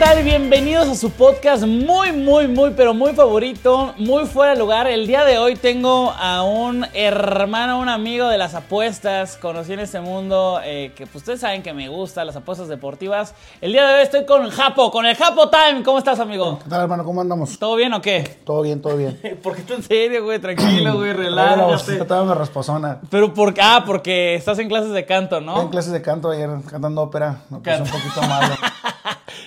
Tal? 0.00 0.24
Bienvenidos 0.24 0.88
a 0.88 0.94
su 0.94 1.10
podcast 1.10 1.66
muy, 1.66 2.10
muy, 2.12 2.48
muy, 2.48 2.70
pero 2.70 2.94
muy 2.94 3.12
favorito, 3.12 3.92
muy 3.98 4.24
fuera 4.24 4.54
de 4.54 4.58
lugar. 4.58 4.86
El 4.86 5.06
día 5.06 5.26
de 5.26 5.36
hoy 5.36 5.56
tengo 5.56 6.10
a 6.18 6.42
un 6.42 6.86
hermano, 6.94 7.78
un 7.78 7.90
amigo 7.90 8.26
de 8.28 8.38
las 8.38 8.54
apuestas. 8.54 9.36
Conocí 9.36 9.74
en 9.74 9.80
este 9.80 10.00
mundo 10.00 10.58
eh, 10.64 10.92
que 10.96 11.04
pues, 11.04 11.16
ustedes 11.16 11.40
saben 11.40 11.62
que 11.62 11.74
me 11.74 11.90
gustan 11.90 12.26
las 12.26 12.34
apuestas 12.34 12.68
deportivas. 12.68 13.34
El 13.60 13.72
día 13.72 13.86
de 13.86 13.96
hoy 13.96 14.00
estoy 14.00 14.24
con 14.24 14.48
Japo, 14.48 14.90
con 14.90 15.04
el 15.04 15.14
Japo 15.16 15.50
Time. 15.50 15.82
¿Cómo 15.82 15.98
estás, 15.98 16.18
amigo? 16.18 16.58
¿Qué 16.64 16.70
tal, 16.70 16.80
hermano? 16.80 17.04
¿Cómo 17.04 17.20
andamos? 17.20 17.58
¿Todo 17.58 17.76
bien 17.76 17.92
o 17.92 18.00
qué? 18.00 18.38
Todo 18.44 18.62
bien, 18.62 18.80
todo 18.80 18.96
bien. 18.96 19.20
¿Por 19.42 19.54
qué 19.54 19.62
tú 19.64 19.74
en 19.74 19.82
serio, 19.82 20.24
güey? 20.24 20.38
Tranquilo, 20.38 20.94
güey, 20.94 21.12
relájate. 21.12 21.98
estaba 21.98 22.22
una 22.22 22.34
rasposona. 22.34 23.00
Pero 23.10 23.34
por 23.34 23.52
ah, 23.60 23.84
porque 23.84 24.34
estás 24.34 24.58
en 24.60 24.68
clases 24.68 24.92
de 24.92 25.04
canto, 25.04 25.42
¿no? 25.42 25.60
En 25.60 25.68
clases 25.68 25.92
de 25.92 26.00
canto 26.00 26.30
ayer 26.30 26.48
cantando 26.70 27.02
ópera. 27.02 27.42
Me 27.50 27.58
puse 27.58 27.82
un 27.82 27.88
poquito 27.90 28.22
malo. 28.22 28.54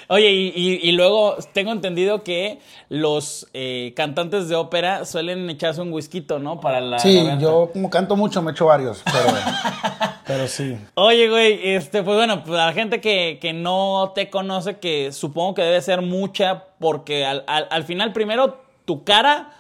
Oye, 0.09 0.31
y, 0.31 0.42
y- 0.55 0.79
y 0.81 0.91
luego 0.93 1.35
tengo 1.53 1.71
entendido 1.71 2.23
que 2.23 2.59
los 2.89 3.47
eh, 3.53 3.93
cantantes 3.95 4.49
de 4.49 4.55
ópera 4.55 5.05
suelen 5.05 5.49
echarse 5.49 5.81
un 5.81 5.93
whisky, 5.93 6.25
¿no? 6.41 6.59
Para 6.59 6.81
la. 6.81 6.99
Sí, 6.99 7.15
garganta. 7.17 7.41
yo 7.43 7.69
como 7.71 7.89
canto 7.89 8.15
mucho 8.15 8.41
me 8.41 8.51
echo 8.51 8.65
varios, 8.65 9.03
pero, 9.05 9.25
pero 10.27 10.47
sí. 10.47 10.77
Oye, 10.95 11.29
güey, 11.29 11.59
este, 11.75 12.03
pues 12.03 12.17
bueno, 12.17 12.43
pues 12.43 12.59
a 12.59 12.65
la 12.67 12.73
gente 12.73 13.01
que, 13.01 13.37
que 13.41 13.53
no 13.53 14.11
te 14.15 14.29
conoce, 14.29 14.77
que 14.79 15.11
supongo 15.11 15.53
que 15.55 15.61
debe 15.63 15.81
ser 15.81 16.01
mucha, 16.01 16.65
porque 16.79 17.25
al, 17.25 17.43
al- 17.47 17.67
al 17.69 17.83
final, 17.83 18.13
primero, 18.13 18.61
tu 18.85 19.03
cara, 19.03 19.51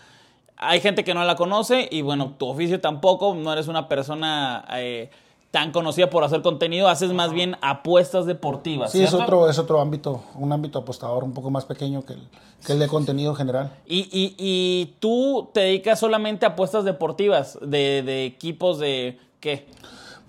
hay 0.57 0.79
gente 0.81 1.03
que 1.03 1.13
no 1.13 1.23
la 1.25 1.35
conoce, 1.35 1.87
y 1.91 2.01
bueno, 2.01 2.35
tu 2.37 2.47
oficio 2.47 2.79
tampoco, 2.79 3.35
no 3.35 3.51
eres 3.51 3.67
una 3.67 3.87
persona 3.87 4.65
eh, 4.77 5.09
tan 5.53 5.71
conocida 5.71 6.09
por 6.09 6.23
hacer 6.23 6.41
contenido, 6.41 6.87
haces 6.87 7.13
más 7.13 7.31
bien 7.31 7.57
apuestas 7.61 8.25
deportivas. 8.25 8.91
Sí, 8.91 9.03
es 9.03 9.13
otro, 9.13 9.47
es 9.47 9.59
otro 9.59 9.79
ámbito, 9.79 10.23
un 10.33 10.51
ámbito 10.51 10.79
apostador 10.79 11.23
un 11.23 11.31
poco 11.31 11.51
más 11.51 11.63
pequeño 11.65 12.03
que 12.03 12.13
el, 12.13 12.27
que 12.65 12.73
el 12.73 12.79
de 12.79 12.87
contenido 12.87 13.35
general. 13.35 13.71
Y, 13.85 13.99
y- 14.11 14.35
y 14.39 14.95
tú 14.99 15.51
te 15.53 15.59
dedicas 15.59 15.99
solamente 15.99 16.47
a 16.47 16.49
apuestas 16.49 16.85
deportivas, 16.85 17.59
de, 17.61 18.01
de 18.01 18.25
equipos 18.25 18.79
de. 18.79 19.19
¿Qué? 19.39 19.67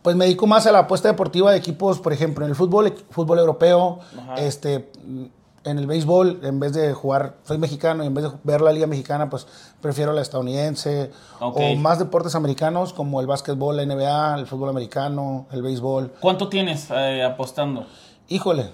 Pues 0.02 0.14
me 0.14 0.26
dedico 0.26 0.46
más 0.46 0.66
a 0.66 0.72
la 0.72 0.80
apuesta 0.80 1.08
deportiva 1.08 1.52
de 1.52 1.56
equipos, 1.56 2.00
por 2.00 2.12
ejemplo, 2.12 2.44
en 2.44 2.50
el 2.50 2.54
fútbol, 2.54 2.92
fútbol 3.08 3.38
europeo, 3.38 4.00
Ajá. 4.20 4.34
este, 4.34 4.90
en 5.64 5.78
el 5.78 5.86
béisbol, 5.86 6.40
en 6.42 6.60
vez 6.60 6.72
de 6.74 6.92
jugar, 6.92 7.36
soy 7.44 7.58
mexicano 7.58 8.04
y 8.04 8.06
en 8.06 8.14
vez 8.14 8.24
de 8.24 8.30
ver 8.44 8.60
la 8.60 8.72
liga 8.72 8.86
mexicana, 8.86 9.30
pues 9.30 9.46
prefiero 9.80 10.12
la 10.12 10.20
estadounidense, 10.22 11.10
Ok. 11.40 11.56
o 11.58 11.76
más 11.76 11.98
deportes 11.98 12.34
americanos 12.34 12.92
como 12.92 13.20
el 13.20 13.26
básquetbol, 13.26 13.76
la 13.76 13.84
NBA, 13.84 14.36
el 14.38 14.46
fútbol 14.46 14.68
americano, 14.68 15.46
el 15.52 15.62
béisbol. 15.62 16.12
¿Cuánto 16.20 16.48
tienes 16.48 16.88
eh, 16.90 17.22
apostando? 17.24 17.86
Híjole, 18.28 18.70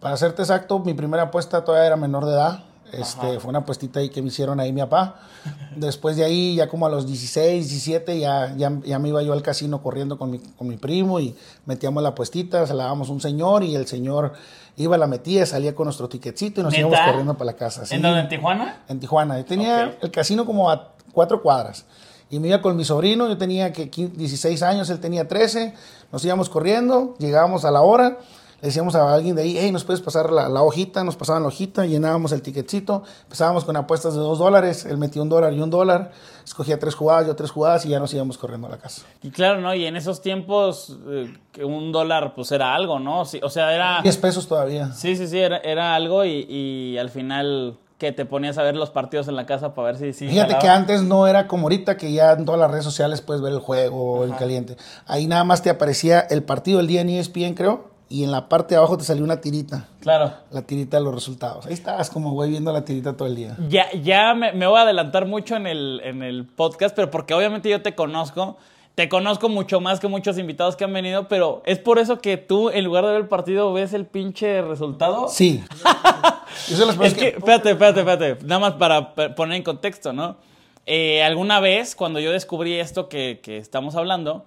para 0.00 0.16
serte 0.16 0.42
exacto, 0.42 0.78
mi 0.80 0.94
primera 0.94 1.24
apuesta 1.24 1.64
todavía 1.64 1.86
era 1.86 1.96
menor 1.96 2.26
de 2.26 2.32
edad. 2.32 2.64
Este, 2.92 3.40
fue 3.40 3.48
una 3.48 3.60
apuestita 3.60 4.00
ahí 4.00 4.10
que 4.10 4.20
me 4.20 4.28
hicieron 4.28 4.60
ahí 4.60 4.70
mi 4.70 4.82
papá. 4.82 5.16
Después 5.76 6.16
de 6.16 6.24
ahí, 6.24 6.56
ya 6.56 6.68
como 6.68 6.84
a 6.84 6.90
los 6.90 7.06
16, 7.06 7.66
17, 7.66 8.18
ya, 8.18 8.54
ya, 8.54 8.70
ya 8.84 8.98
me 8.98 9.08
iba 9.08 9.22
yo 9.22 9.32
al 9.32 9.40
casino 9.40 9.82
corriendo 9.82 10.18
con 10.18 10.30
mi, 10.30 10.40
con 10.40 10.68
mi 10.68 10.76
primo 10.76 11.18
y 11.18 11.34
metíamos 11.64 12.02
la 12.02 12.10
apuestita, 12.10 12.66
se 12.66 12.74
la 12.74 12.84
dábamos 12.84 13.08
un 13.08 13.22
señor 13.22 13.64
y 13.64 13.74
el 13.76 13.86
señor 13.86 14.34
iba, 14.76 14.96
la 14.96 15.06
metía, 15.06 15.44
salía 15.46 15.74
con 15.74 15.84
nuestro 15.86 16.08
tiquetcito 16.08 16.60
y 16.60 16.64
nos 16.64 16.72
¿Neta? 16.72 16.80
íbamos 16.88 17.00
corriendo 17.06 17.34
para 17.34 17.46
la 17.52 17.56
casa. 17.56 17.84
sí. 17.86 17.94
¿En 17.94 18.02
dónde? 18.02 18.20
¿En 18.20 18.28
Tijuana? 18.28 18.82
En 18.88 19.00
Tijuana. 19.00 19.38
Yo 19.38 19.44
tenía 19.44 19.96
el 20.00 20.10
casino 20.10 20.44
como 20.46 20.70
a 20.70 20.92
cuatro 21.12 21.42
cuadras. 21.42 21.84
Y 22.30 22.38
me 22.40 22.48
iba 22.48 22.62
con 22.62 22.76
mi 22.76 22.84
sobrino, 22.84 23.28
yo 23.28 23.36
tenía 23.36 23.72
que 23.74 23.90
15 23.90 24.16
16 24.16 24.62
años, 24.62 24.88
él 24.88 25.00
tenía 25.00 25.28
13. 25.28 25.74
Nos 26.10 26.24
íbamos 26.24 26.48
corriendo, 26.48 27.14
llegábamos 27.18 27.66
a 27.66 27.70
la 27.70 27.82
hora, 27.82 28.16
le 28.62 28.68
decíamos 28.68 28.94
a 28.94 29.12
alguien 29.12 29.34
de 29.34 29.42
ahí, 29.42 29.56
hey, 29.58 29.72
¿nos 29.72 29.82
puedes 29.82 30.00
pasar 30.00 30.30
la, 30.30 30.48
la 30.48 30.62
hojita? 30.62 31.02
Nos 31.02 31.16
pasaban 31.16 31.42
la 31.42 31.48
hojita, 31.48 31.84
llenábamos 31.84 32.30
el 32.30 32.42
ticketcito, 32.42 33.02
empezábamos 33.24 33.64
con 33.64 33.76
apuestas 33.76 34.14
de 34.14 34.20
dos 34.20 34.38
dólares, 34.38 34.84
él 34.84 34.98
metía 34.98 35.20
un 35.20 35.28
dólar 35.28 35.52
y 35.52 35.60
un 35.60 35.68
dólar, 35.68 36.12
escogía 36.44 36.78
tres 36.78 36.94
jugadas, 36.94 37.26
yo 37.26 37.34
tres 37.34 37.50
jugadas 37.50 37.84
y 37.86 37.88
ya 37.88 37.98
nos 37.98 38.14
íbamos 38.14 38.38
corriendo 38.38 38.68
a 38.68 38.70
la 38.70 38.78
casa. 38.78 39.02
Y 39.20 39.30
claro, 39.30 39.60
¿no? 39.60 39.74
Y 39.74 39.84
en 39.84 39.96
esos 39.96 40.22
tiempos, 40.22 40.96
eh, 41.08 41.36
que 41.50 41.64
un 41.64 41.90
dólar, 41.90 42.34
pues 42.36 42.52
era 42.52 42.72
algo, 42.72 43.00
¿no? 43.00 43.24
Sí, 43.24 43.40
o 43.42 43.50
sea, 43.50 43.74
era. 43.74 44.00
10 44.00 44.16
pesos 44.18 44.46
todavía. 44.46 44.92
Sí, 44.92 45.16
sí, 45.16 45.26
sí, 45.26 45.40
era, 45.40 45.56
era 45.58 45.96
algo 45.96 46.24
y, 46.24 46.46
y 46.48 46.98
al 46.98 47.10
final 47.10 47.78
que 47.98 48.12
te 48.12 48.26
ponías 48.26 48.58
a 48.58 48.62
ver 48.62 48.76
los 48.76 48.90
partidos 48.90 49.26
en 49.28 49.34
la 49.34 49.44
casa 49.46 49.74
para 49.74 49.86
ver 49.92 49.96
si. 49.96 50.12
si 50.12 50.28
Fíjate 50.28 50.54
jalaba. 50.54 50.60
que 50.60 50.68
antes 50.68 51.02
no 51.02 51.26
era 51.26 51.48
como 51.48 51.64
ahorita, 51.64 51.96
que 51.96 52.12
ya 52.12 52.30
en 52.32 52.44
todas 52.44 52.60
las 52.60 52.70
redes 52.70 52.84
sociales 52.84 53.22
puedes 53.22 53.42
ver 53.42 53.52
el 53.52 53.58
juego, 53.58 54.22
el 54.22 54.36
caliente. 54.36 54.76
Ahí 55.06 55.26
nada 55.26 55.42
más 55.42 55.62
te 55.62 55.70
aparecía 55.70 56.20
el 56.20 56.44
partido 56.44 56.78
del 56.78 56.86
día 56.86 57.00
en 57.00 57.08
ESPN, 57.10 57.54
creo, 57.54 57.90
y 58.12 58.24
en 58.24 58.30
la 58.30 58.48
parte 58.48 58.74
de 58.74 58.78
abajo 58.78 58.98
te 58.98 59.04
salía 59.04 59.24
una 59.24 59.40
tirita. 59.40 59.88
Claro. 60.00 60.32
La 60.50 60.62
tirita 60.62 60.98
de 60.98 61.02
los 61.02 61.14
resultados. 61.14 61.64
Ahí 61.64 61.72
estabas 61.72 62.10
como 62.10 62.32
güey 62.32 62.50
viendo 62.50 62.70
la 62.72 62.84
tirita 62.84 63.16
todo 63.16 63.26
el 63.26 63.34
día. 63.34 63.56
Ya, 63.68 63.90
ya 63.92 64.34
me, 64.34 64.52
me 64.52 64.66
voy 64.66 64.78
a 64.78 64.82
adelantar 64.82 65.26
mucho 65.26 65.56
en 65.56 65.66
el, 65.66 66.00
en 66.04 66.22
el 66.22 66.44
podcast, 66.44 66.94
pero 66.94 67.10
porque 67.10 67.32
obviamente 67.32 67.70
yo 67.70 67.80
te 67.80 67.94
conozco. 67.94 68.58
Te 68.94 69.08
conozco 69.08 69.48
mucho 69.48 69.80
más 69.80 70.00
que 70.00 70.08
muchos 70.08 70.36
invitados 70.36 70.76
que 70.76 70.84
han 70.84 70.92
venido, 70.92 71.26
pero 71.26 71.62
es 71.64 71.78
por 71.78 71.98
eso 71.98 72.20
que 72.20 72.36
tú, 72.36 72.68
en 72.68 72.84
lugar 72.84 73.06
de 73.06 73.12
ver 73.12 73.22
el 73.22 73.28
partido, 73.28 73.72
ves 73.72 73.94
el 73.94 74.04
pinche 74.04 74.60
resultado. 74.60 75.28
Sí. 75.28 75.64
Las 75.82 76.68
Es 76.68 76.76
personas 76.84 77.14
que, 77.14 77.28
espérate, 77.28 77.70
espérate, 77.70 78.00
espérate. 78.00 78.44
Nada 78.44 78.58
más 78.58 78.74
para 78.74 79.14
poner 79.34 79.56
en 79.56 79.62
contexto, 79.62 80.12
¿no? 80.12 80.36
Eh, 80.84 81.22
alguna 81.22 81.60
vez, 81.60 81.96
cuando 81.96 82.20
yo 82.20 82.32
descubrí 82.32 82.74
esto 82.74 83.08
que, 83.08 83.40
que 83.42 83.56
estamos 83.56 83.96
hablando, 83.96 84.44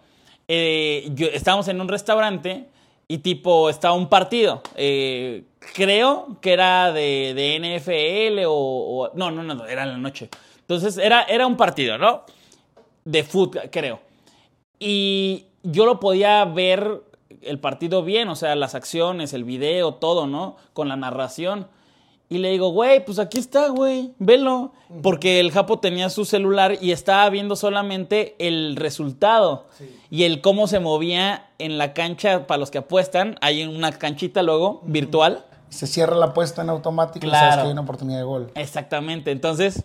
eh, 0.48 1.10
yo, 1.16 1.26
estábamos 1.28 1.68
en 1.68 1.82
un 1.82 1.88
restaurante 1.88 2.70
y 3.08 3.20
tipo, 3.20 3.70
estaba 3.70 3.94
un 3.96 4.08
partido. 4.10 4.62
Eh, 4.76 5.44
creo 5.76 6.38
que 6.42 6.54
era 6.54 6.92
de, 6.92 7.34
de 7.36 7.56
NFL 7.60 8.46
o, 8.48 8.54
o- 8.54 9.12
No, 9.16 9.32
no, 9.32 9.44
no, 9.44 9.66
era 9.68 9.84
en 9.84 9.90
la 9.90 9.98
noche. 9.98 10.30
Entonces, 10.62 10.98
era, 10.98 11.24
era 11.24 11.46
un 11.46 11.56
partido, 11.58 11.98
¿no? 11.98 12.24
De 13.04 13.24
fútbol, 13.24 13.70
creo. 13.72 14.00
Y 14.80 15.46
yo 15.64 15.86
lo 15.86 16.00
podía 16.00 16.44
ver 16.46 17.02
el 17.42 17.60
partido 17.60 18.02
bien, 18.04 18.28
o 18.30 18.36
sea, 18.36 18.56
las 18.56 18.74
acciones, 18.76 19.34
el 19.34 19.44
video, 19.44 19.94
todo, 19.96 20.26
¿no? 20.28 20.58
Con 20.74 20.88
la 20.90 20.96
narración. 20.96 21.68
Y 22.28 22.40
le 22.40 22.50
digo, 22.50 22.70
güey, 22.70 23.06
pues 23.06 23.20
aquí 23.20 23.38
está, 23.38 23.68
güey, 23.70 24.14
velo. 24.18 24.72
Porque 25.04 25.40
el 25.40 25.52
Japo 25.52 25.78
tenía 25.80 26.10
su 26.10 26.26
celular 26.26 26.78
y 26.82 26.92
estaba 26.92 27.30
viendo 27.30 27.56
solamente 27.56 28.36
el 28.40 28.76
resultado 28.76 29.68
y 30.10 30.24
el 30.24 30.42
cómo 30.42 30.68
se 30.68 30.80
movía 30.80 31.50
en 31.60 31.78
la 31.78 31.94
cancha 31.94 32.48
para 32.48 32.58
los 32.58 32.72
que 32.72 32.80
apuestan. 32.80 33.36
Hay 33.42 33.64
una 33.66 33.92
canchita 33.92 34.42
luego, 34.42 34.82
virtual. 34.86 35.46
Se 35.70 35.86
cierra 35.86 36.16
la 36.16 36.28
apuesta 36.28 36.62
en 36.64 36.70
automático 36.70 37.26
y 37.26 37.30
Claro. 37.30 37.46
sabes 37.48 37.56
que 37.58 37.68
hay 37.68 37.72
una 37.74 37.82
oportunidad 37.82 38.18
de 38.20 38.24
gol. 38.24 38.52
Exactamente. 38.56 39.30
Entonces, 39.32 39.84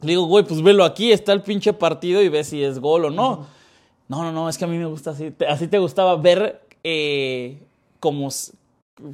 le 0.00 0.08
digo, 0.08 0.24
güey, 0.26 0.44
pues 0.44 0.62
velo 0.62 0.84
aquí, 0.84 1.12
está 1.12 1.32
el 1.32 1.42
pinche 1.42 1.72
partido 1.72 2.20
y 2.22 2.28
ve 2.28 2.42
si 2.42 2.64
es 2.64 2.80
gol 2.80 3.04
o 3.04 3.10
no. 3.10 3.46
No, 4.08 4.22
no, 4.22 4.32
no, 4.32 4.48
es 4.48 4.58
que 4.58 4.64
a 4.64 4.68
mí 4.68 4.76
me 4.78 4.86
gusta 4.86 5.10
así. 5.10 5.32
Así 5.48 5.68
te 5.68 5.78
gustaba 5.78 6.16
ver 6.16 6.66
eh, 6.84 7.62
cómo, 8.00 8.28
s- 8.28 8.52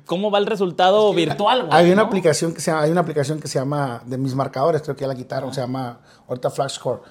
cómo 0.07 0.31
va 0.31 0.39
el 0.39 0.47
resultado 0.47 1.13
virtual, 1.13 1.67
güey. 1.67 1.73
Hay 1.73 1.87
una 1.91 2.03
¿no? 2.03 2.09
aplicación 2.09 2.55
que 2.55 2.61
se 2.61 2.71
llama, 2.71 2.83
hay 2.83 2.91
una 2.91 3.01
aplicación 3.01 3.41
que 3.41 3.49
se 3.49 3.59
llama 3.59 4.03
de 4.07 4.19
mis 4.19 4.35
marcadores, 4.35 4.83
creo 4.83 4.97
que 4.97 5.03
ya 5.03 5.09
la 5.09 5.15
quitaron, 5.15 5.53
se 5.53 5.61
llama 5.61 6.01
ahorita 6.29 6.51
Flash 6.51 6.75
Score. 6.75 7.03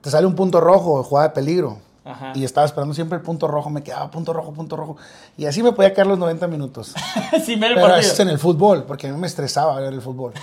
Te 0.00 0.10
sale 0.10 0.26
un 0.26 0.34
punto 0.34 0.60
rojo, 0.60 1.02
jugada 1.02 1.28
de 1.28 1.34
peligro. 1.34 1.78
Ajá. 2.04 2.32
Y 2.34 2.44
estaba 2.44 2.66
esperando 2.66 2.94
siempre 2.94 3.18
el 3.18 3.22
punto 3.22 3.46
rojo, 3.46 3.70
me 3.70 3.82
quedaba 3.82 4.10
punto 4.10 4.32
rojo, 4.32 4.52
punto 4.52 4.76
rojo. 4.76 4.96
Y 5.36 5.46
así 5.46 5.62
me 5.62 5.72
podía 5.72 5.94
caer 5.94 6.08
los 6.08 6.18
90 6.18 6.48
minutos. 6.48 6.94
El 7.32 7.60
Pero 7.60 7.96
eso 7.96 8.12
es 8.12 8.20
en 8.20 8.28
el 8.28 8.38
fútbol, 8.38 8.84
porque 8.84 9.08
a 9.08 9.12
mí 9.12 9.18
me 9.18 9.26
estresaba 9.26 9.80
ver 9.80 9.92
el 9.92 10.02
fútbol. 10.02 10.32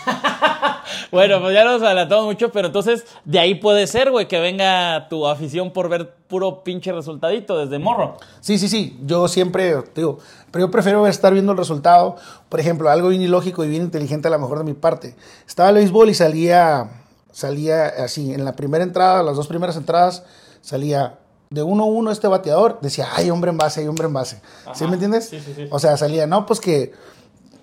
Bueno, 1.11 1.39
pues 1.39 1.53
ya 1.53 1.63
nos 1.63 1.81
adelantamos 1.81 2.25
mucho, 2.25 2.51
pero 2.51 2.67
entonces 2.67 3.05
de 3.25 3.39
ahí 3.39 3.55
puede 3.55 3.87
ser, 3.87 4.11
güey, 4.11 4.27
que 4.27 4.39
venga 4.39 5.07
tu 5.09 5.27
afición 5.27 5.71
por 5.71 5.89
ver 5.89 6.13
puro 6.27 6.63
pinche 6.63 6.91
resultadito 6.91 7.57
desde 7.57 7.79
morro. 7.79 8.17
Sí, 8.41 8.57
sí, 8.59 8.67
sí. 8.67 8.99
Yo 9.05 9.27
siempre, 9.27 9.75
digo, 9.95 10.19
pero 10.51 10.65
yo 10.65 10.71
prefiero 10.71 11.07
estar 11.07 11.33
viendo 11.33 11.51
el 11.51 11.57
resultado. 11.57 12.15
Por 12.47 12.59
ejemplo, 12.59 12.89
algo 12.89 13.09
bien 13.09 13.21
ilógico 13.21 13.63
y 13.63 13.69
bien 13.69 13.83
inteligente 13.83 14.27
a 14.27 14.31
lo 14.31 14.39
mejor 14.39 14.59
de 14.59 14.63
mi 14.65 14.73
parte. 14.73 15.15
Estaba 15.47 15.69
el 15.69 15.75
béisbol 15.75 16.09
y 16.09 16.13
salía, 16.13 16.89
salía 17.31 17.87
así, 17.87 18.33
en 18.33 18.45
la 18.45 18.55
primera 18.55 18.83
entrada, 18.83 19.23
las 19.23 19.35
dos 19.35 19.47
primeras 19.47 19.77
entradas, 19.77 20.23
salía 20.61 21.17
de 21.49 21.63
1-1 21.63 22.11
este 22.11 22.27
bateador, 22.27 22.79
decía, 22.81 23.07
hay 23.15 23.29
hombre 23.29 23.49
en 23.49 23.57
base, 23.57 23.81
hay 23.81 23.87
hombre 23.87 24.05
en 24.07 24.13
base. 24.13 24.41
¿Sí 24.73 24.85
me 24.85 24.93
entiendes? 24.93 25.29
Sí, 25.29 25.39
sí, 25.39 25.53
sí. 25.55 25.67
O 25.71 25.79
sea, 25.79 25.97
salía, 25.97 26.27
no, 26.27 26.45
pues 26.45 26.59
que 26.59 26.93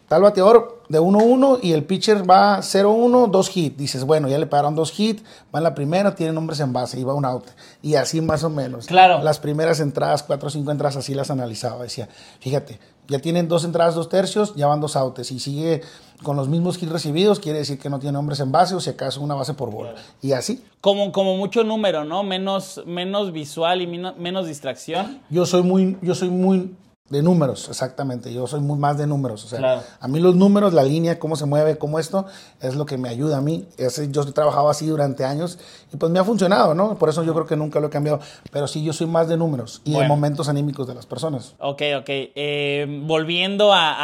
tal 0.09 0.23
bateador 0.23 0.83
de 0.89 1.01
1-1 1.01 1.61
y 1.63 1.73
el 1.73 1.85
pitcher 1.85 2.29
va 2.29 2.59
0-1, 2.59 3.31
dos 3.31 3.57
hits. 3.57 3.77
Dices, 3.77 4.05
bueno, 4.05 4.29
ya 4.29 4.39
le 4.39 4.47
pagaron 4.47 4.75
dos 4.75 4.99
hits, 4.99 5.23
va 5.55 5.59
en 5.59 5.65
la 5.65 5.75
primera, 5.75 6.15
tienen 6.15 6.37
hombres 6.37 6.61
en 6.61 6.73
base 6.73 6.99
y 6.99 7.05
va 7.05 7.15
un 7.15 7.25
out. 7.25 7.47
Y 7.83 7.95
así 7.95 8.21
más 8.21 8.45
o 8.45 8.51
menos. 8.51 8.87
Claro. 8.87 9.23
Las 9.23 9.39
primeras 9.39 9.81
entradas, 9.81 10.23
cuatro 10.23 10.49
o 10.49 10.51
cinco 10.51 10.71
entradas, 10.71 10.97
así 10.97 11.15
las 11.15 11.31
analizaba. 11.31 11.83
Decía, 11.83 12.09
fíjate, 12.41 12.79
ya 13.09 13.19
tienen 13.21 13.49
dos 13.49 13.65
entradas, 13.65 13.95
dos 13.95 14.09
tercios, 14.09 14.55
ya 14.57 14.67
van 14.67 14.81
dos 14.81 14.97
outs. 14.97 15.31
Y 15.31 15.39
sigue 15.41 15.83
con 16.23 16.37
los 16.37 16.49
mismos 16.49 16.83
hits 16.83 16.91
recibidos, 16.91 17.41
quiere 17.41 17.59
decir 17.59 17.79
que 17.79 17.91
no 17.91 17.99
tiene 17.99 18.17
hombres 18.19 18.41
en 18.41 18.51
base 18.53 18.75
o 18.75 18.81
si 18.81 18.91
acaso 18.91 19.21
una 19.21 19.35
base 19.35 19.55
por 19.55 19.71
bola. 19.71 19.95
Y 20.23 20.33
así. 20.33 20.63
Como, 20.81 21.13
como 21.13 21.37
mucho 21.37 21.65
número, 21.65 22.05
¿no? 22.05 22.23
Menos, 22.23 22.83
menos 22.87 23.33
visual 23.33 23.83
y 23.83 23.87
mino- 23.87 24.15
menos 24.19 24.47
distracción. 24.47 25.21
Yo 25.31 25.45
soy 25.47 25.63
muy, 25.63 25.99
yo 26.03 26.15
soy 26.15 26.31
muy 26.31 26.75
de 27.09 27.23
números, 27.23 27.69
exactamente. 27.69 28.33
Yo 28.35 28.47
soy 28.49 28.59
muy 28.61 28.77
más 28.79 28.99
de 28.99 29.07
números. 29.07 29.45
O 29.45 29.49
sea, 29.49 29.59
Claro. 29.61 29.83
a 30.01 30.09
mí 30.09 30.19
los 30.19 30.35
números, 30.35 30.73
la 30.75 30.83
línea, 30.83 31.19
cómo 31.21 31.37
se 31.37 31.47
mueve, 31.47 31.79
cómo 31.79 32.01
esto, 32.01 32.27
es 32.61 32.75
lo 32.75 32.85
que 32.85 32.99
me 32.99 33.09
ayuda 33.09 33.37
a 33.37 33.41
mí. 33.41 33.65
Ese- 33.77 34.11
yo 34.11 34.23
he 34.23 34.33
trabajado 34.33 34.69
así 34.69 34.87
durante 34.87 35.25
años 35.25 35.59
y 35.93 35.97
pues 35.99 36.11
me 36.11 36.19
ha 36.19 36.25
funcionado, 36.25 36.75
¿no? 36.75 36.97
Por 36.99 37.09
eso 37.09 37.23
yo 37.23 37.33
creo 37.33 37.47
que 37.47 37.55
nunca 37.57 37.79
lo 37.79 37.87
he 37.87 37.91
cambiado. 37.91 38.19
Pero 38.51 38.67
sí, 38.67 38.83
yo 38.83 38.93
soy 38.93 39.07
más 39.07 39.29
de 39.29 39.37
números 39.37 39.83
y 39.85 39.91
de 39.91 39.97
Bueno. 39.99 40.15
momentos 40.15 40.49
anímicos 40.49 40.89
de 40.89 40.95
las 40.95 41.07
personas. 41.07 41.55
Ok, 41.61 41.83
ok. 42.01 42.09
Eh, 42.09 43.03
volviendo 43.05 43.73
a, 43.73 43.95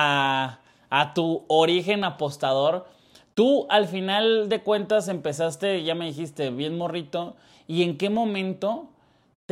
a- 0.45 0.59
a 0.91 1.15
tu 1.15 1.43
origen 1.49 2.05
apostador, 2.05 2.87
tú 3.35 3.67
al 3.69 3.89
final 3.89 4.49
de 4.49 4.63
cuentas 4.63 5.09
empezaste, 5.09 5.83
ya 5.83 5.95
me 5.97 6.05
dijiste, 6.05 6.51
bien 6.51 6.79
morrito, 6.79 7.35
¿y 7.67 7.83
en 7.83 7.99
qué 7.99 8.11
momento 8.11 8.89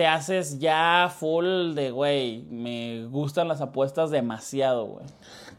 te 0.01 0.07
haces 0.07 0.59
ya 0.59 1.13
full 1.15 1.75
de, 1.75 1.91
güey, 1.91 2.47
me 2.51 3.05
gustan 3.09 3.49
las 3.49 3.61
apuestas 3.61 4.11
demasiado, 4.11 4.87
güey? 4.87 5.05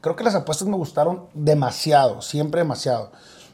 Creo 0.02 0.16
que 0.16 0.24
las 0.24 0.34
apuestas 0.34 0.68
me 0.68 0.78
gustaron 0.78 1.26
demasiado, 1.36 2.24
siempre 2.24 2.62
demasiado. 2.62 3.12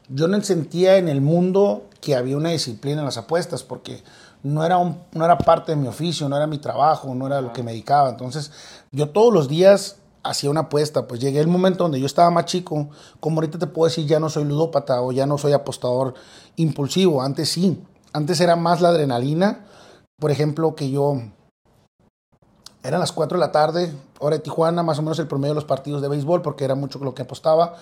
Yo 0.08 0.30
no 0.30 0.42
sentía 0.42 0.96
en 0.96 1.10
el 1.10 1.20
mundo 1.20 1.88
que 2.00 2.16
había 2.16 2.38
una 2.38 2.52
disciplina 2.52 3.00
en 3.00 3.06
las 3.06 3.18
apuestas 3.18 3.64
porque 3.64 4.02
no 4.44 4.64
era, 4.64 4.78
un- 4.78 4.98
no 5.12 5.26
era 5.26 5.38
parte 5.38 5.74
de 5.74 5.76
mi 5.76 5.90
oficio, 5.90 6.30
no 6.30 6.38
era 6.38 6.48
mi 6.48 6.58
trabajo, 6.58 7.14
no 7.14 7.28
era 7.28 7.42
lo 7.42 7.52
que 7.52 7.64
me 7.64 7.72
dedicaba. 7.72 8.08
Entonces, 8.08 8.54
yo 8.94 9.10
todos 9.10 9.34
los 9.34 9.50
días 9.50 9.98
hacía 10.24 10.50
una 10.50 10.62
apuesta. 10.62 11.06
Pues 11.06 11.20
llegué 11.20 11.42
el 11.42 11.48
momento 11.50 11.84
donde 11.84 12.00
yo 12.00 12.06
estaba 12.06 12.30
más 12.32 12.46
chico, 12.46 12.88
como 13.20 13.40
ahorita 13.42 13.60
te 13.60 13.68
puedo 13.68 13.90
decir, 13.90 14.06
ya 14.08 14.22
no 14.22 14.30
soy 14.30 14.46
ludópata 14.46 15.02
o 15.02 15.12
ya 15.12 15.26
no 15.26 15.38
soy 15.38 15.52
apostador 15.52 16.14
impulsivo. 16.56 17.22
Antes 17.22 17.50
sí, 17.50 17.84
antes 18.14 18.40
era 18.40 18.56
más 18.56 18.80
la 18.80 18.88
adrenalina. 18.88 19.66
Por 20.20 20.32
ejemplo, 20.32 20.76
que 20.76 20.90
yo 20.90 21.22
eran 22.84 23.00
las 23.00 23.12
4 23.12 23.38
de 23.38 23.46
la 23.46 23.52
tarde, 23.52 23.94
hora 24.20 24.38
de 24.38 24.42
Tijuana, 24.42 24.82
más 24.82 24.98
o 24.98 25.02
menos 25.02 25.20
el 25.20 25.28
promedio 25.28 25.54
de 25.54 25.56
los 25.56 25.66
partidos 25.66 26.02
de 26.02 26.08
béisbol, 26.08 26.42
porque 26.42 26.66
era 26.66 26.74
mucho 26.74 27.00
lo 27.00 27.14
que 27.14 27.22
apostaba. 27.22 27.76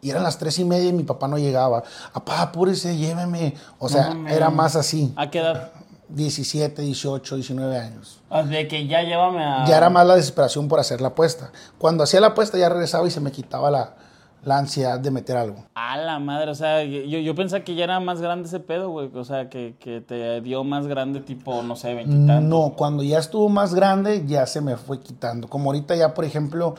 Y 0.00 0.10
eran 0.10 0.22
las 0.22 0.38
3 0.38 0.60
y 0.60 0.64
media 0.64 0.88
y 0.88 0.92
mi 0.92 1.02
papá 1.02 1.28
no 1.28 1.38
llegaba. 1.38 1.82
Apá, 2.12 2.42
apúrese, 2.42 2.96
lléveme. 2.96 3.54
O 3.78 3.88
sea, 3.88 4.16
era 4.28 4.50
más 4.50 4.76
así. 4.76 5.12
¿A 5.16 5.30
qué 5.30 5.38
edad? 5.38 5.72
17, 6.08 6.82
18, 6.82 7.36
19 7.36 7.78
años. 7.78 8.20
De 8.48 8.68
que 8.68 8.86
ya 8.86 9.02
llévame 9.02 9.42
a... 9.42 9.64
Ya 9.66 9.76
era 9.76 9.90
más 9.90 10.06
la 10.06 10.14
desesperación 10.16 10.68
por 10.68 10.78
hacer 10.78 11.00
la 11.00 11.08
apuesta. 11.08 11.50
Cuando 11.78 12.04
hacía 12.04 12.20
la 12.20 12.28
apuesta 12.28 12.58
ya 12.58 12.68
regresaba 12.68 13.06
y 13.06 13.10
se 13.10 13.20
me 13.20 13.32
quitaba 13.32 13.70
la, 13.70 13.94
la 14.44 14.58
ansiedad 14.58 15.00
de 15.00 15.10
meter 15.10 15.36
algo. 15.36 15.64
A 15.74 15.96
la 15.96 16.18
madre, 16.18 16.50
o 16.50 16.54
sea, 16.54 16.82
yo, 16.84 17.00
yo 17.00 17.34
pensaba 17.34 17.64
que 17.64 17.74
ya 17.74 17.84
era 17.84 18.00
más 18.00 18.20
grande 18.20 18.48
ese 18.48 18.60
pedo, 18.60 18.90
güey. 18.90 19.10
O 19.14 19.24
sea, 19.24 19.48
que, 19.48 19.74
que 19.78 20.00
te 20.00 20.40
dio 20.40 20.64
más 20.64 20.86
grande, 20.86 21.20
tipo, 21.20 21.62
no 21.62 21.76
sé, 21.76 21.94
veintitantos. 21.94 22.42
No, 22.44 22.74
cuando 22.76 23.02
ya 23.02 23.18
estuvo 23.18 23.48
más 23.48 23.74
grande 23.74 24.24
ya 24.26 24.46
se 24.46 24.60
me 24.60 24.76
fue 24.76 25.00
quitando. 25.00 25.48
Como 25.48 25.70
ahorita 25.70 25.94
ya, 25.96 26.14
por 26.14 26.24
ejemplo, 26.24 26.74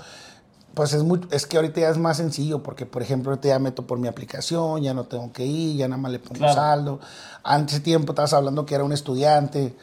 pues 0.73 0.93
es, 0.93 1.03
muy, 1.03 1.21
es 1.31 1.45
que 1.45 1.55
ahorita 1.57 1.79
ya 1.81 1.89
es 1.89 1.97
más 1.97 2.17
sencillo 2.17 2.61
porque, 2.61 2.85
por 2.85 3.01
ejemplo, 3.01 3.31
ahorita 3.31 3.47
ya 3.47 3.59
meto 3.59 3.87
por 3.87 3.97
mi 3.97 4.07
aplicación, 4.07 4.81
ya 4.81 4.93
no 4.93 5.05
tengo 5.05 5.31
que 5.31 5.45
ir, 5.45 5.77
ya 5.77 5.87
nada 5.87 6.01
más 6.01 6.11
le 6.11 6.19
pongo 6.19 6.35
Claro. 6.39 6.53
saldo. 6.53 6.99
Antes 7.43 7.81
tiempo 7.81 8.11
estabas 8.11 8.33
hablando 8.33 8.65
que 8.65 8.75
era 8.75 8.83
un 8.83 8.91
estudiante, 8.91 9.73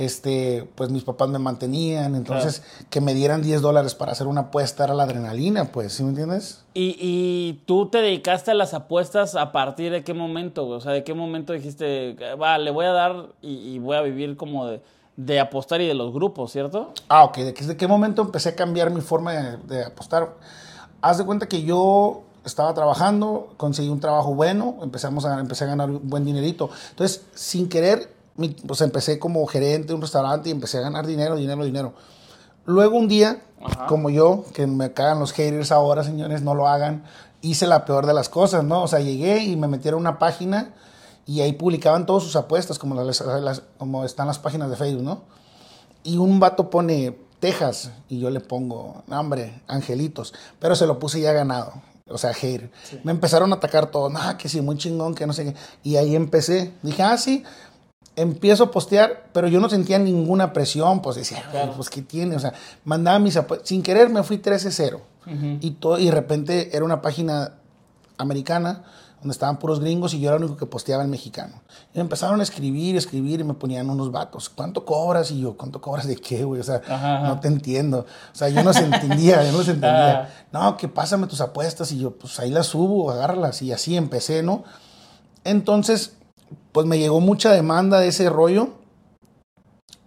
este, 0.00 0.66
pues 0.76 0.88
mis 0.88 1.04
papás 1.04 1.28
me 1.28 1.38
mantenían, 1.38 2.14
entonces 2.14 2.62
que 2.88 3.02
me 3.02 3.12
dieran 3.12 3.42
10 3.42 3.60
dólares 3.60 3.94
para 3.94 4.12
hacer 4.12 4.26
una 4.26 4.42
apuesta 4.42 4.84
era 4.84 4.94
la 4.94 5.02
adrenalina, 5.02 5.66
pues, 5.66 5.92
¿sí 5.92 6.02
me 6.02 6.08
entiendes? 6.08 6.64
¿Y, 6.72 6.96
y 6.98 7.60
tú 7.66 7.90
te 7.90 7.98
dedicaste 7.98 8.50
a 8.50 8.54
las 8.54 8.72
apuestas 8.72 9.36
a 9.36 9.52
partir 9.52 9.92
de 9.92 10.02
qué 10.02 10.14
momento? 10.14 10.66
O 10.66 10.80
sea, 10.80 10.92
¿de 10.92 11.04
qué 11.04 11.12
momento 11.12 11.52
dijiste, 11.52 12.16
va, 12.40 12.56
le 12.56 12.70
voy 12.70 12.86
a 12.86 12.92
dar 12.92 13.26
y, 13.42 13.74
y 13.74 13.78
voy 13.78 13.96
a 13.96 14.00
vivir 14.00 14.38
como 14.38 14.66
de, 14.66 14.80
de 15.16 15.38
apostar 15.38 15.82
y 15.82 15.86
de 15.86 15.92
los 15.92 16.14
grupos, 16.14 16.50
¿cierto? 16.50 16.94
Ah, 17.08 17.24
ok. 17.24 17.36
¿De 17.38 17.52
qué, 17.52 17.66
de 17.66 17.76
qué 17.76 17.86
momento 17.86 18.22
empecé 18.22 18.48
a 18.48 18.56
cambiar 18.56 18.90
mi 18.90 19.02
forma 19.02 19.34
de, 19.34 19.56
de 19.58 19.84
apostar? 19.84 20.34
Haz 21.02 21.18
de 21.18 21.26
cuenta 21.26 21.46
que 21.46 21.62
yo 21.62 22.22
estaba 22.44 22.72
trabajando, 22.72 23.52
conseguí 23.58 23.90
un 23.90 24.00
trabajo 24.00 24.34
bueno, 24.34 24.76
empezamos 24.82 25.26
a, 25.26 25.38
empecé 25.40 25.64
a 25.64 25.66
ganar 25.66 25.90
un 25.90 26.08
buen 26.08 26.24
dinerito. 26.24 26.70
Entonces, 26.88 27.26
sin 27.34 27.68
querer, 27.68 28.19
mi- 28.40 28.48
pues 28.66 28.80
empecé 28.80 29.18
como 29.18 29.46
gerente 29.46 29.88
de 29.88 29.94
un 29.94 30.00
restaurante 30.02 30.48
y 30.48 30.52
empecé 30.52 30.78
a 30.78 30.82
ganar 30.82 31.06
dinero, 31.06 31.36
dinero, 31.36 31.64
dinero. 31.64 31.92
Luego 32.66 32.96
un 32.98 33.08
día, 33.08 33.42
como 33.88 34.10
yo, 34.10 34.44
que 34.54 34.66
me 34.66 34.92
cagan 34.92 35.18
los 35.20 35.32
haters 35.32 35.70
ahora, 35.72 36.02
señores, 36.04 36.42
no 36.42 36.54
lo 36.54 36.66
hagan, 36.68 37.04
hice 37.42 37.66
la 37.66 37.84
peor 37.84 38.06
de 38.06 38.14
las 38.14 38.28
cosas, 38.28 38.64
¿no? 38.64 38.82
O 38.82 38.88
sea, 38.88 39.00
llegué 39.00 39.44
y 39.44 39.56
me 39.56 39.68
metieron 39.68 39.98
a 40.06 40.10
una 40.10 40.18
página 40.18 40.74
y 41.26 41.40
ahí 41.42 41.52
publicaban 41.52 42.06
todas 42.06 42.22
sus 42.22 42.36
apuestas, 42.36 42.78
como, 42.78 42.94
las, 42.94 43.20
las- 43.20 43.62
como 43.78 44.04
están 44.04 44.26
las 44.26 44.38
páginas 44.38 44.70
de 44.70 44.76
Facebook, 44.76 45.02
¿no? 45.02 45.22
Y 46.02 46.16
un 46.18 46.40
vato 46.40 46.70
pone 46.70 47.16
Texas 47.40 47.90
y 48.08 48.18
yo 48.20 48.30
le 48.30 48.40
pongo, 48.40 49.02
"No, 49.06 49.20
hombre, 49.20 49.62
angelitos. 49.66 50.32
Pero 50.58 50.74
se 50.76 50.86
lo 50.86 50.98
puse 50.98 51.20
ya 51.20 51.32
ganado. 51.32 51.72
O 52.12 52.18
sea, 52.18 52.34
hater. 52.34 52.70
Me 53.04 53.12
empezaron 53.12 53.52
a 53.52 53.56
atacar 53.56 53.86
todos. 53.90 54.12
Ah, 54.16 54.36
que 54.36 54.48
sí, 54.48 54.60
muy 54.60 54.76
chingón, 54.76 55.14
que 55.14 55.26
no 55.26 55.32
sé 55.32 55.44
qué. 55.44 55.54
Y 55.84 55.96
ahí 55.96 56.16
empecé. 56.16 56.72
Dije, 56.82 57.02
ah, 57.04 57.16
sí. 57.16 57.44
Empiezo 58.20 58.64
a 58.64 58.70
postear, 58.70 59.28
pero 59.32 59.48
yo 59.48 59.60
no 59.60 59.68
sentía 59.70 59.98
ninguna 59.98 60.52
presión. 60.52 61.00
Pues 61.00 61.16
decía, 61.16 61.42
"Ay, 61.52 61.70
pues 61.74 61.88
qué 61.88 62.02
tiene. 62.02 62.36
O 62.36 62.38
sea, 62.38 62.52
mandaba 62.84 63.18
mis 63.18 63.36
apuestas. 63.36 63.68
Sin 63.68 63.82
querer 63.82 64.08
me 64.10 64.22
fui 64.22 64.38
13-0. 64.38 65.00
y, 65.60 65.70
todo, 65.72 65.98
y 65.98 66.06
de 66.06 66.10
repente 66.10 66.74
era 66.76 66.84
una 66.84 67.00
página 67.02 67.52
americana 68.18 68.82
donde 69.20 69.32
estaban 69.32 69.58
puros 69.58 69.80
gringos 69.80 70.14
y 70.14 70.20
yo 70.20 70.28
era 70.30 70.38
el 70.38 70.42
único 70.44 70.56
que 70.58 70.64
posteaba 70.66 71.04
en 71.04 71.10
mexicano. 71.10 71.60
Y 71.92 71.98
me 71.98 72.00
empezaron 72.00 72.40
a 72.40 72.42
escribir, 72.42 72.96
escribir 72.96 73.40
y 73.40 73.44
me 73.44 73.52
ponían 73.54 73.90
unos 73.90 74.10
vatos. 74.10 74.48
¿Cuánto 74.48 74.84
cobras? 74.86 75.30
Y 75.30 75.40
yo, 75.42 75.56
¿cuánto 75.58 75.80
cobras 75.80 76.06
de 76.08 76.16
qué, 76.16 76.42
güey? 76.44 76.60
O 76.60 76.64
sea, 76.64 76.76
Ajá, 76.88 77.18
ajá. 77.18 77.28
no 77.28 77.38
te 77.38 77.48
entiendo. 77.48 78.06
O 78.32 78.34
sea, 78.34 78.48
yo 78.48 78.62
no 78.64 78.72
se 78.72 78.80
entendía, 78.84 79.44
yo 79.44 79.52
no 79.52 79.62
se 79.62 79.72
Ah. 79.72 79.74
entendía. 79.74 80.34
No, 80.52 80.76
que 80.78 80.88
pásame 80.88 81.26
tus 81.26 81.42
apuestas 81.42 81.92
y 81.92 81.98
yo, 81.98 82.12
pues 82.12 82.40
ahí 82.40 82.50
las 82.50 82.66
subo, 82.68 83.10
agárralas. 83.10 83.60
Y 83.62 83.72
así 83.72 83.96
empecé, 83.96 84.42
¿no? 84.42 84.64
Entonces, 85.44 86.14
pues 86.72 86.86
me 86.86 86.98
llegó 86.98 87.20
mucha 87.20 87.52
demanda 87.52 87.98
de 88.00 88.08
ese 88.08 88.28
rollo 88.30 88.70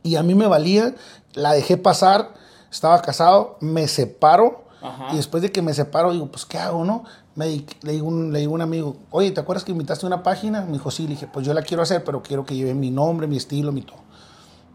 y 0.03 0.15
a 0.15 0.24
mí 0.24 0.36
me 0.36 0.48
valía, 0.48 0.96
la 1.34 1.53
dejé 1.53 1.77
pasar, 1.77 2.34
estaba 2.72 3.01
casado, 3.01 3.58
me 3.62 3.88
separo 3.88 4.65
Ajá. 4.82 5.13
y 5.13 5.17
después 5.17 5.41
de 5.41 5.51
que 5.51 5.62
me 5.62 5.74
separo 5.74 6.12
digo, 6.12 6.27
pues 6.27 6.46
¿qué 6.46 6.58
hago, 6.58 6.84
no? 6.84 7.03
Me 7.36 7.65
le 7.82 7.91
digo, 7.93 8.08
un, 8.08 8.32
le 8.32 8.39
digo 8.39 8.51
a 8.51 8.55
un 8.55 8.62
amigo, 8.62 8.98
oye, 9.10 9.32
¿te 9.32 9.39
acuerdas 9.39 9.63
que 9.63 9.72
invitaste 9.72 10.05
una 10.05 10.22
página? 10.22 10.62
Me 10.62 10.74
dijo, 10.74 10.91
sí, 10.91 11.03
le 11.03 11.12
dije, 11.12 11.27
pues 11.27 11.46
yo 11.46 11.53
la 11.53 11.63
quiero 11.63 11.82
hacer, 11.82 12.03
pero 12.03 12.22
quiero 12.22 12.46
que 12.46 12.55
lleve 12.55 12.74
mi 12.75 12.91
nombre, 12.91 13.25
mi 13.27 13.38
estilo, 13.38 13.72
mi 13.72 13.82
todo. 13.82 13.98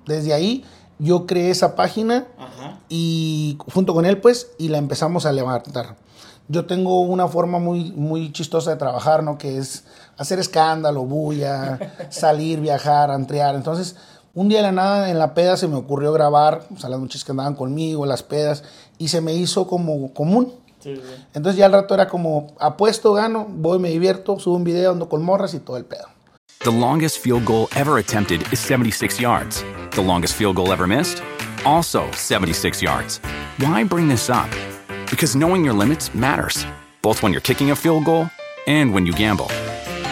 Desde 0.07 0.33
ahí 0.33 0.65
yo 0.99 1.27
creé 1.27 1.51
esa 1.51 1.77
página 1.77 2.27
Ajá. 2.39 2.81
y 2.89 3.59
junto 3.73 3.95
con 3.95 4.05
él 4.05 4.21
pues 4.21 4.51
y 4.59 4.69
la 4.69 4.79
empezamos 4.79 5.27
a 5.27 5.33
levantar. 5.33 5.97
Yo 6.49 6.65
tengo 6.65 7.01
una 7.03 7.29
forma 7.29 7.59
muy, 7.59 7.93
muy 7.93 8.33
chistosa 8.33 8.71
de 8.71 8.77
trabajar, 8.77 9.23
¿no? 9.23 9.37
Que 9.37 9.59
es 9.59 9.85
hacer 10.19 10.39
escándalo, 10.39 11.05
bulla, 11.05 11.79
salir, 12.11 12.61
viajar, 12.61 13.11
antrear. 13.11 13.55
Entonces, 13.55 13.97
un 14.35 14.49
día 14.49 14.59
de 14.59 14.65
la 14.65 14.73
nada 14.73 15.11
en 15.11 15.19
la 15.19 15.33
peda 15.33 15.57
se 15.57 15.69
me 15.69 15.77
ocurrió 15.77 16.13
grabar, 16.13 16.65
o 16.75 16.79
sea, 16.79 16.91
las 16.91 17.01
muchachas 17.01 17.25
que 17.25 17.33
andaban 17.33 17.55
conmigo, 17.55 18.05
las 18.05 18.23
pedas, 18.23 18.65
y 18.99 19.09
se 19.09 19.21
me 19.21 19.33
hizo 19.33 19.67
como 19.67 20.13
común. 20.13 20.53
Sí, 20.81 20.95
sí. 20.95 21.03
Entonces 21.35 21.59
ya 21.59 21.67
al 21.67 21.73
rato 21.73 21.95
era 21.95 22.09
como, 22.09 22.55
apuesto, 22.61 23.13
gano, 23.13 23.47
voy, 23.49 23.79
me 23.79 23.91
divierto, 23.91 24.39
subo 24.39 24.57
un 24.57 24.65
video, 24.65 24.93
ando 24.93 25.09
con 25.09 25.25
morras 25.25 25.55
y 25.55 25.61
todo 25.61 25.77
el 25.77 25.85
pedo. 25.85 26.07
The 26.61 26.73
longest 26.73 27.19
field 27.19 27.45
goal 27.45 27.69
ever 27.77 27.99
attempted 27.99 28.43
is 28.53 28.59
76 28.59 29.21
yards. 29.21 29.65
The 29.93 30.03
longest 30.03 30.35
field 30.35 30.57
goal 30.57 30.73
ever 30.73 30.87
missed? 30.87 31.23
Also 31.65 32.11
76 32.13 32.83
yards. 32.83 33.21
Why 33.59 33.85
bring 33.85 34.09
this 34.09 34.29
up? 34.29 34.51
Because 35.11 35.37
knowing 35.37 35.65
your 35.65 35.75
limits 35.75 36.15
matters, 36.15 36.67
both 37.01 37.23
when 37.23 37.33
you're 37.33 37.41
kicking 37.41 37.71
a 37.71 37.77
field 37.77 38.05
goal 38.05 38.29
and 38.67 38.93
when 38.93 39.07
you 39.07 39.13
gamble. 39.13 39.49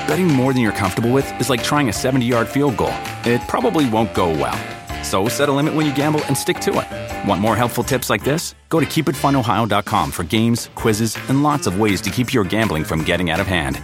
Betting 0.06 0.28
more 0.28 0.52
than 0.52 0.62
you're 0.62 0.72
comfortable 0.72 1.10
with 1.10 1.26
is 1.40 1.50
like 1.50 1.62
trying 1.62 1.88
a 1.88 1.92
70 1.92 2.24
yard 2.24 2.48
field 2.48 2.76
goal. 2.76 2.94
It 3.24 3.40
probably 3.48 3.88
won't 3.90 4.14
go 4.14 4.30
well. 4.30 4.56
So 5.02 5.28
set 5.28 5.48
a 5.48 5.52
limit 5.52 5.74
when 5.74 5.86
you 5.86 5.94
gamble 5.94 6.24
and 6.26 6.36
stick 6.36 6.60
to 6.60 6.70
it. 6.80 7.28
Want 7.28 7.40
more 7.40 7.56
helpful 7.56 7.84
tips 7.84 8.08
like 8.10 8.22
this? 8.24 8.54
Go 8.68 8.80
to 8.80 8.86
keepitfunohio.com 8.86 10.10
for 10.12 10.24
games, 10.24 10.70
quizzes, 10.74 11.16
and 11.28 11.42
lots 11.42 11.66
of 11.66 11.80
ways 11.80 12.00
to 12.02 12.10
keep 12.10 12.32
your 12.32 12.44
gambling 12.44 12.84
from 12.84 13.04
getting 13.04 13.30
out 13.30 13.40
of 13.40 13.46
hand. 13.46 13.80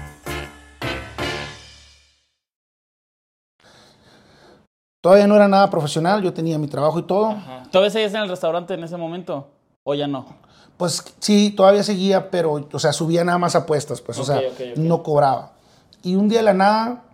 Todavía 5.00 5.26
no 5.26 5.34
era 5.34 5.48
nada 5.48 5.68
profesional, 5.68 6.22
yo 6.22 6.32
tenía 6.32 6.58
mi 6.58 6.68
trabajo 6.68 7.00
y 7.00 7.02
todo. 7.02 7.34
¿Todavía 7.72 7.90
seguías 7.90 8.14
en 8.14 8.20
el 8.20 8.28
restaurante 8.28 8.74
en 8.74 8.84
ese 8.84 8.96
momento? 8.96 9.48
¿O 9.82 9.94
ya 9.94 10.06
no? 10.06 10.36
Pues 10.76 11.02
sí, 11.18 11.50
todavía 11.50 11.82
seguía, 11.82 12.30
pero, 12.30 12.68
o 12.72 12.78
sea, 12.78 12.92
subía 12.92 13.24
nada 13.24 13.38
más 13.38 13.56
apuestas, 13.56 14.00
pues, 14.00 14.18
o 14.20 14.24
sea, 14.24 14.38
ok, 14.38 14.44
ok. 14.52 14.76
no 14.76 15.02
cobraba. 15.02 15.54
Y 16.02 16.16
un 16.16 16.28
día 16.28 16.38
de 16.38 16.44
la 16.44 16.54
nada 16.54 17.04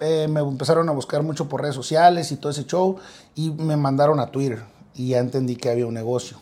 eh, 0.00 0.26
me 0.28 0.40
empezaron 0.40 0.88
a 0.88 0.92
buscar 0.92 1.22
mucho 1.22 1.48
por 1.48 1.62
redes 1.62 1.74
sociales 1.74 2.32
y 2.32 2.36
todo 2.36 2.50
ese 2.50 2.64
show 2.64 2.96
y 3.34 3.50
me 3.50 3.76
mandaron 3.76 4.18
a 4.20 4.26
Twitter 4.26 4.62
y 4.94 5.08
ya 5.08 5.18
entendí 5.18 5.56
que 5.56 5.70
había 5.70 5.86
un 5.86 5.94
negocio. 5.94 6.38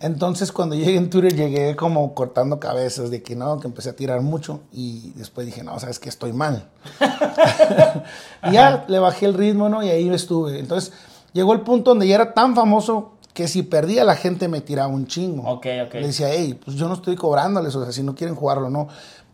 Entonces 0.00 0.52
cuando 0.52 0.74
llegué 0.76 0.96
en 0.96 1.10
Twitter 1.10 1.34
llegué 1.34 1.74
como 1.74 2.14
cortando 2.14 2.60
cabezas 2.60 3.10
de 3.10 3.22
que 3.22 3.34
no, 3.34 3.58
que 3.58 3.66
empecé 3.66 3.90
a 3.90 3.96
tirar 3.96 4.20
mucho 4.20 4.60
y 4.72 5.12
después 5.16 5.46
dije, 5.46 5.64
no, 5.64 5.78
sabes 5.80 5.98
que 5.98 6.08
estoy 6.08 6.32
mal. 6.32 6.68
y 8.44 8.52
ya 8.52 8.84
le 8.86 8.98
bajé 8.98 9.26
el 9.26 9.34
ritmo, 9.34 9.68
¿no? 9.68 9.82
Y 9.82 9.88
ahí 9.88 10.08
estuve. 10.10 10.58
Entonces 10.58 10.92
llegó 11.32 11.52
el 11.52 11.62
punto 11.62 11.90
donde 11.90 12.06
ya 12.06 12.14
era 12.14 12.34
tan 12.34 12.54
famoso 12.54 13.14
que 13.34 13.48
si 13.48 13.64
perdía 13.64 14.04
la 14.04 14.14
gente 14.14 14.46
me 14.46 14.60
tiraba 14.60 14.88
un 14.88 15.08
chingo. 15.08 15.42
Ok, 15.50 15.66
ok. 15.86 15.94
Le 15.94 16.06
decía, 16.06 16.28
hey, 16.30 16.58
pues 16.64 16.76
yo 16.76 16.86
no 16.86 16.94
estoy 16.94 17.16
cobrándoles, 17.16 17.74
o 17.74 17.82
sea, 17.82 17.92
si 17.92 18.04
no 18.04 18.14
quieren 18.14 18.36
jugarlo, 18.36 18.70
no. 18.70 18.86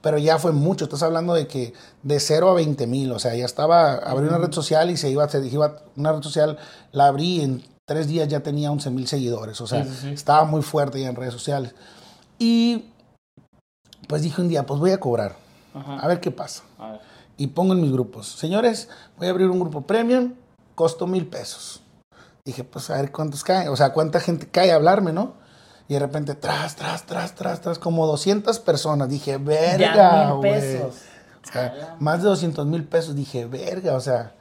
Pero 0.03 0.17
ya 0.19 0.39
fue 0.39 0.53
mucho, 0.53 0.85
estás 0.85 1.03
hablando 1.03 1.35
de 1.35 1.47
que 1.47 1.75
de 2.03 2.21
0 2.21 2.51
a 2.51 2.55
20 2.55 2.87
mil, 2.87 3.13
o 3.13 3.19
sea, 3.19 3.35
ya 3.35 3.45
estaba, 3.45 3.95
abrí 3.95 4.27
una 4.29 4.39
red 4.39 4.53
social 4.53 4.91
y 4.91 4.97
se 4.97 5.11
iba, 5.11 5.29
se 5.29 5.47
iba, 5.47 5.77
una 5.97 6.13
red 6.13 6.23
social, 6.23 6.59
la 6.93 7.07
abrí 7.09 7.43
en 7.43 7.63
tres 7.87 8.07
días 8.07 8.29
ya 8.29 8.41
tenía 8.41 8.71
11 8.73 8.91
mil 8.91 9.07
seguidores, 9.07 9.61
o 9.61 9.67
sea, 9.67 9.85
Sí, 9.85 9.91
sí, 9.91 9.97
sí. 10.03 10.09
estaba 10.11 10.45
muy 10.45 10.63
fuerte 10.63 11.01
ya 11.01 11.09
en 11.09 11.17
redes 11.17 11.35
sociales. 11.35 11.75
Y 12.39 12.87
pues 14.09 14.23
dije 14.23 14.41
un 14.41 14.49
día, 14.49 14.65
pues 14.65 14.81
voy 14.81 14.93
a 14.93 15.01
cobrar, 15.01 15.37
Ajá. 15.75 15.99
a 15.99 16.07
ver 16.09 16.21
qué 16.21 16.31
pasa. 16.31 16.63
A 16.79 16.93
ver. 16.93 17.01
Y 17.37 17.49
pongo 17.49 17.75
en 17.75 17.81
mis 17.83 17.93
grupos, 17.93 18.27
señores, 18.29 18.89
voy 19.19 19.27
a 19.27 19.31
abrir 19.31 19.49
un 19.49 19.61
grupo 19.61 19.83
premium, 19.83 20.33
costo 20.75 21.07
mil 21.07 21.27
pesos. 21.27 21.83
Dije, 22.47 22.65
pues 22.65 22.89
a 22.89 22.95
ver 22.95 23.13
cuántos 23.13 23.45
caen, 23.45 23.69
o 23.69 23.77
sea, 23.77 23.93
cuánta 23.93 24.19
gente 24.21 24.49
cae 24.51 24.73
a 24.73 24.77
hablarme, 24.77 25.13
¿no? 25.13 25.35
Y 25.91 25.95
de 25.95 25.99
repente, 25.99 26.37
tras, 26.37 26.77
tras, 26.77 27.05
tras, 27.05 27.35
tras, 27.35 27.61
tras, 27.63 27.79
como 27.81 28.07
200 28.07 28.61
personas. 28.61 29.09
Dije, 29.09 29.39
verga, 29.39 30.31
güey. 30.31 30.53
pesos. 30.53 30.95
O 31.43 31.53
sea, 31.53 31.97
más 31.99 32.23
de 32.23 32.29
200 32.29 32.65
mil 32.65 32.85
pesos. 32.85 33.17
Dije, 33.17 33.47
verga, 33.47 33.97
o 33.97 34.01
sea, 34.01 34.35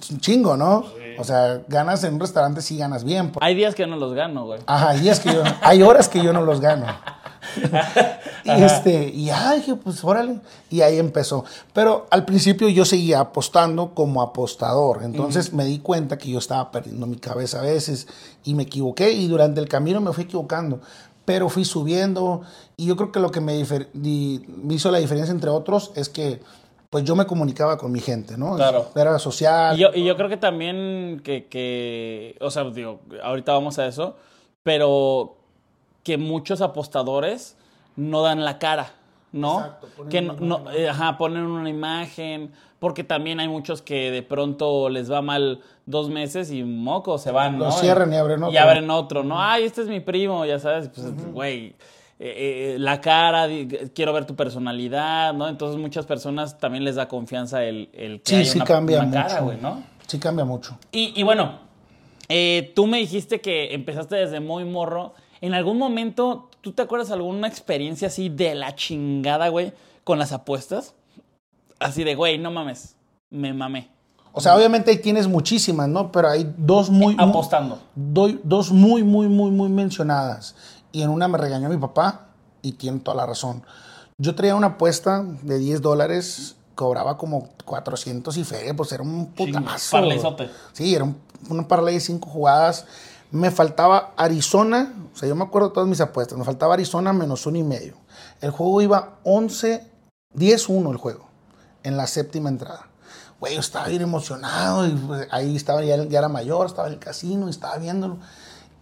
es 0.00 0.10
un 0.10 0.20
chingo, 0.20 0.56
¿no? 0.56 0.86
O 1.18 1.24
sea, 1.24 1.60
ganas 1.68 2.02
en 2.04 2.14
un 2.14 2.20
restaurante, 2.20 2.62
sí 2.62 2.78
ganas 2.78 3.04
bien. 3.04 3.30
Hay 3.42 3.54
días 3.54 3.74
que 3.74 3.86
no 3.86 3.96
los 3.96 4.14
gano, 4.14 4.46
güey. 4.46 4.60
Ajá, 4.64 4.94
es 4.94 5.20
que 5.20 5.34
yo, 5.34 5.42
hay 5.60 5.82
horas 5.82 6.08
que 6.08 6.22
yo 6.22 6.32
no 6.32 6.40
los 6.40 6.62
gano. 6.62 6.86
y 8.44 8.50
este, 8.50 9.08
y 9.08 9.26
ya 9.26 9.54
dije, 9.54 9.76
pues 9.76 10.02
órale. 10.04 10.40
Y 10.70 10.80
ahí 10.80 10.98
empezó. 10.98 11.44
Pero 11.72 12.06
al 12.10 12.24
principio 12.24 12.68
yo 12.68 12.84
seguía 12.84 13.20
apostando 13.20 13.94
como 13.94 14.22
apostador. 14.22 15.02
Entonces 15.02 15.52
me 15.52 15.64
di 15.64 15.78
cuenta 15.78 16.18
que 16.18 16.30
yo 16.30 16.38
estaba 16.38 16.70
perdiendo 16.70 17.06
mi 17.06 17.16
cabeza 17.16 17.60
a 17.60 17.62
veces 17.62 18.06
y 18.44 18.54
me 18.54 18.64
equivoqué. 18.64 19.12
Y 19.12 19.28
durante 19.28 19.60
el 19.60 19.68
camino 19.68 20.00
me 20.00 20.12
fui 20.12 20.24
equivocando. 20.24 20.80
Pero 21.24 21.48
fui 21.48 21.64
subiendo. 21.64 22.42
Y 22.76 22.86
yo 22.86 22.96
creo 22.96 23.12
que 23.12 23.20
lo 23.20 23.30
que 23.30 23.40
me, 23.40 23.64
me 23.94 24.74
hizo 24.74 24.90
la 24.90 24.98
diferencia 24.98 25.32
entre 25.32 25.50
otros 25.50 25.92
es 25.94 26.08
que 26.08 26.40
pues 26.94 27.02
yo 27.02 27.16
me 27.16 27.26
comunicaba 27.26 27.76
con 27.76 27.90
mi 27.90 27.98
gente, 27.98 28.38
¿no? 28.38 28.54
Claro. 28.54 28.86
Era 28.94 29.18
social. 29.18 29.76
Y 29.76 29.80
yo, 29.80 29.88
y 29.92 30.04
yo 30.04 30.16
creo 30.16 30.28
que 30.28 30.36
también 30.36 31.22
que, 31.24 31.46
que, 31.46 32.36
o 32.40 32.52
sea, 32.52 32.62
digo, 32.70 33.00
ahorita 33.20 33.52
vamos 33.52 33.80
a 33.80 33.86
eso, 33.88 34.14
pero 34.62 35.36
que 36.04 36.16
muchos 36.18 36.60
apostadores 36.60 37.56
no 37.96 38.22
dan 38.22 38.44
la 38.44 38.58
cara, 38.58 38.92
¿no? 39.32 39.58
Exacto, 39.58 39.88
ponen 39.96 40.10
que 40.10 40.18
una 40.20 40.32
no, 40.40 40.58
imagen. 40.60 40.80
eh, 40.80 40.88
ajá, 40.88 41.18
ponen 41.18 41.42
una 41.44 41.68
imagen, 41.70 42.52
porque 42.78 43.02
también 43.04 43.40
hay 43.40 43.48
muchos 43.48 43.82
que 43.82 44.10
de 44.10 44.22
pronto 44.22 44.88
les 44.90 45.10
va 45.10 45.22
mal 45.22 45.60
dos 45.86 46.10
meses 46.10 46.50
y 46.52 46.62
moco, 46.62 47.18
se 47.18 47.30
van, 47.30 47.58
Lo 47.58 47.66
¿no? 47.66 47.72
cierran 47.72 48.12
y 48.12 48.16
abren 48.16 48.40
Y 48.40 48.44
otro. 48.44 48.60
abren 48.60 48.90
otro, 48.90 49.24
¿no? 49.24 49.40
Ay, 49.42 49.64
este 49.64 49.80
es 49.82 49.88
mi 49.88 50.00
primo, 50.00 50.44
ya 50.44 50.58
sabes, 50.58 50.88
pues, 50.88 51.32
güey. 51.32 51.74
eh, 52.18 52.74
eh, 52.74 52.76
la 52.78 53.00
cara, 53.00 53.48
quiero 53.94 54.12
ver 54.12 54.24
tu 54.24 54.36
personalidad, 54.36 55.32
¿no? 55.34 55.48
Entonces 55.48 55.80
muchas 55.80 56.06
personas 56.06 56.58
también 56.58 56.84
les 56.84 56.94
da 56.96 57.08
confianza 57.08 57.64
el, 57.64 57.88
el 57.92 58.20
que 58.20 58.30
Sí, 58.30 58.34
haya 58.36 58.52
sí 58.52 58.58
una, 58.58 58.64
cambia 58.66 58.98
una 59.00 59.06
mucho. 59.08 59.28
cara, 59.28 59.40
güey, 59.40 59.58
¿no? 59.60 59.82
Sí 60.06 60.18
cambia 60.18 60.44
mucho. 60.44 60.78
Y, 60.92 61.12
y 61.18 61.22
bueno, 61.22 61.58
eh, 62.28 62.72
tú 62.76 62.86
me 62.86 62.98
dijiste 62.98 63.40
que 63.40 63.74
empezaste 63.74 64.16
desde 64.16 64.40
muy 64.40 64.64
morro. 64.64 65.14
¿En 65.44 65.52
algún 65.52 65.76
momento, 65.76 66.48
tú 66.62 66.72
te 66.72 66.80
acuerdas 66.80 67.10
alguna 67.10 67.46
experiencia 67.48 68.08
así 68.08 68.30
de 68.30 68.54
la 68.54 68.74
chingada, 68.74 69.48
güey, 69.48 69.74
con 70.02 70.18
las 70.18 70.32
apuestas? 70.32 70.94
Así 71.78 72.02
de, 72.02 72.14
güey, 72.14 72.38
no 72.38 72.50
mames, 72.50 72.96
me 73.28 73.52
mamé. 73.52 73.90
O 74.32 74.40
sea, 74.40 74.56
obviamente 74.56 74.90
ahí 74.90 74.96
tienes 74.98 75.28
muchísimas, 75.28 75.86
¿no? 75.88 76.10
Pero 76.10 76.30
hay 76.30 76.50
dos 76.56 76.88
muy... 76.88 77.14
muy- 77.14 77.28
Apostando. 77.28 77.78
doy- 77.94 78.40
dos 78.42 78.72
muy, 78.72 79.02
muy, 79.04 79.28
muy, 79.28 79.50
muy 79.50 79.68
mencionadas. 79.68 80.54
Y 80.92 81.02
en 81.02 81.10
una 81.10 81.28
me 81.28 81.36
regañó 81.36 81.68
mi 81.68 81.76
papá 81.76 82.28
y 82.62 82.72
tiene 82.72 83.00
toda 83.00 83.18
la 83.18 83.26
razón. 83.26 83.62
Yo 84.16 84.34
traía 84.34 84.54
una 84.54 84.68
apuesta 84.68 85.24
de 85.42 85.58
10 85.58 85.82
dólares, 85.82 86.56
cobraba 86.74 87.18
como 87.18 87.50
400 87.66 88.34
y 88.38 88.44
feria, 88.44 88.74
pues 88.74 88.90
era 88.92 89.02
un 89.02 89.26
putamazo. 89.26 89.90
parlayzote. 89.92 90.48
Sí, 90.72 90.94
era 90.94 91.04
un, 91.04 91.18
una 91.50 91.68
parlay 91.68 91.94
de 91.94 92.00
5 92.00 92.28
jugadas. 92.30 92.86
Me 93.34 93.50
faltaba 93.50 94.14
Arizona, 94.16 94.94
o 95.12 95.16
sea, 95.16 95.28
yo 95.28 95.34
me 95.34 95.42
acuerdo 95.42 95.72
todas 95.72 95.88
mis 95.88 96.00
apuestas. 96.00 96.38
Me 96.38 96.44
faltaba 96.44 96.74
Arizona 96.74 97.12
menos 97.12 97.44
uno 97.46 97.58
y 97.58 97.64
medio. 97.64 97.96
El 98.40 98.52
juego 98.52 98.80
iba 98.80 99.18
11, 99.24 99.90
10-1 100.36 100.92
el 100.92 100.96
juego, 100.98 101.26
en 101.82 101.96
la 101.96 102.06
séptima 102.06 102.48
entrada. 102.48 102.86
Güey, 103.40 103.56
estaba 103.56 103.88
bien 103.88 104.02
emocionado 104.02 104.86
y 104.86 104.92
pues, 104.92 105.26
ahí 105.32 105.56
estaba, 105.56 105.82
ya, 105.82 105.96
ya 106.04 106.18
era 106.20 106.28
mayor, 106.28 106.66
estaba 106.66 106.86
en 106.86 106.94
el 106.94 107.00
casino 107.00 107.48
y 107.48 107.50
estaba 107.50 107.76
viéndolo. 107.78 108.18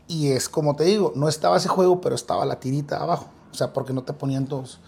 Y 0.07 0.33
es 0.33 0.51
como 0.51 0.77
te 0.77 0.85
digo, 0.85 1.15
no 1.17 1.31
estaba 1.31 1.57
ese 1.57 1.69
juego, 1.71 2.03
pero 2.03 2.15
estaba 2.15 2.45
la 2.45 2.61
tirita 2.61 3.01
abajo. 3.01 3.29
O 3.53 3.55
sea, 3.55 3.73
porque 3.73 3.95
no 3.95 4.03
te 4.03 4.13
ponían 4.13 4.45
todos. 4.49 4.81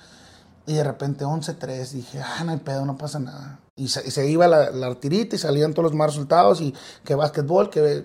Y 0.66 0.74
de 0.74 0.84
repente 0.84 1.24
11-3, 1.24 1.88
dije, 1.88 2.20
ah, 2.20 2.44
no 2.44 2.52
hay 2.52 2.58
pedo, 2.58 2.84
no 2.84 2.98
pasa 2.98 3.18
nada. 3.18 3.60
Y 3.76 3.88
se, 3.88 4.06
y 4.06 4.10
se 4.10 4.28
iba 4.28 4.46
la, 4.46 4.72
la 4.72 4.94
tirita 4.96 5.36
y 5.36 5.38
salían 5.38 5.72
todos 5.72 5.84
los 5.84 5.94
más 5.94 6.08
resultados 6.08 6.60
y 6.60 6.74
que 7.02 7.14
básquetbol, 7.14 7.70
que 7.70 8.04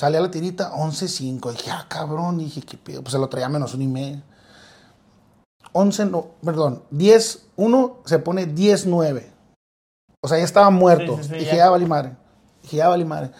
salía 0.00 0.20
la 0.20 0.30
tirita 0.30 0.72
11-5. 0.72 1.52
Dije, 1.52 1.70
ah, 1.70 1.84
cabrón, 1.86 2.38
dije, 2.38 2.62
qué 2.62 2.78
pedo. 2.78 3.02
Pues 3.02 3.12
se 3.12 3.18
lo 3.18 3.28
traía 3.28 3.50
menos 3.50 3.74
uno 3.74 3.84
y 3.84 3.88
medio. 3.88 4.22
11, 5.72 6.06
no, 6.06 6.26
perdón, 6.42 6.82
10-1 6.90 7.96
se 8.06 8.18
pone 8.18 8.48
10-9. 8.48 9.26
O 10.22 10.28
sea, 10.28 10.38
ya 10.38 10.44
estaba 10.44 10.70
muerto. 10.70 11.18
Sí, 11.18 11.24
sí, 11.24 11.28
sí, 11.28 11.34
dije, 11.40 11.56
ya. 11.56 11.68
vale 11.68 11.84
madre. 11.84 12.16
Dije, 12.62 12.78
ya 12.78 12.88
vale 12.88 13.04
madre. 13.04 13.30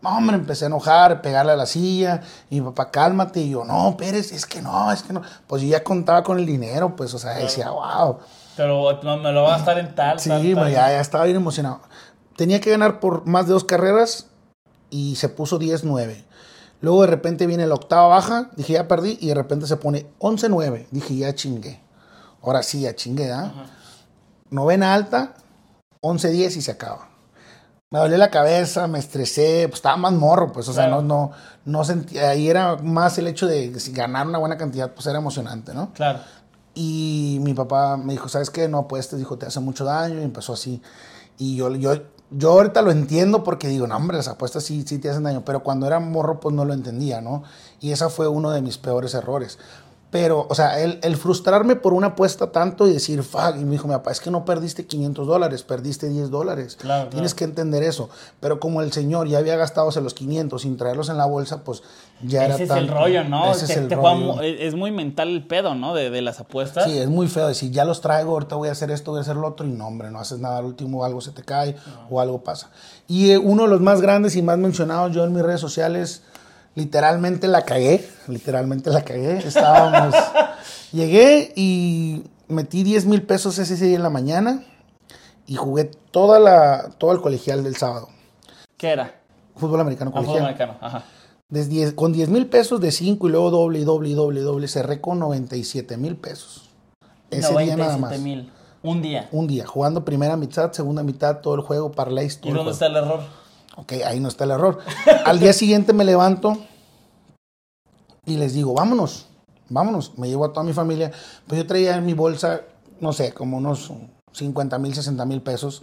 No, 0.00 0.16
hombre, 0.16 0.36
empecé 0.36 0.64
a 0.64 0.68
enojar, 0.68 1.20
pegarle 1.20 1.52
a 1.52 1.56
la 1.56 1.66
silla. 1.66 2.22
Y 2.48 2.60
mi 2.62 2.66
papá, 2.68 2.90
cálmate. 2.90 3.40
Y 3.40 3.50
yo, 3.50 3.64
no, 3.64 3.94
Pérez, 3.98 4.32
es 4.32 4.46
que 4.46 4.62
no, 4.62 4.90
es 4.90 5.02
que 5.02 5.12
no. 5.12 5.20
Pues 5.46 5.60
yo 5.60 5.68
ya 5.68 5.84
contaba 5.84 6.22
con 6.22 6.38
el 6.38 6.46
dinero, 6.46 6.96
pues, 6.96 7.12
o 7.12 7.18
sea, 7.18 7.32
decía, 7.32 7.70
wow. 7.70 8.20
Pero 8.56 8.98
no, 9.02 9.18
me 9.18 9.32
lo 9.32 9.42
va 9.42 9.54
a 9.54 9.56
gastar 9.58 9.78
en 9.78 9.94
tal, 9.94 10.18
Sí, 10.18 10.30
tal, 10.30 10.40
bueno, 10.42 10.62
tal. 10.62 10.72
ya, 10.72 10.88
ya 10.92 11.00
estaba 11.00 11.24
bien 11.24 11.36
emocionado. 11.36 11.80
Tenía 12.36 12.58
que 12.60 12.70
ganar 12.70 13.00
por 13.00 13.26
más 13.26 13.46
de 13.46 13.52
dos 13.52 13.64
carreras 13.64 14.28
y 14.96 15.16
se 15.16 15.28
puso 15.28 15.58
10-9. 15.58 16.24
Luego 16.80 17.02
de 17.02 17.08
repente 17.08 17.46
viene 17.46 17.66
la 17.66 17.74
octava 17.74 18.08
baja, 18.08 18.50
dije 18.56 18.74
ya 18.74 18.88
perdí 18.88 19.18
y 19.20 19.28
de 19.28 19.34
repente 19.34 19.66
se 19.66 19.76
pone 19.76 20.06
11-9. 20.20 20.86
Dije 20.90 21.16
ya 21.16 21.34
chingué. 21.34 21.80
Ahora 22.42 22.62
sí, 22.62 22.80
ya 22.82 22.94
chingué, 22.94 23.32
¿ah? 23.32 23.52
Novena 24.50 24.94
alta, 24.94 25.34
11-10 26.02 26.56
y 26.56 26.62
se 26.62 26.70
acaba. 26.70 27.08
Me 27.90 27.98
dolía 27.98 28.18
la 28.18 28.30
cabeza, 28.30 28.86
me 28.86 28.98
estresé, 28.98 29.66
pues 29.68 29.78
estaba 29.78 29.96
más 29.96 30.12
morro, 30.12 30.52
pues, 30.52 30.68
o 30.68 30.72
sea, 30.72 30.86
Claro. 30.86 31.02
no, 31.02 31.28
no, 31.28 31.32
no 31.64 31.84
sentía, 31.84 32.30
ahí 32.30 32.48
era 32.48 32.76
más 32.76 33.16
el 33.18 33.26
hecho 33.28 33.46
de 33.46 33.78
si 33.80 33.92
ganar 33.92 34.26
una 34.26 34.38
buena 34.38 34.56
cantidad, 34.56 34.92
pues 34.92 35.06
era 35.06 35.18
emocionante, 35.18 35.72
¿no? 35.74 35.92
Claro. 35.92 36.20
Y 36.74 37.38
mi 37.42 37.54
papá 37.54 37.96
me 37.96 38.12
dijo, 38.12 38.28
¿sabes 38.28 38.50
qué? 38.50 38.68
No 38.68 38.78
apuestes, 38.78 39.18
dijo, 39.18 39.38
te 39.38 39.46
hace 39.46 39.60
mucho 39.60 39.84
daño. 39.84 40.20
Y 40.20 40.24
empezó 40.24 40.52
así. 40.52 40.82
Y 41.38 41.56
yo, 41.56 41.74
yo, 41.74 41.94
yo 42.30 42.52
ahorita 42.52 42.82
lo 42.82 42.90
entiendo 42.90 43.44
porque 43.44 43.68
digo, 43.68 43.86
no, 43.86 43.96
hombre, 43.96 44.16
las 44.16 44.28
apuestas 44.28 44.64
sí, 44.64 44.84
sí 44.86 44.98
te 44.98 45.10
hacen 45.10 45.22
daño. 45.22 45.44
Pero 45.44 45.62
cuando 45.62 45.86
era 45.86 46.00
morro, 46.00 46.40
pues 46.40 46.54
no 46.54 46.64
lo 46.64 46.74
entendía, 46.74 47.20
¿no? 47.20 47.42
Y 47.80 47.92
ese 47.92 48.08
fue 48.08 48.28
uno 48.28 48.50
de 48.50 48.62
mis 48.62 48.78
peores 48.78 49.14
errores. 49.14 49.58
Pero, 50.18 50.46
o 50.48 50.54
sea, 50.54 50.80
el, 50.80 50.98
el 51.02 51.16
frustrarme 51.16 51.76
por 51.76 51.92
una 51.92 52.08
apuesta 52.08 52.50
tanto 52.52 52.86
y 52.88 52.92
decir, 52.94 53.22
fuck, 53.22 53.56
y 53.60 53.64
me 53.64 53.72
dijo 53.72 53.86
mi 53.86 53.92
papá, 53.92 54.12
es 54.12 54.20
que 54.20 54.30
no 54.30 54.46
perdiste 54.46 54.86
500 54.86 55.26
dólares, 55.26 55.62
perdiste 55.62 56.08
10 56.08 56.30
dólares. 56.30 56.76
Claro, 56.80 57.10
Tienes 57.10 57.34
claro. 57.34 57.38
que 57.38 57.44
entender 57.44 57.82
eso. 57.82 58.08
Pero 58.40 58.58
como 58.58 58.80
el 58.80 58.92
señor 58.92 59.28
ya 59.28 59.36
había 59.38 59.56
gastado 59.56 59.90
los 60.00 60.14
500 60.14 60.62
sin 60.62 60.76
traerlos 60.78 61.10
en 61.10 61.18
la 61.18 61.26
bolsa, 61.26 61.64
pues 61.64 61.82
ya 62.22 62.46
era 62.46 62.54
Ese 62.54 62.64
es 62.64 62.70
el 62.70 62.88
rollo, 62.88 63.24
¿no? 63.24 63.50
Ese 63.50 63.66
Te- 63.66 63.72
es 63.72 63.78
el 63.78 63.88
te 63.88 63.94
rollo. 63.94 64.40
es 64.40 64.74
muy 64.74 64.90
mental 64.90 65.28
el 65.28 65.46
pedo, 65.46 65.74
¿no? 65.74 65.94
De, 65.94 66.08
de 66.08 66.22
las 66.22 66.40
apuestas. 66.40 66.84
Sí, 66.84 66.96
es 66.96 67.08
muy 67.08 67.28
feo 67.28 67.46
decir, 67.46 67.70
ya 67.70 67.84
los 67.84 68.00
traigo, 68.00 68.32
ahorita 68.32 68.56
voy 68.56 68.70
a 68.70 68.72
hacer 68.72 68.90
esto, 68.90 69.10
voy 69.10 69.18
a 69.18 69.20
hacer 69.22 69.36
lo 69.36 69.48
otro, 69.48 69.66
y 69.66 69.70
no, 69.70 69.86
hombre, 69.86 70.10
no 70.10 70.18
haces 70.18 70.38
nada, 70.38 70.58
al 70.58 70.64
último 70.64 71.04
algo 71.04 71.20
se 71.20 71.32
te 71.32 71.42
cae 71.42 71.76
o 72.08 72.20
algo 72.22 72.42
pasa. 72.42 72.70
Y 73.06 73.32
eh, 73.32 73.38
uno 73.38 73.64
de 73.64 73.68
los 73.68 73.82
más 73.82 74.00
grandes 74.00 74.34
y 74.34 74.40
más 74.42 74.56
mencionados 74.56 75.12
yo 75.14 75.24
en 75.24 75.32
mis 75.34 75.42
redes 75.42 75.60
sociales, 75.60 76.22
literalmente 76.76 77.48
la 77.48 77.62
cagué, 77.64 78.08
literalmente 78.28 78.90
la 78.90 79.02
cagué, 79.02 79.38
estábamos, 79.38 80.14
llegué 80.92 81.52
y 81.56 82.22
metí 82.46 82.84
10 82.84 83.06
mil 83.06 83.22
pesos 83.22 83.58
ese 83.58 83.74
día 83.84 83.96
en 83.96 84.02
la 84.04 84.10
mañana 84.10 84.62
y 85.46 85.56
jugué 85.56 85.86
toda 86.12 86.38
la, 86.38 86.90
todo 86.98 87.10
el 87.12 87.20
colegial 87.20 87.64
del 87.64 87.74
sábado. 87.76 88.08
¿Qué 88.76 88.90
era? 88.90 89.20
Fútbol 89.56 89.80
americano 89.80 90.12
Ah, 90.14 90.22
fútbol 90.22 90.38
americano. 90.42 90.76
Ajá. 90.80 91.04
Desde 91.48 91.70
diez- 91.70 91.94
con 91.94 92.12
10 92.12 92.28
mil 92.28 92.46
pesos 92.46 92.80
de 92.80 92.90
5 92.92 93.26
y 93.26 93.30
luego 93.30 93.50
doble 93.50 93.78
y 93.80 93.84
doble 93.84 94.10
y 94.10 94.14
doble 94.14 94.40
y 94.40 94.42
doble, 94.44 94.68
cerré 94.68 95.00
con 95.00 95.18
97 95.18 95.96
mil 95.96 96.16
pesos. 96.16 96.68
Ese 97.30 97.56
día 97.58 97.76
nada 97.76 97.96
más. 97.96 98.10
97 98.20 98.22
mil. 98.22 98.52
Un 98.82 99.02
día. 99.02 99.28
Un 99.32 99.46
día, 99.46 99.66
jugando 99.66 100.04
primera 100.04 100.36
mitad, 100.36 100.70
segunda 100.72 101.02
mitad, 101.02 101.38
todo 101.40 101.54
el 101.54 101.62
juego, 101.62 101.90
parlays, 101.90 102.38
todo 102.40 102.52
¿Y 102.52 102.54
dónde 102.54 102.72
está 102.72 102.86
el 102.86 102.96
error? 102.96 103.20
Ok, 103.76 103.92
ahí 104.06 104.20
no 104.20 104.28
está 104.28 104.44
el 104.44 104.52
error. 104.52 104.78
Al 105.24 105.38
día 105.38 105.52
siguiente 105.52 105.92
me 105.92 106.04
levanto 106.04 106.58
y 108.24 108.36
les 108.36 108.54
digo, 108.54 108.74
vámonos, 108.74 109.26
vámonos. 109.68 110.18
Me 110.18 110.28
llevo 110.28 110.46
a 110.46 110.52
toda 110.52 110.64
mi 110.64 110.72
familia. 110.72 111.12
Pues 111.46 111.60
yo 111.60 111.66
traía 111.66 111.96
en 111.96 112.06
mi 112.06 112.14
bolsa, 112.14 112.62
no 113.00 113.12
sé, 113.12 113.32
como 113.32 113.58
unos 113.58 113.92
50 114.32 114.78
mil, 114.78 114.94
60 114.94 115.24
mil 115.26 115.42
pesos. 115.42 115.82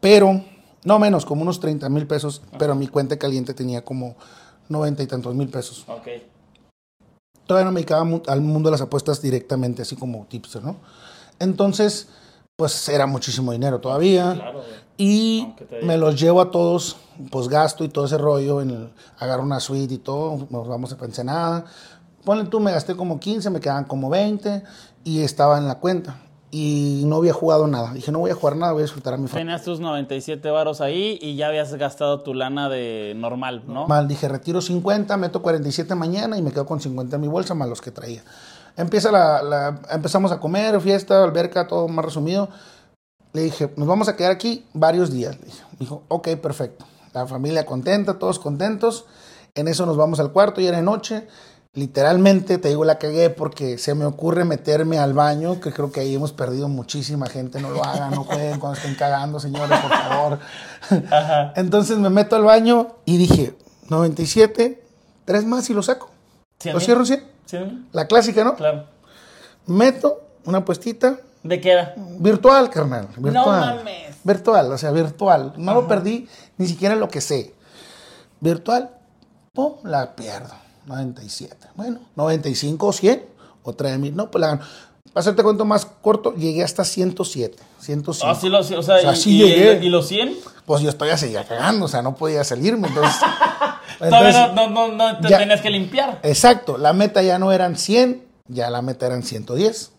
Pero, 0.00 0.42
no 0.84 0.98
menos, 0.98 1.24
como 1.26 1.42
unos 1.42 1.60
30 1.60 1.88
mil 1.90 2.06
pesos. 2.06 2.42
Pero 2.58 2.74
mi 2.74 2.88
cuenta 2.88 3.18
caliente 3.18 3.52
tenía 3.52 3.84
como 3.84 4.16
90 4.70 5.02
y 5.02 5.06
tantos 5.06 5.34
mil 5.34 5.48
pesos. 5.48 5.84
Ok. 5.88 6.08
Todavía 7.46 7.66
no 7.66 7.72
me 7.72 7.80
dedicaba 7.80 8.08
al 8.28 8.40
mundo 8.40 8.68
de 8.68 8.72
las 8.72 8.80
apuestas 8.80 9.20
directamente, 9.20 9.82
así 9.82 9.96
como 9.96 10.24
tipster, 10.24 10.64
¿no? 10.64 10.76
Entonces, 11.38 12.08
pues 12.56 12.88
era 12.88 13.06
muchísimo 13.06 13.52
dinero 13.52 13.80
todavía. 13.80 14.34
Claro. 14.34 14.62
Y 14.96 15.48
me 15.82 15.98
los 15.98 16.20
llevo 16.20 16.40
a 16.40 16.52
todos, 16.52 16.96
pues 17.30 17.48
gasto 17.48 17.82
y 17.82 17.88
todo 17.88 18.04
ese 18.04 18.16
rollo, 18.16 18.60
en 18.60 18.70
el, 18.70 18.90
agarro 19.18 19.42
una 19.42 19.58
suite 19.58 19.94
y 19.94 19.98
todo, 19.98 20.46
nos 20.50 20.68
vamos 20.68 20.92
a 20.92 21.04
Ensenada. 21.04 21.64
Ponle 22.24 22.44
tú, 22.44 22.60
me 22.60 22.70
gasté 22.70 22.96
como 22.96 23.18
15, 23.18 23.50
me 23.50 23.60
quedaban 23.60 23.84
como 23.84 24.08
20 24.08 24.62
y 25.02 25.22
estaba 25.22 25.58
en 25.58 25.66
la 25.66 25.80
cuenta. 25.80 26.20
Y 26.52 27.02
no 27.06 27.16
había 27.16 27.32
jugado 27.32 27.66
nada. 27.66 27.92
Dije, 27.92 28.12
no 28.12 28.20
voy 28.20 28.30
a 28.30 28.36
jugar 28.36 28.54
nada, 28.54 28.72
voy 28.72 28.82
a 28.82 28.84
disfrutar 28.84 29.14
a 29.14 29.16
mi 29.16 29.26
familia. 29.26 29.56
Tenías 29.56 29.64
tus 29.64 29.80
97 29.80 30.48
varos 30.50 30.80
ahí 30.80 31.18
y 31.20 31.34
ya 31.34 31.48
habías 31.48 31.74
gastado 31.74 32.20
tu 32.20 32.32
lana 32.32 32.68
de 32.68 33.14
normal, 33.16 33.64
¿no? 33.66 33.88
Mal, 33.88 34.06
dije, 34.06 34.28
retiro 34.28 34.60
50, 34.60 35.16
meto 35.16 35.42
47 35.42 35.96
mañana 35.96 36.38
y 36.38 36.42
me 36.42 36.52
quedo 36.52 36.64
con 36.64 36.80
50 36.80 37.16
en 37.16 37.20
mi 37.20 37.26
bolsa, 37.26 37.54
más 37.54 37.68
los 37.68 37.80
que 37.80 37.90
traía. 37.90 38.22
Empieza 38.76 39.10
la, 39.12 39.42
la- 39.42 39.80
empezamos 39.90 40.32
a 40.32 40.40
comer, 40.40 40.80
fiesta, 40.80 41.22
alberca, 41.22 41.66
todo 41.66 41.86
más 41.88 42.04
resumido. 42.04 42.48
Le 43.32 43.42
dije, 43.42 43.72
nos 43.76 43.86
vamos 43.88 44.08
a 44.08 44.16
quedar 44.16 44.32
aquí 44.32 44.66
varios 44.74 45.10
días. 45.12 45.38
Le 45.38 45.46
dije, 45.46 45.62
dijo, 45.78 46.02
ok, 46.08 46.28
perfecto. 46.36 46.84
La 47.12 47.26
familia 47.26 47.64
contenta, 47.66 48.18
todos 48.18 48.38
contentos. 48.38 49.06
En 49.54 49.68
eso 49.68 49.86
nos 49.86 49.96
vamos 49.96 50.18
al 50.20 50.32
cuarto 50.32 50.60
y 50.60 50.66
era 50.66 50.76
de 50.78 50.82
noche. 50.82 51.26
Literalmente, 51.76 52.58
te 52.58 52.68
digo, 52.68 52.84
la 52.84 52.98
cagué 52.98 53.30
porque 53.30 53.78
se 53.78 53.94
me 53.96 54.04
ocurre 54.04 54.44
meterme 54.44 54.98
al 55.00 55.12
baño, 55.12 55.60
que 55.60 55.72
creo 55.72 55.90
que 55.90 56.00
ahí 56.00 56.14
hemos 56.14 56.32
perdido 56.32 56.68
muchísima 56.68 57.26
gente. 57.26 57.60
No 57.60 57.70
lo 57.70 57.84
hagan, 57.84 58.12
no 58.12 58.22
jueguen 58.24 58.60
cuando 58.60 58.78
estén 58.78 58.94
cagando, 58.94 59.40
señores, 59.40 59.78
por 59.80 59.90
favor. 59.90 60.38
Entonces 61.56 61.98
me 61.98 62.10
meto 62.10 62.36
al 62.36 62.44
baño 62.44 62.94
y 63.04 63.16
dije, 63.16 63.56
97, 63.88 64.82
tres 65.24 65.44
más 65.44 65.68
y 65.70 65.74
lo 65.74 65.82
saco. 65.82 66.10
¿Cien 66.60 66.74
¿Lo 66.74 66.80
cierro 66.80 67.04
100? 67.04 67.33
¿Cien 67.46 67.64
mil? 67.66 67.86
La 67.92 68.06
clásica, 68.06 68.44
¿no? 68.44 68.54
Claro. 68.56 68.84
Meto 69.66 70.20
una 70.44 70.64
puestita 70.64 71.18
¿De 71.42 71.60
qué 71.60 71.72
era? 71.72 71.94
virtual, 72.18 72.70
carnal. 72.70 73.08
Virtual. 73.16 73.76
mames. 73.76 74.16
Virtual, 74.24 74.72
o 74.72 74.78
sea, 74.78 74.90
virtual. 74.90 75.52
No 75.56 75.74
lo 75.74 75.86
perdí, 75.88 76.26
ni 76.56 76.66
siquiera 76.66 76.94
lo 76.96 77.08
que 77.08 77.20
sé. 77.20 77.54
Virtual, 78.40 78.90
pum, 79.52 79.74
la 79.84 80.14
pierdo. 80.16 80.54
97. 80.86 81.68
Bueno, 81.76 82.00
95 82.16 82.86
o 82.86 82.92
100, 82.92 83.24
otra 83.62 83.90
de 83.90 83.98
mil. 83.98 84.14
No, 84.16 84.30
pues 84.30 84.40
la 84.40 84.48
gano. 84.48 84.60
Para 85.12 85.20
hacerte 85.20 85.42
cuento 85.42 85.64
más 85.64 85.86
corto, 85.86 86.34
llegué 86.34 86.62
hasta 86.64 86.84
107. 86.84 87.56
105. 87.78 88.26
Ah, 88.30 88.34
sí, 88.34 88.48
lo, 88.48 88.62
sí, 88.62 88.74
o 88.74 88.82
sea, 88.82 88.96
O 88.96 89.00
sea, 89.00 89.12
y, 89.12 89.16
sí 89.16 89.36
y- 89.36 89.46
llegué. 89.48 89.84
y 89.84 89.88
los 89.88 90.08
100? 90.08 90.34
Pues 90.66 90.82
yo 90.82 90.92
todavía 90.92 91.16
seguía 91.16 91.44
cagando, 91.46 91.84
o 91.86 91.88
sea, 91.88 92.02
no 92.02 92.14
podía 92.16 92.42
salirme. 92.44 92.88
Entonces, 92.88 93.14
Todavía 93.98 94.52
no, 94.54 94.68
no, 94.70 94.88
no 94.92 95.18
te 95.20 95.28
ya- 95.28 95.38
tenías 95.38 95.60
que 95.60 95.70
limpiar. 95.70 96.20
Exacto, 96.22 96.78
la 96.78 96.92
meta 96.92 97.22
ya 97.22 97.38
no 97.38 97.52
eran 97.52 97.76
100, 97.76 98.24
ya 98.48 98.70
la 98.70 98.82
meta 98.82 99.06
eran 99.06 99.22
110. 99.22 99.92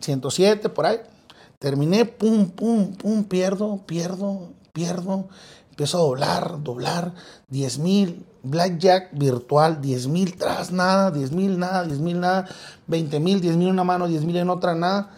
107 0.00 0.68
por 0.68 0.86
ahí. 0.86 0.98
Terminé, 1.58 2.04
pum, 2.04 2.50
pum, 2.50 2.92
pum, 2.94 3.24
pierdo, 3.24 3.78
pierdo, 3.86 4.50
pierdo. 4.72 5.28
Empiezo 5.70 5.98
a 5.98 6.00
doblar, 6.02 6.62
doblar, 6.62 7.12
10 7.48 7.78
mil, 7.78 8.26
blackjack 8.42 9.10
virtual, 9.12 9.80
10 9.80 10.06
mil 10.08 10.36
tras 10.36 10.70
nada, 10.70 11.10
10 11.10 11.32
mil 11.32 11.58
nada, 11.58 11.84
10 11.84 11.98
mil 12.00 12.20
nada, 12.20 12.46
20 12.88 13.20
mil, 13.20 13.40
10 13.40 13.56
mil 13.56 13.68
en 13.68 13.74
una 13.74 13.84
mano, 13.84 14.06
10 14.06 14.22
mil 14.24 14.36
en 14.36 14.50
otra 14.50 14.74
nada. 14.74 15.10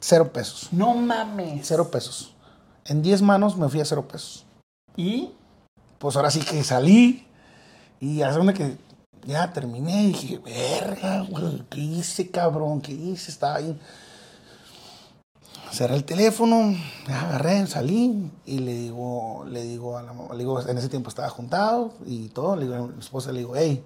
Cero 0.00 0.30
pesos, 0.32 0.68
No 0.70 0.92
mames. 0.94 1.66
cero 1.66 1.90
pesos. 1.90 2.34
En 2.84 3.00
10 3.02 3.22
manos 3.22 3.56
me 3.56 3.68
fui 3.70 3.80
a 3.80 3.86
cero 3.86 4.06
pesos. 4.06 4.43
¿Y? 4.96 5.32
pues 6.04 6.16
ahora 6.16 6.30
sí 6.30 6.40
que 6.40 6.62
salí 6.62 7.26
y 7.98 8.20
hace 8.20 8.38
una 8.38 8.52
que 8.52 8.76
ya 9.24 9.50
terminé 9.54 10.02
y 10.02 10.06
dije, 10.08 10.38
verga, 10.38 11.22
güey, 11.22 11.64
¿qué 11.70 11.80
hice, 11.80 12.30
cabrón? 12.30 12.82
¿Qué 12.82 12.92
hice? 12.92 13.30
Estaba 13.30 13.54
ahí. 13.56 13.80
Cerré 15.72 15.94
el 15.94 16.04
teléfono, 16.04 16.76
agarré, 17.08 17.66
salí 17.66 18.30
y 18.44 18.58
le 18.58 18.74
digo, 18.74 19.46
le 19.48 19.62
digo 19.62 19.96
a 19.96 20.02
la 20.02 20.12
mamá, 20.12 20.34
le 20.34 20.40
digo, 20.40 20.60
en 20.60 20.76
ese 20.76 20.90
tiempo 20.90 21.08
estaba 21.08 21.30
juntado 21.30 21.94
y 22.04 22.28
todo, 22.28 22.54
le 22.54 22.66
digo 22.66 22.74
a 22.74 22.86
mi 22.86 22.98
esposa, 22.98 23.32
le 23.32 23.38
digo, 23.38 23.56
hey, 23.56 23.82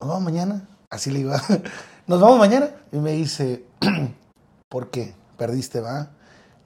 ¿nos 0.00 0.08
vamos 0.08 0.24
mañana? 0.24 0.68
Así 0.90 1.12
le 1.12 1.20
digo, 1.20 1.32
¿nos 2.08 2.20
vamos 2.20 2.40
mañana? 2.40 2.70
Y 2.90 2.96
me 2.96 3.12
dice, 3.12 3.64
¿por 4.68 4.90
qué? 4.90 5.14
¿Perdiste, 5.38 5.80
va? 5.80 6.10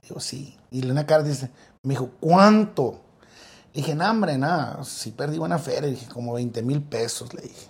Digo, 0.02 0.20
sí. 0.20 0.56
Y 0.70 0.88
una 0.90 1.04
cara 1.04 1.22
dice, 1.22 1.50
me 1.82 1.90
dijo, 1.90 2.12
¿cuánto? 2.18 3.02
Dije, 3.78 3.94
no, 3.94 4.10
hombre, 4.10 4.36
nada, 4.38 4.82
si 4.82 5.12
perdí 5.12 5.38
buena 5.38 5.58
feria, 5.60 5.82
le 5.82 5.90
dije, 5.90 6.06
como 6.08 6.32
20 6.34 6.62
mil 6.62 6.82
pesos, 6.82 7.32
le 7.32 7.42
dije. 7.42 7.68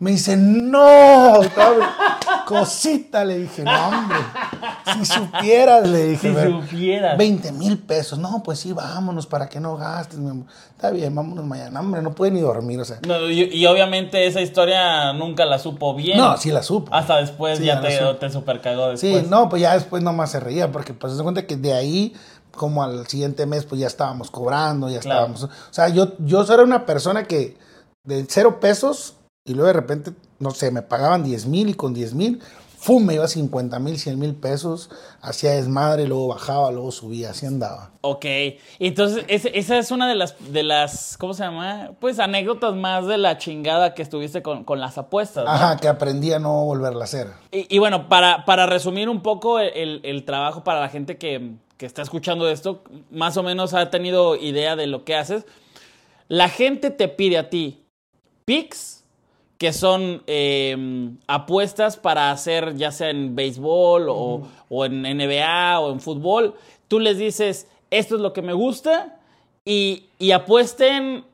Me 0.00 0.12
dice, 0.12 0.36
no, 0.38 1.40
cosita, 2.46 3.24
le 3.24 3.38
dije, 3.40 3.62
no, 3.64 3.88
hombre, 3.88 4.16
si 4.94 5.04
supieras, 5.04 5.88
le 5.88 6.04
dije, 6.10 6.28
Si 6.28 6.34
"ver, 6.34 6.50
supieras. 6.50 7.18
20 7.18 7.52
mil 7.52 7.78
pesos, 7.78 8.18
no, 8.18 8.42
pues 8.42 8.60
sí, 8.60 8.72
vámonos, 8.72 9.26
para 9.26 9.48
que 9.48 9.60
no 9.60 9.76
gastes, 9.76 10.18
mi 10.18 10.30
amor. 10.30 10.46
Está 10.70 10.90
bien, 10.90 11.14
vámonos 11.14 11.44
mañana, 11.44 11.80
hombre, 11.80 12.00
no 12.00 12.14
puede 12.14 12.30
ni 12.32 12.40
dormir, 12.40 12.80
o 12.80 12.84
sea. 12.84 13.00
No, 13.06 13.28
y, 13.28 13.42
y 13.52 13.66
obviamente 13.66 14.26
esa 14.26 14.40
historia 14.40 15.12
nunca 15.12 15.44
la 15.44 15.58
supo 15.58 15.94
bien. 15.94 16.16
No, 16.16 16.36
sí 16.36 16.50
la 16.50 16.62
supo. 16.62 16.94
Hasta 16.94 17.16
después 17.18 17.58
Sí, 17.58 17.64
ya 17.64 17.82
ya 17.82 18.12
te, 18.12 18.26
te 18.26 18.30
supercagó 18.32 18.96
Sí, 18.96 19.08
después. 19.08 19.28
no, 19.30 19.48
pues 19.48 19.60
ya 19.62 19.74
después 19.74 20.02
nomás 20.02 20.30
se 20.30 20.40
reía, 20.40 20.70
porque 20.72 20.94
pues 20.94 21.14
se 21.16 21.22
cuenta 21.22 21.46
que 21.46 21.56
de 21.56 21.74
ahí, 21.74 22.14
como 22.58 22.82
al 22.82 23.06
siguiente 23.06 23.46
mes, 23.46 23.64
pues 23.64 23.80
ya 23.80 23.86
estábamos 23.86 24.30
cobrando, 24.30 24.90
ya 24.90 25.00
Claro. 25.00 25.20
estábamos. 25.34 25.44
O 25.44 25.72
sea, 25.72 25.88
yo, 25.88 26.12
yo 26.18 26.42
era 26.42 26.62
una 26.62 26.84
persona 26.84 27.24
que 27.24 27.56
de 28.04 28.26
cero 28.28 28.60
pesos 28.60 29.14
y 29.46 29.54
luego 29.54 29.68
de 29.68 29.72
repente, 29.72 30.12
no 30.38 30.50
sé, 30.50 30.70
me 30.70 30.82
pagaban 30.82 31.24
10 31.24 31.46
mil 31.46 31.70
y 31.70 31.74
con 31.74 31.94
10 31.94 32.12
mil, 32.14 32.40
¡fum! 32.78 33.04
me 33.04 33.14
iba 33.14 33.24
a 33.24 33.28
50 33.28 33.78
mil, 33.78 33.98
100 33.98 34.18
mil 34.18 34.34
pesos, 34.34 34.90
hacía 35.22 35.52
desmadre, 35.52 36.06
luego 36.06 36.28
bajaba, 36.28 36.70
luego 36.70 36.92
subía, 36.92 37.30
así 37.30 37.46
andaba. 37.46 37.90
Ok, 38.02 38.24
entonces 38.78 39.24
esa 39.28 39.78
es 39.78 39.90
una 39.90 40.06
de 40.08 40.14
las, 40.14 40.36
de 40.52 40.62
las, 40.62 41.16
¿cómo 41.18 41.34
se 41.34 41.42
llama? 41.44 41.90
Pues 41.98 42.18
anécdotas 42.18 42.74
más 42.74 43.06
de 43.06 43.18
la 43.18 43.38
chingada 43.38 43.94
que 43.94 44.02
estuviste 44.02 44.42
con, 44.42 44.64
con 44.64 44.80
las 44.80 44.96
apuestas. 44.98 45.44
¿no? 45.44 45.50
Ajá, 45.50 45.76
que 45.78 45.88
aprendí 45.88 46.32
a 46.32 46.38
no 46.38 46.64
volverla 46.64 47.00
a 47.00 47.04
hacer. 47.04 47.28
Y, 47.50 47.74
y 47.74 47.78
bueno, 47.78 48.08
para, 48.08 48.44
para 48.44 48.66
resumir 48.66 49.08
un 49.08 49.22
poco 49.22 49.58
el, 49.60 50.00
el 50.04 50.24
trabajo 50.24 50.62
para 50.62 50.80
la 50.80 50.88
gente 50.88 51.16
que, 51.18 51.56
que 51.78 51.86
está 51.86 52.02
escuchando 52.02 52.50
esto, 52.50 52.82
más 53.10 53.36
o 53.36 53.42
menos 53.42 53.72
ha 53.72 53.88
tenido 53.88 54.36
idea 54.36 54.76
de 54.76 54.88
lo 54.88 55.04
que 55.04 55.14
haces. 55.14 55.46
La 56.26 56.48
gente 56.48 56.90
te 56.90 57.08
pide 57.08 57.38
a 57.38 57.48
ti 57.48 57.84
picks, 58.44 59.04
que 59.58 59.72
son 59.72 60.22
eh, 60.26 61.10
apuestas 61.26 61.96
para 61.96 62.30
hacer 62.30 62.76
ya 62.76 62.92
sea 62.92 63.10
en 63.10 63.34
béisbol 63.34 64.08
o, 64.08 64.48
o 64.68 64.84
en 64.84 65.02
NBA 65.02 65.80
o 65.80 65.92
en 65.92 66.00
fútbol. 66.00 66.54
Tú 66.88 67.00
les 67.00 67.18
dices, 67.18 67.68
esto 67.90 68.16
es 68.16 68.20
lo 68.20 68.32
que 68.32 68.42
me 68.42 68.52
gusta 68.52 69.20
y, 69.64 70.06
y 70.18 70.32
apuesten 70.32 71.24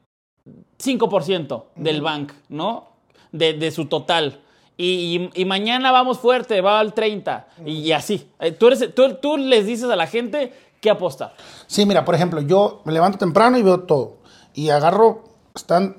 5% 0.79 1.65
del 1.77 2.03
bank, 2.03 2.33
¿no? 2.49 2.89
De, 3.33 3.55
de 3.55 3.71
su 3.71 3.87
total. 3.87 4.41
Y, 4.77 5.31
y- 5.35 5.43
y 5.43 5.45
mañana 5.45 5.93
vamos 5.93 6.19
fuerte, 6.19 6.61
va 6.61 6.81
al 6.81 6.95
30. 6.95 7.47
Y, 7.65 7.73
y 7.73 7.93
así. 7.93 8.29
Eh, 8.41 8.53
Tú, 8.53 8.67
eres, 8.69 8.95
tú, 8.95 9.15
tú 9.23 9.37
les 9.37 9.67
dices 9.67 9.89
a 9.91 9.97
la 9.97 10.07
gente 10.07 10.53
qué 10.81 10.91
apostar. 10.91 11.35
Sí, 11.67 11.87
mira, 11.87 12.05
por 12.05 12.15
ejemplo, 12.15 12.41
yo 12.41 12.83
me 12.85 12.93
levanto 12.93 13.19
temprano 13.19 13.57
y 13.59 13.63
veo 13.63 13.81
todo. 13.81 14.19
Y 14.53 14.71
agarro, 14.71 15.25
están 15.55 15.99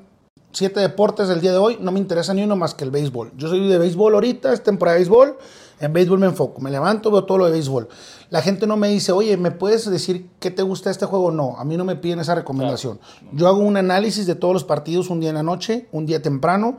siete 0.52 0.80
deportes 0.80 1.28
del 1.28 1.42
día 1.42 1.52
de 1.52 1.58
hoy, 1.58 1.78
no 1.82 1.92
me 1.92 2.00
interesa 2.00 2.34
ni 2.34 2.44
uno 2.44 2.56
más 2.56 2.74
que 2.74 2.84
el 2.86 2.92
béisbol. 2.92 3.32
Yo 3.36 3.48
soy 3.50 3.68
de 3.68 3.78
béisbol 3.78 4.14
ahorita, 4.14 4.54
es 4.54 4.64
temporada 4.64 4.96
de 4.96 5.00
béisbol, 5.00 5.38
en 5.82 5.92
béisbol 5.92 6.20
me 6.20 6.28
enfoco. 6.28 6.62
Me 6.62 6.72
levanto, 6.72 7.12
veo 7.12 7.26
todo 7.26 7.40
lo 7.40 7.46
de 7.46 7.52
béisbol. 7.52 7.90
La 8.30 8.42
gente 8.42 8.66
no 8.68 8.78
me 8.78 8.88
dice, 8.88 9.12
oye, 9.12 9.36
¿me 9.38 9.52
puedes 9.52 9.90
decir 9.90 10.30
qué 10.40 10.52
te 10.52 10.62
gusta 10.64 10.90
este 10.92 11.06
juego? 11.06 11.32
No, 11.32 11.58
a 11.58 11.66
mí 11.66 11.76
no 11.76 11.84
me 11.84 11.96
piden 11.98 12.20
esa 12.20 12.36
recomendación. 12.36 13.00
Yo 13.34 13.48
hago 13.48 13.58
un 13.60 13.76
análisis 13.76 14.26
de 14.28 14.36
todos 14.36 14.54
los 14.54 14.64
partidos 14.64 15.10
un 15.10 15.20
día 15.20 15.30
en 15.30 15.36
la 15.36 15.44
noche, 15.44 15.88
un 15.92 16.06
día 16.06 16.22
temprano, 16.22 16.78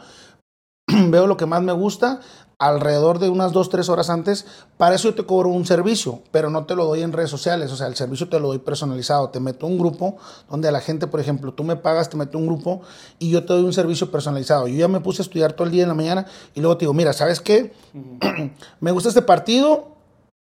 veo 1.11 1.27
lo 1.27 1.37
que 1.37 1.47
más 1.47 1.63
me 1.63 1.73
gusta, 1.73 2.21
alrededor 2.59 3.19
de 3.19 3.29
unas 3.29 3.53
dos, 3.53 3.69
tres 3.69 3.89
horas 3.89 4.09
antes, 4.09 4.47
para 4.77 4.95
eso 4.95 5.09
yo 5.11 5.15
te 5.15 5.27
cobro 5.27 5.51
un 5.51 5.67
servicio, 5.67 6.23
pero 6.31 6.49
no 6.49 6.65
te 6.65 6.75
lo 6.75 6.87
doy 6.87 7.03
en 7.03 7.13
redes 7.13 7.31
sociales, 7.31 7.71
o 7.73 7.77
sea, 7.77 7.87
el 7.87 7.97
servicio 7.97 8.29
te 8.29 8.41
lo 8.41 8.49
doy 8.49 8.59
personalizado, 8.59 9.29
te 9.31 9.41
meto 9.41 9.67
un 9.67 9.79
grupo 9.79 10.17
donde 10.49 10.69
a 10.69 10.73
la 10.73 10.81
gente, 10.81 11.07
por 11.07 11.21
ejemplo, 11.21 11.53
tú 11.53 11.65
me 11.65 11.77
pagas, 11.77 12.09
te 12.09 12.17
meto 12.17 12.39
un 12.39 12.47
grupo 12.47 12.83
y 13.19 13.31
yo 13.31 13.45
te 13.45 13.53
doy 13.53 13.65
un 13.65 13.73
servicio 13.73 14.11
personalizado. 14.11 14.69
Yo 14.69 14.77
ya 14.77 14.89
me 14.89 15.01
puse 15.01 15.23
a 15.23 15.25
estudiar 15.25 15.53
todo 15.53 15.67
el 15.67 15.73
día 15.73 15.83
en 15.83 15.89
la 15.89 15.95
mañana 15.95 16.27
y 16.55 16.61
luego 16.61 16.77
te 16.77 16.85
digo, 16.85 16.95
mira, 16.95 17.13
¿sabes 17.13 17.41
qué? 17.41 17.75
me 18.81 18.91
gusta 18.93 19.11
este 19.11 19.23
partido, 19.23 19.89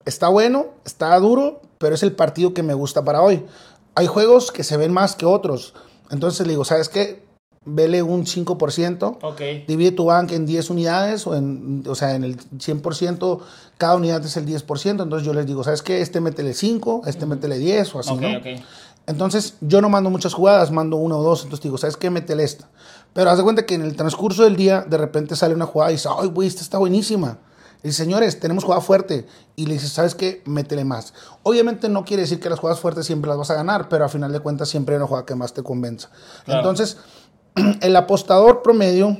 está 0.05 0.29
bueno, 0.29 0.67
está 0.85 1.19
duro, 1.19 1.63
pero 1.79 1.95
es 1.95 2.03
el 2.03 2.13
partido 2.13 2.55
que 2.55 2.63
me 2.63 2.75
gusta 2.75 3.05
para 3.05 3.23
hoy. 3.23 3.45
Hay 3.97 4.07
juegos 4.07 4.53
que 4.53 4.63
se 4.63 4.77
ven 4.77 4.93
más 4.93 5.17
que 5.17 5.27
otros. 5.27 5.75
Entonces 6.11 6.47
le 6.47 6.53
digo, 6.53 6.65
¿sabes 6.65 6.89
qué? 6.89 7.25
Vele 7.67 8.03
un 8.03 8.27
5%. 8.27 9.19
Ok. 9.23 9.41
Divide 9.67 9.93
tu 9.93 10.07
bank 10.07 10.33
en 10.33 10.47
10 10.47 10.71
unidades, 10.71 11.27
o, 11.27 11.35
en, 11.35 11.83
o 11.89 11.95
sea, 11.95 12.15
en 12.15 12.25
el 12.25 12.37
100%, 12.39 13.41
cada 13.79 13.97
unidad 13.97 14.25
es 14.25 14.37
el 14.37 14.47
10%. 14.47 15.03
Entonces 15.03 15.25
yo 15.25 15.33
les 15.33 15.47
digo, 15.47 15.65
¿sabes 15.65 15.83
qué? 15.83 16.01
Este 16.01 16.21
métele 16.21 16.55
5, 16.55 17.03
este 17.07 17.27
métele 17.27 17.59
10 17.59 17.95
o 17.95 18.01
así, 18.01 18.11
Ok, 18.11 18.21
¿no? 18.21 18.39
ok. 18.39 18.47
Entonces, 19.07 19.55
yo 19.61 19.83
no 19.83 19.89
mando 19.91 20.09
muchas 20.09 20.33
jugadas, 20.33 20.71
mando 20.71 20.97
una 20.97 21.17
o 21.17 21.23
dos. 21.23 21.43
Entonces 21.45 21.63
digo, 21.63 21.77
¿sabes 21.77 21.97
qué? 21.97 22.09
Métele 22.11 22.43
esta. 22.43 22.69
Pero 23.13 23.31
haz 23.31 23.37
de 23.37 23.45
cuenta 23.45 23.67
que 23.67 23.75
en 23.75 23.83
el 23.83 23.97
transcurso 23.97 24.45
del 24.45 24.57
día, 24.57 24.81
de 24.83 24.97
repente 24.97 25.37
sale 25.37 25.55
una 25.55 25.67
jugada 25.67 25.91
y 25.91 25.95
dice, 25.95 26.09
¡ay, 26.19 26.29
güey, 26.29 26.49
esta 26.49 26.63
está 26.63 26.79
buenísima! 26.79 27.39
Y 27.83 27.89
dice, 27.89 28.03
señores, 28.03 28.41
tenemos 28.41 28.65
jugada 28.65 28.81
fuerte. 28.81 29.27
Y 29.57 29.67
le 29.67 29.75
dices, 29.75 29.93
¿sabes 29.93 30.15
qué? 30.15 30.43
Métele 30.47 30.87
más. 30.87 31.13
Obviamente 31.43 31.91
no 31.91 32.07
quiere 32.07 32.23
decir 32.23 32.41
que 32.41 32.49
las 32.49 32.59
jugadas 32.59 32.81
fuertes 32.81 33.05
siempre 33.05 33.29
las 33.29 33.37
vas 33.37 33.51
a 33.51 33.55
ganar, 33.55 33.91
pero 33.91 34.07
a 34.07 34.09
final 34.09 34.33
de 34.33 34.41
cuentas 34.41 34.71
siempre 34.71 34.95
hay 34.95 34.97
una 34.97 35.07
jugada 35.07 35.27
que 35.27 35.35
más 35.35 35.53
te 35.53 35.63
convenza. 35.63 36.09
Claro. 36.47 36.61
Entonces, 36.61 36.97
el 37.81 37.97
apostador 37.97 38.63
promedio 38.63 39.19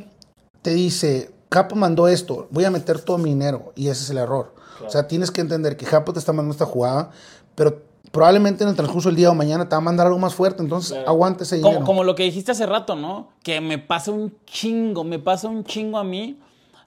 te 0.63 0.71
dice, 0.71 1.33
Capo 1.49 1.77
mandó 1.77 2.09
esto, 2.09 2.49
voy 2.51 2.65
a 2.65 2.71
meter 2.71 3.01
todo 3.01 3.19
mi 3.19 3.31
dinero. 3.31 3.73
Y 3.77 3.89
ese 3.89 4.03
es 4.05 4.11
el 4.11 4.19
error. 4.19 4.55
O 4.85 4.91
sea, 4.91 5.07
tienes 5.07 5.31
que 5.31 5.41
entender 5.41 5.77
que 5.77 5.87
Capo 5.87 6.13
te 6.13 6.19
está 6.19 6.33
mandando 6.33 6.53
esta 6.53 6.67
jugada, 6.67 7.11
pero 7.55 7.83
probablemente 8.11 8.65
en 8.65 8.71
el 8.71 8.77
transcurso 8.77 9.09
del 9.09 9.17
día 9.17 9.31
o 9.31 9.35
mañana 9.35 9.69
te 9.69 9.75
va 9.75 9.79
a 9.79 9.81
mandar 9.81 10.07
algo 10.07 10.19
más 10.19 10.35
fuerte. 10.35 10.63
Entonces, 10.63 10.99
aguante 11.07 11.45
ese 11.45 11.57
dinero. 11.57 11.75
Como, 11.75 11.87
como 11.87 12.05
lo 12.05 12.15
que 12.15 12.25
dijiste 12.25 12.53
hace 12.53 12.67
rato, 12.67 12.97
¿no? 12.97 13.29
Que 13.43 13.61
me 13.61 13.79
pasa 13.79 14.11
un 14.11 14.37
chingo, 14.47 15.05
me 15.05 15.19
pasa 15.19 15.49
un 15.49 15.65
chingo 15.65 15.99
a 15.99 16.05
mí 16.05 16.39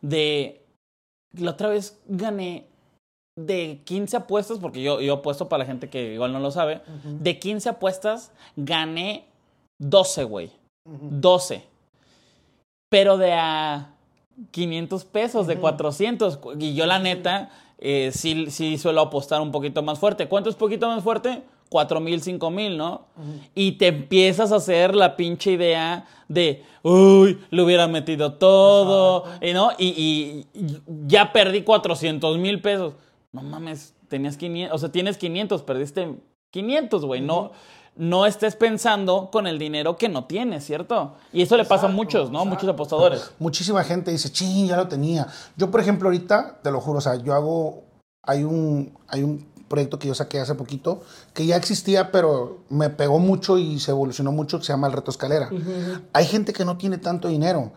de... 0.02 0.64
La 1.34 1.52
otra 1.52 1.70
vez 1.70 2.00
gané 2.08 2.68
de 3.38 3.82
15 3.86 4.18
apuestas, 4.18 4.58
porque 4.58 4.82
yo, 4.82 5.00
yo 5.02 5.16
apuesto 5.16 5.48
para 5.48 5.60
la 5.60 5.66
gente 5.66 5.90
que 5.90 6.14
igual 6.14 6.34
no 6.34 6.40
lo 6.40 6.50
sabe, 6.50 6.82
de 7.04 7.38
15 7.38 7.70
apuestas 7.70 8.32
gané 8.56 9.28
12, 9.80 10.24
güey. 10.24 10.52
12. 10.88 11.64
Pero 12.90 13.18
de 13.18 13.34
a 13.34 13.94
500 14.52 15.06
pesos, 15.06 15.48
de 15.48 15.58
400. 15.58 16.40
Y 16.60 16.74
yo 16.76 16.86
la 16.86 17.00
neta, 17.00 17.50
eh, 17.80 18.12
sí, 18.14 18.50
sí 18.50 18.78
suelo 18.78 19.02
apostar 19.02 19.42
un 19.42 19.52
poquito 19.52 19.84
más 19.84 20.00
fuerte. 20.00 20.28
¿Cuánto 20.28 20.50
es 20.50 20.56
poquito 20.56 20.88
más 20.88 21.04
fuerte? 21.04 21.44
4 21.70 22.00
mil, 22.00 22.22
5 22.22 22.50
mil, 22.50 22.78
¿no? 22.78 23.08
Y 23.54 23.74
te 23.74 23.88
empiezas 23.88 24.54
a 24.54 24.56
hacer 24.58 24.96
la 24.96 25.18
pinche 25.18 25.52
idea 25.52 26.06
de, 26.30 26.64
uy, 26.82 27.40
le 27.50 27.62
hubiera 27.62 27.88
metido 27.90 28.36
todo, 28.36 29.26
y 29.42 29.52
¿no? 29.52 29.72
Y, 29.78 30.46
y- 30.56 30.78
ya 31.08 31.34
perdí 31.34 31.64
400 31.64 32.38
mil 32.38 32.62
pesos. 32.62 32.94
No 33.34 33.42
mames, 33.42 33.94
tenías 34.08 34.38
500, 34.38 34.74
o 34.74 34.78
sea, 34.78 34.92
tienes 34.94 35.18
500, 35.18 35.62
perdiste 35.64 36.16
500, 36.52 37.04
güey. 37.04 37.20
No, 37.20 37.52
no 37.98 38.26
estés 38.26 38.56
pensando 38.56 39.30
con 39.32 39.48
el 39.48 39.60
dinero 39.60 39.98
que 39.98 40.10
no 40.10 40.26
tienes, 40.26 40.66
¿cierto? 40.66 41.16
Y 41.34 41.42
eso 41.42 41.58
le 41.58 41.66
pasa 41.66 41.88
a 41.88 41.90
muchos, 41.90 42.32
¿no? 42.32 42.46
Muchos 42.46 42.70
apostadores. 42.70 43.32
Muchísima 43.40 43.84
gente 43.84 44.12
dice, 44.12 44.32
ching, 44.32 44.68
ya 44.68 44.78
lo 44.78 44.88
tenía. 44.88 45.28
Yo, 45.56 45.72
por 45.72 45.82
ejemplo, 45.82 46.08
ahorita, 46.08 46.60
te 46.62 46.72
lo 46.72 46.80
juro, 46.80 47.00
o 47.00 47.02
sea, 47.02 47.16
yo 47.16 47.34
hago, 47.34 47.84
hay 48.24 48.44
un, 48.44 48.98
hay 49.08 49.24
un 49.24 49.48
proyecto 49.68 50.00
que 50.00 50.08
yo 50.08 50.16
saqué 50.16 50.40
hace 50.40 50.56
poquito, 50.56 51.02
que 51.34 51.46
ya 51.46 51.56
existía, 51.56 52.12
pero 52.12 52.64
me 52.70 52.90
pegó 52.90 53.20
mucho 53.20 53.58
y 53.58 53.80
se 53.80 53.92
evolucionó 53.92 54.32
mucho, 54.32 54.60
que 54.60 54.66
se 54.66 54.74
llama 54.74 54.88
el 54.88 54.94
reto 54.94 55.12
escalera. 55.12 55.50
Hay 56.14 56.26
gente 56.26 56.54
que 56.54 56.66
no 56.66 56.78
tiene 56.78 56.98
tanto 56.98 57.28
dinero, 57.28 57.74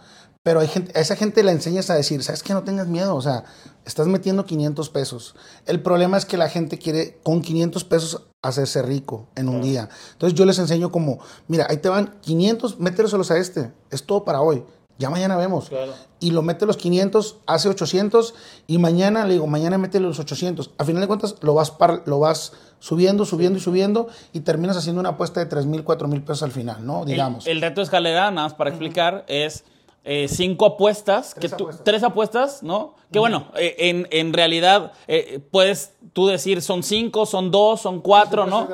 pero 0.51 0.59
hay 0.59 0.67
gente, 0.67 0.91
a 0.99 1.01
esa 1.01 1.15
gente 1.15 1.45
le 1.45 1.53
enseñas 1.53 1.91
a 1.91 1.95
decir, 1.95 2.25
¿sabes 2.25 2.43
qué? 2.43 2.55
No 2.55 2.65
tengas 2.65 2.89
miedo, 2.89 3.15
o 3.15 3.23
sea, 3.23 3.45
estás 3.85 4.09
metiendo 4.09 4.47
500 4.47 4.91
pesos. 4.91 5.37
El 5.65 5.81
problema 5.81 6.17
es 6.19 6.25
que 6.27 6.37
la 6.37 6.49
gente 6.49 6.77
quiere 6.77 7.21
con 7.23 7.41
500 7.41 7.85
pesos 7.85 8.23
hacerse 8.43 8.83
rico 8.83 9.29
en 9.37 9.49
un 9.49 9.63
día. 9.63 9.89
Entonces 10.15 10.37
yo 10.37 10.45
les 10.47 10.59
enseño 10.59 10.91
como, 10.91 11.21
mira, 11.47 11.69
ahí 11.71 11.77
te 11.77 11.89
van 11.89 12.17
500, 12.21 12.81
mételos 12.81 13.31
a 13.31 13.39
este, 13.39 13.71
es 13.93 14.03
todo 14.03 14.25
para 14.25 14.41
hoy. 14.41 14.65
Ya 14.99 15.09
mañana 15.09 15.37
vemos. 15.37 15.69
Claro. 15.69 15.93
Y 16.19 16.33
lo 16.33 16.43
mete 16.43 16.67
los 16.67 16.77
500, 16.77 17.37
hace 17.47 17.69
800 17.69 18.35
y 18.67 18.79
mañana 18.79 19.25
le 19.27 19.35
digo, 19.35 19.47
mañana 19.47 19.79
mete 19.79 20.01
los 20.01 20.19
800. 20.19 20.73
A 20.79 20.85
final 20.85 21.01
de 21.01 21.07
cuentas 21.07 21.37
lo 21.43 21.55
vas, 21.55 21.71
par- 21.71 22.03
lo 22.07 22.19
vas 22.19 22.55
subiendo, 22.81 23.25
subiendo 23.25 23.59
y 23.61 23.63
subiendo 23.63 24.09
y 24.33 24.41
terminas 24.41 24.77
haciendo 24.77 24.99
una 25.01 25.11
apuesta 25.11 25.39
de 25.39 25.47
3 25.47 25.67
mil, 25.67 25.85
4 25.85 26.09
mil 26.09 26.23
pesos 26.23 26.43
al 26.43 26.51
final, 26.51 26.85
¿no? 26.85 27.03
El- 27.03 27.07
Digamos. 27.11 27.47
El, 27.47 27.61
reto 27.61 27.83
de 27.83 27.85
escalera, 27.85 28.33
nada 28.33 28.49
más 28.49 28.55
para 28.55 28.71
explicar, 28.71 29.25
es 29.29 29.63
eh, 30.05 30.27
cinco 30.29 30.65
apuestas, 30.67 31.35
Tres 31.35 31.51
que 31.53 31.57
tú- 31.57 31.65
apuestas. 31.65 31.85
tres 31.85 32.03
apuestas, 32.03 32.63
¿no? 32.63 32.95
Que 33.13 33.19
bueno, 33.19 33.49
eh, 33.57 33.75
en, 33.79 34.07
en 34.11 34.33
realidad 34.33 34.93
eh, 35.09 35.41
puedes 35.51 35.95
tú 36.13 36.27
decir 36.27 36.63
son 36.63 36.83
cinco, 36.83 37.27
son 37.27 37.51
dos, 37.51 37.81
son 37.81 38.01
cuatro, 38.01 38.47
¿no? 38.47 38.69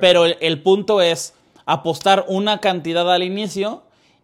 Pero 0.00 0.24
el, 0.26 0.36
el 0.40 0.62
punto 0.62 1.00
es 1.00 1.34
apostar 1.64 2.24
una 2.28 2.60
cantidad 2.60 3.10
al 3.12 3.22
inicio 3.22 3.82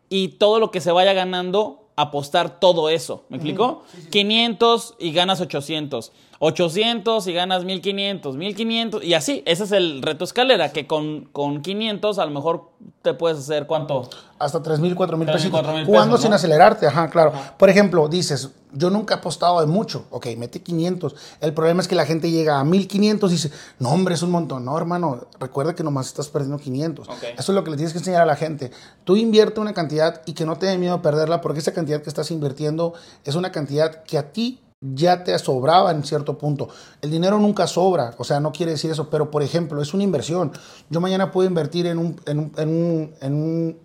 y 0.09 0.29
todo 0.29 0.59
lo 0.61 0.71
que 0.71 0.81
se 0.81 0.93
vaya 0.93 1.13
ganando, 1.13 1.87
apostar 1.97 2.61
todo 2.61 2.89
eso. 2.89 3.25
¿Me 3.29 3.37
explico? 3.39 3.83
500 4.11 4.95
y 4.99 5.13
ganas 5.13 5.41
800. 5.41 6.13
800 6.45 7.25
y 7.29 7.33
ganas 7.35 7.65
1500, 7.65 8.37
1500 8.37 9.05
y 9.05 9.15
así. 9.15 9.45
Ese 9.47 9.63
es 9.63 9.71
el 9.71 10.03
reto 10.03 10.25
escalera, 10.25 10.73
que 10.73 10.89
con, 10.89 11.27
con 11.27 11.63
500 11.63 12.19
a 12.19 12.25
lo 12.25 12.33
mejor 12.33 12.71
te 13.03 13.15
puedes 13.15 13.39
hacer 13.39 13.69
cuánto. 13.69 14.11
Hasta 14.41 14.61
3 14.61 14.81
mil, 14.81 14.97
4 14.97 15.17
mil 15.17 15.27
3,000, 15.29 15.53
pesos. 15.53 15.61
4,000 15.63 15.87
Jugando 15.87 16.15
pesos, 16.15 16.23
sin 16.23 16.31
¿no? 16.31 16.35
acelerarte, 16.35 16.89
ajá, 16.89 17.09
claro. 17.11 17.33
Por 17.57 17.71
ejemplo, 17.71 18.09
dices, 18.09 18.51
yo 18.73 18.91
nunca 18.91 19.15
he 19.15 19.19
apostado 19.19 19.61
de 19.61 19.69
mucho. 19.69 20.07
Ok, 20.11 20.27
mete 20.37 20.61
500. 20.61 21.15
El 21.41 21.55
problema 21.55 21.81
es 21.81 21.87
que 21.87 21.95
la 21.95 22.07
gente 22.07 22.29
llega 22.29 22.59
a 22.59 22.65
1500 22.65 23.31
y 23.31 23.35
dice, 23.35 23.53
no, 23.79 23.91
hombre, 23.91 24.17
es 24.17 24.23
un 24.23 24.33
montón. 24.33 24.65
No, 24.65 24.77
hermano, 24.77 25.29
recuerda 25.39 25.77
que 25.77 25.85
nomás 25.85 26.09
estás 26.09 26.27
perdiendo 26.27 26.59
500. 26.59 27.09
Ok. 27.09 27.23
Eso 27.39 27.53
es 27.53 27.55
lo 27.55 27.63
que 27.63 27.71
le 27.71 27.77
tienes 27.77 27.93
que 27.93 28.01
enseñar 28.01 28.23
a 28.23 28.27
la 28.27 28.35
gente. 28.35 28.73
Tú 29.05 29.15
invierte 29.15 29.61
una 29.61 29.75
cantidad 29.75 30.23
y 30.27 30.33
que 30.33 30.45
no 30.45 30.59
te 30.59 30.67
dé 30.67 30.77
miedo 30.77 31.03
perderla 31.03 31.41
porque 31.41 31.61
esa 31.61 31.73
cantidad 31.73 32.03
que 32.03 32.09
estás 32.09 32.33
invirtiendo 32.33 32.95
es 33.25 33.37
una 33.37 33.53
cantidad 33.53 34.03
que 34.03 34.19
a 34.19 34.33
ti 34.33 34.59
ya 34.83 35.23
te 35.25 35.39
sobraba 35.39 35.91
en 35.93 36.03
cierto 36.05 36.37
punto. 36.39 36.69
El 37.01 37.11
dinero 37.11 37.39
nunca 37.39 37.67
sobra, 37.67 38.15
o 38.19 38.25
sea, 38.25 38.41
no 38.41 38.53
quiere 38.53 38.73
decir 38.73 38.91
eso, 38.91 39.09
pero 39.09 39.31
por 39.31 39.43
ejemplo, 39.43 39.81
es 39.81 39.95
una 39.95 40.03
inversión. 40.03 40.53
Yo 40.91 41.01
mañana 41.01 41.31
puedo 41.31 41.49
invertir 41.49 41.87
en 41.87 41.99
un, 41.99 42.21
en 42.27 42.39
un, 42.41 42.53
en 42.57 42.69
un, 42.69 43.15
en 43.21 43.35
un, 43.35 43.79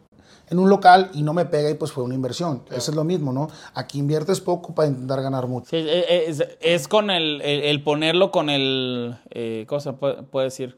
en 0.49 0.59
un 0.59 0.69
local 0.69 1.09
y 1.13 1.21
no 1.23 1.33
me 1.33 1.45
pega 1.45 1.69
y 1.69 1.73
pues 1.75 1.91
fue 1.91 2.03
una 2.03 2.15
inversión. 2.15 2.63
Eso 2.71 2.91
es 2.91 2.95
lo 2.95 3.03
mismo, 3.03 3.31
¿no? 3.33 3.49
Aquí 3.73 3.99
inviertes 3.99 4.39
poco 4.41 4.73
para 4.73 4.87
intentar 4.87 5.21
ganar 5.21 5.45
mucho. 5.47 5.67
Sí, 5.69 5.77
es, 5.87 6.43
es 6.61 6.87
con 6.87 7.09
el, 7.11 7.41
el- 7.41 7.63
el 7.63 7.83
ponerlo 7.83 8.31
con 8.31 8.49
el. 8.49 9.17
Eh, 9.29 9.65
¿Cómo 9.67 9.81
se 9.81 9.93
puede, 9.93 10.23
puede 10.23 10.45
decir? 10.45 10.77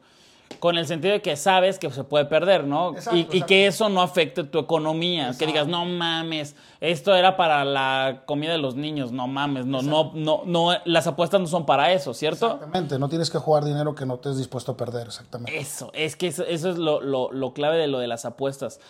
Con 0.58 0.76
el 0.76 0.86
sentido 0.86 1.14
de 1.14 1.22
que 1.22 1.36
sabes 1.36 1.78
que 1.78 1.88
se 1.90 2.04
puede 2.04 2.26
perder, 2.26 2.64
¿no? 2.64 2.90
Exacto, 2.90 3.16
y, 3.34 3.42
que 3.42 3.66
eso 3.66 3.88
no 3.88 4.02
afecte 4.02 4.44
tu 4.44 4.58
economía. 4.58 5.32
Que 5.38 5.46
digas, 5.46 5.66
no 5.68 5.86
mames, 5.86 6.54
esto 6.80 7.14
era 7.14 7.36
para 7.38 7.64
la 7.64 8.24
comida 8.26 8.52
de 8.52 8.58
los 8.58 8.74
niños, 8.74 9.10
no 9.10 9.26
mames, 9.26 9.64
no, 9.64 9.80
no, 9.80 10.10
no, 10.14 10.42
no, 10.44 10.72
las 10.84 11.06
apuestas 11.06 11.40
no 11.40 11.46
son 11.46 11.64
para 11.64 11.92
eso, 11.92 12.12
¿cierto? 12.12 12.46
Exactamente, 12.46 12.98
no 12.98 13.08
tienes 13.08 13.30
que 13.30 13.38
jugar 13.38 13.64
dinero 13.64 13.94
que 13.94 14.04
no 14.04 14.14
estés 14.16 14.36
dispuesto 14.36 14.72
a 14.72 14.76
perder, 14.76 15.06
exactamente. 15.06 15.56
Eso, 15.56 15.90
es 15.94 16.16
que 16.16 16.26
eso, 16.26 16.44
eso 16.44 16.68
es 16.68 16.76
lo, 16.76 17.00
lo- 17.00 17.32
lo 17.32 17.52
clave 17.54 17.78
de 17.78 17.86
lo 17.86 17.98
de 17.98 18.08
las 18.08 18.26
apuestas. 18.26 18.80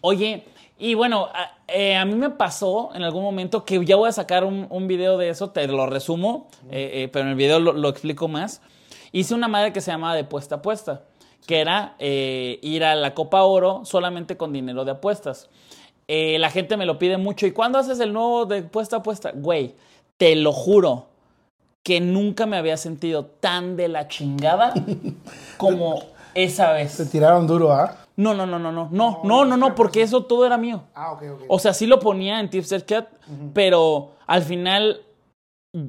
Oye, 0.00 0.46
y 0.78 0.94
bueno, 0.94 1.26
a, 1.34 1.50
eh, 1.66 1.96
a 1.96 2.06
mí 2.06 2.14
me 2.14 2.30
pasó 2.30 2.90
en 2.94 3.02
algún 3.02 3.22
momento 3.24 3.66
que 3.66 3.84
ya 3.84 3.96
voy 3.96 4.08
a 4.08 4.12
sacar 4.12 4.44
un, 4.44 4.66
un 4.70 4.86
video 4.86 5.18
de 5.18 5.28
eso, 5.28 5.50
te 5.50 5.66
lo 5.66 5.84
resumo, 5.86 6.48
eh, 6.70 7.02
eh, 7.04 7.08
pero 7.12 7.24
en 7.24 7.32
el 7.32 7.36
video 7.36 7.58
lo, 7.60 7.72
lo 7.74 7.88
explico 7.90 8.28
más. 8.28 8.62
Hice 9.10 9.34
una 9.34 9.48
madre 9.48 9.72
que 9.72 9.80
se 9.80 9.90
llamaba 9.90 10.14
de 10.14 10.24
puesta 10.24 10.56
a 10.56 10.62
puesta, 10.62 11.00
que 11.46 11.60
era 11.60 11.94
eh, 11.98 12.58
ir 12.62 12.84
a 12.84 12.94
la 12.94 13.14
Copa 13.14 13.42
Oro 13.42 13.84
solamente 13.84 14.36
con 14.36 14.52
dinero 14.52 14.84
de 14.84 14.92
apuestas. 14.92 15.48
Eh, 16.06 16.38
la 16.38 16.50
gente 16.50 16.76
me 16.76 16.86
lo 16.86 16.98
pide 16.98 17.16
mucho. 17.16 17.46
¿Y 17.46 17.52
cuándo 17.52 17.78
haces 17.78 18.00
el 18.00 18.12
nuevo 18.12 18.46
de 18.46 18.62
puesta 18.62 18.96
a 18.96 19.02
puesta? 19.02 19.32
Güey, 19.34 19.74
te 20.16 20.34
lo 20.36 20.52
juro 20.52 21.06
que 21.82 22.00
nunca 22.00 22.46
me 22.46 22.56
había 22.56 22.76
sentido 22.76 23.24
tan 23.24 23.76
de 23.76 23.88
la 23.88 24.08
chingada 24.08 24.74
como 25.56 26.02
esa 26.34 26.68
Te 26.68 26.74
vez. 26.74 27.10
tiraron 27.10 27.46
duro, 27.46 27.72
¿ah? 27.72 27.96
No, 28.16 28.34
no, 28.34 28.46
no, 28.46 28.58
no, 28.58 28.72
no, 28.72 28.88
no, 28.90 29.20
no, 29.22 29.44
no, 29.44 29.56
no, 29.56 29.74
porque 29.74 30.02
eso 30.02 30.24
todo 30.24 30.44
era 30.44 30.58
mío. 30.58 30.82
Ah, 30.94 31.12
ok, 31.12 31.22
ok. 31.34 31.42
O 31.48 31.58
sea, 31.58 31.72
sí 31.72 31.86
lo 31.86 32.00
ponía 32.00 32.40
en 32.40 32.50
Tipster 32.50 32.84
Chat, 32.84 33.08
pero 33.54 34.10
al 34.26 34.42
final 34.42 35.02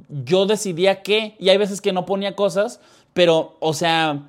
yo 0.10 0.46
decidía 0.46 1.02
qué, 1.02 1.36
y 1.40 1.50
hay 1.50 1.58
veces 1.58 1.82
que 1.82 1.92
no 1.92 2.06
ponía 2.06 2.36
cosas, 2.36 2.80
pero, 3.14 3.58
o 3.60 3.74
sea, 3.74 4.28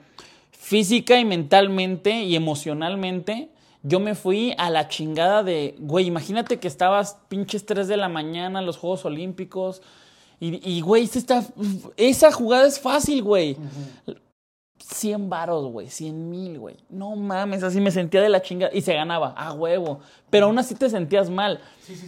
física 0.61 1.18
y 1.18 1.25
mentalmente 1.25 2.23
y 2.23 2.37
emocionalmente, 2.37 3.49
yo 3.83 3.99
me 3.99 4.14
fui 4.14 4.55
a 4.59 4.68
la 4.68 4.88
chingada 4.88 5.42
de, 5.42 5.75
güey, 5.79 6.07
imagínate 6.07 6.61
que 6.61 6.68
estabas 6.68 7.16
pinches 7.29 7.64
3 7.64 7.88
de 7.88 7.96
la 7.96 8.11
mañana 8.11 8.61
en 8.61 8.66
los 8.66 8.77
Juegos 8.77 9.07
Olímpicos. 9.07 9.81
Y, 10.38 10.61
y 10.70 10.83
güey, 10.83 11.05
está, 11.05 11.42
esa 11.96 12.31
jugada 12.31 12.66
es 12.66 12.79
fácil, 12.79 13.23
güey. 13.23 13.57
100 14.79 15.31
varos, 15.31 15.73
güey, 15.73 15.88
100 15.88 16.31
mil, 16.31 16.59
güey. 16.59 16.77
No 16.90 17.16
mames, 17.16 17.62
así 17.62 17.81
me 17.81 17.90
sentía 17.90 18.20
de 18.20 18.29
la 18.29 18.42
chingada. 18.42 18.70
Y 18.75 18.83
se 18.83 18.92
ganaba, 18.92 19.29
a 19.29 19.55
huevo. 19.55 20.01
Pero 20.29 20.46
aún 20.46 20.59
así 20.59 20.75
te 20.75 20.90
sentías 20.90 21.31
mal. 21.31 21.61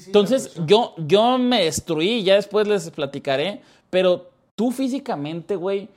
Entonces, 0.07 0.53
yo, 0.67 0.95
yo 0.99 1.39
me 1.39 1.65
destruí, 1.65 2.23
ya 2.23 2.35
después 2.35 2.69
les 2.69 2.91
platicaré. 2.91 3.63
Pero 3.89 4.31
tú 4.57 4.73
físicamente, 4.73 5.57
güey, 5.57 5.89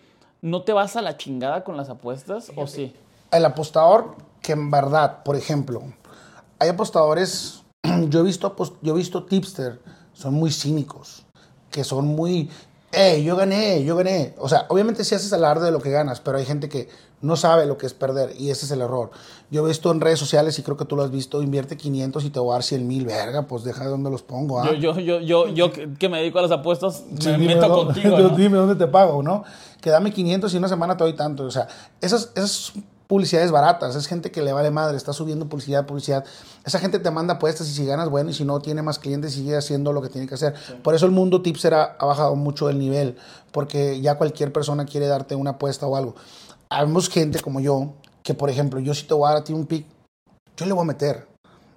¿no 0.42 0.64
te 0.64 0.74
vas 0.74 0.96
a 0.96 1.02
la 1.02 1.18
chingada 1.18 1.64
con 1.64 1.78
las 1.78 1.90
apuestas 1.90 2.52
o 2.56 2.68
sí? 2.68 2.96
El 3.32 3.46
apostador 3.46 4.16
que 4.42 4.52
en 4.52 4.70
verdad, 4.70 5.24
por 5.24 5.36
ejemplo, 5.36 5.82
hay 6.60 6.70
apostadores, 6.70 7.64
yo 8.10 8.20
he 8.20 8.24
visto, 8.24 8.56
yo 8.82 8.94
he 8.94 8.98
visto 8.98 9.24
tipster, 9.24 9.82
son 10.14 10.36
muy 10.36 10.52
cínicos, 10.52 11.26
que 11.72 11.84
son 11.84 12.06
muy, 12.08 12.50
eh, 12.96 13.24
yo 13.24 13.36
gané, 13.36 13.84
yo 13.84 13.96
gané. 13.96 14.34
O 14.38 14.50
sea, 14.50 14.66
obviamente 14.70 15.04
si 15.04 15.16
haces 15.16 15.32
alarde 15.34 15.66
de 15.66 15.72
lo 15.72 15.80
que 15.80 15.92
ganas, 15.92 16.22
pero 16.22 16.38
hay 16.38 16.46
gente 16.46 16.70
que 16.70 16.88
no 17.22 17.36
sabe 17.36 17.66
lo 17.66 17.78
que 17.78 17.86
es 17.86 17.94
perder 17.94 18.34
y 18.38 18.50
ese 18.50 18.66
es 18.66 18.72
el 18.72 18.82
error. 18.82 19.12
Yo 19.50 19.66
he 19.66 19.68
visto 19.68 19.92
en 19.92 20.02
redes 20.02 20.20
sociales 20.20 20.58
y 20.60 20.64
creo 20.64 20.78
que 20.78 20.86
tú 20.86 20.96
lo 20.96 21.04
has 21.04 21.12
visto, 21.12 21.42
invierte 21.42 21.78
500 21.78 22.24
y 22.26 22.30
te 22.30 22.40
voy 22.40 22.52
a 22.52 22.54
dar 22.54 22.64
100 22.64 22.88
mil, 22.88 23.06
verga, 23.06 23.48
pues 23.48 23.64
deja 23.64 23.84
de 23.84 23.90
dónde 23.90 24.10
los 24.10 24.24
pongo. 24.24 24.62
¿ah? 24.62 24.74
Yo, 24.74 24.98
yo, 25.00 25.20
yo, 25.20 25.48
yo, 25.48 25.72
que 25.72 26.10
me 26.10 26.20
dedico 26.20 26.40
a 26.40 26.44
las 26.44 26.52
apuestas, 26.52 27.04
me 27.24 27.38
meto 27.38 27.68
contigo. 27.68 28.30
Dime 28.38 28.58
dónde 28.58 28.76
te 28.76 28.88
pago, 28.88 29.22
¿no? 29.24 29.44
Que 29.82 29.90
dame 29.90 30.12
500 30.12 30.54
y 30.54 30.58
una 30.58 30.68
semana 30.68 30.96
te 30.98 31.04
doy 31.04 31.14
tanto. 31.14 31.44
O 31.44 31.52
sea, 31.52 31.68
esas, 32.02 32.32
esas 32.36 32.74
publicidades 33.08 33.52
baratas, 33.52 33.96
es 33.96 34.08
gente 34.08 34.32
que 34.32 34.42
le 34.42 34.52
vale 34.52 34.72
madre, 34.72 34.98
está 34.98 35.14
subiendo 35.14 35.48
publicidad, 35.48 35.86
publicidad. 35.86 36.26
Esa 36.64 36.80
gente 36.80 37.00
te 37.00 37.12
manda 37.12 37.36
apuestas 37.36 37.68
y 37.70 37.74
si 37.74 37.86
ganas, 37.86 38.10
bueno, 38.10 38.32
y 38.32 38.34
si 38.34 38.46
no 38.46 38.60
tiene 38.60 38.82
más 38.82 39.00
clientes, 39.00 39.34
sigue 39.34 39.56
haciendo 39.56 39.94
lo 39.94 40.02
que 40.02 40.10
tiene 40.10 40.28
que 40.28 40.36
hacer. 40.36 40.56
Por 40.84 40.96
eso 40.96 41.06
el 41.06 41.12
mundo 41.12 41.42
tipser 41.42 41.74
ha, 41.74 41.98
bajado 42.00 42.36
mucho 42.36 42.70
el 42.70 42.80
nivel, 42.80 43.18
porque 43.52 44.02
ya 44.02 44.18
cualquier 44.18 44.52
persona 44.52 44.86
quiere 44.86 45.08
darte 45.08 45.36
una 45.36 45.52
apuesta 45.52 45.86
o 45.86 45.96
algo. 45.96 46.16
Habemos 46.70 47.10
gente 47.10 47.40
como 47.40 47.60
yo, 47.60 47.94
que 48.24 48.34
por 48.34 48.50
ejemplo, 48.50 48.80
yo 48.80 48.94
si 48.94 49.06
te 49.06 49.14
voy 49.14 49.28
a 49.28 49.34
dar 49.34 49.42
a 49.42 49.44
ti 49.44 49.54
un 49.54 49.66
pick, 49.66 49.86
yo 50.58 50.66
le 50.66 50.74
voy 50.74 50.82
a 50.82 50.86
meter. 50.86 51.28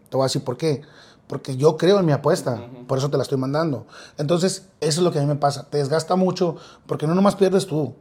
Te 0.09 0.17
voy 0.17 0.23
a 0.25 0.27
decir 0.27 0.43
por 0.43 0.57
qué. 0.57 0.83
Porque 1.27 1.57
yo 1.59 1.77
creo 1.77 2.01
en 2.01 2.07
mi 2.07 2.13
apuesta, 2.13 2.59
por 2.87 2.97
eso 2.97 3.11
te 3.11 3.19
la 3.19 3.23
estoy 3.23 3.37
mandando. 3.37 3.87
Entonces, 4.17 4.69
eso 4.81 5.01
es 5.01 5.05
lo 5.05 5.13
que 5.13 5.19
a 5.19 5.21
mí 5.21 5.29
me 5.29 5.37
pasa. 5.37 5.69
Te 5.69 5.77
desgasta 5.77 6.17
mucho 6.17 6.57
porque 6.87 7.07
no 7.07 7.15
nomás 7.15 7.37
pierdes 7.37 7.67
tú 7.67 7.95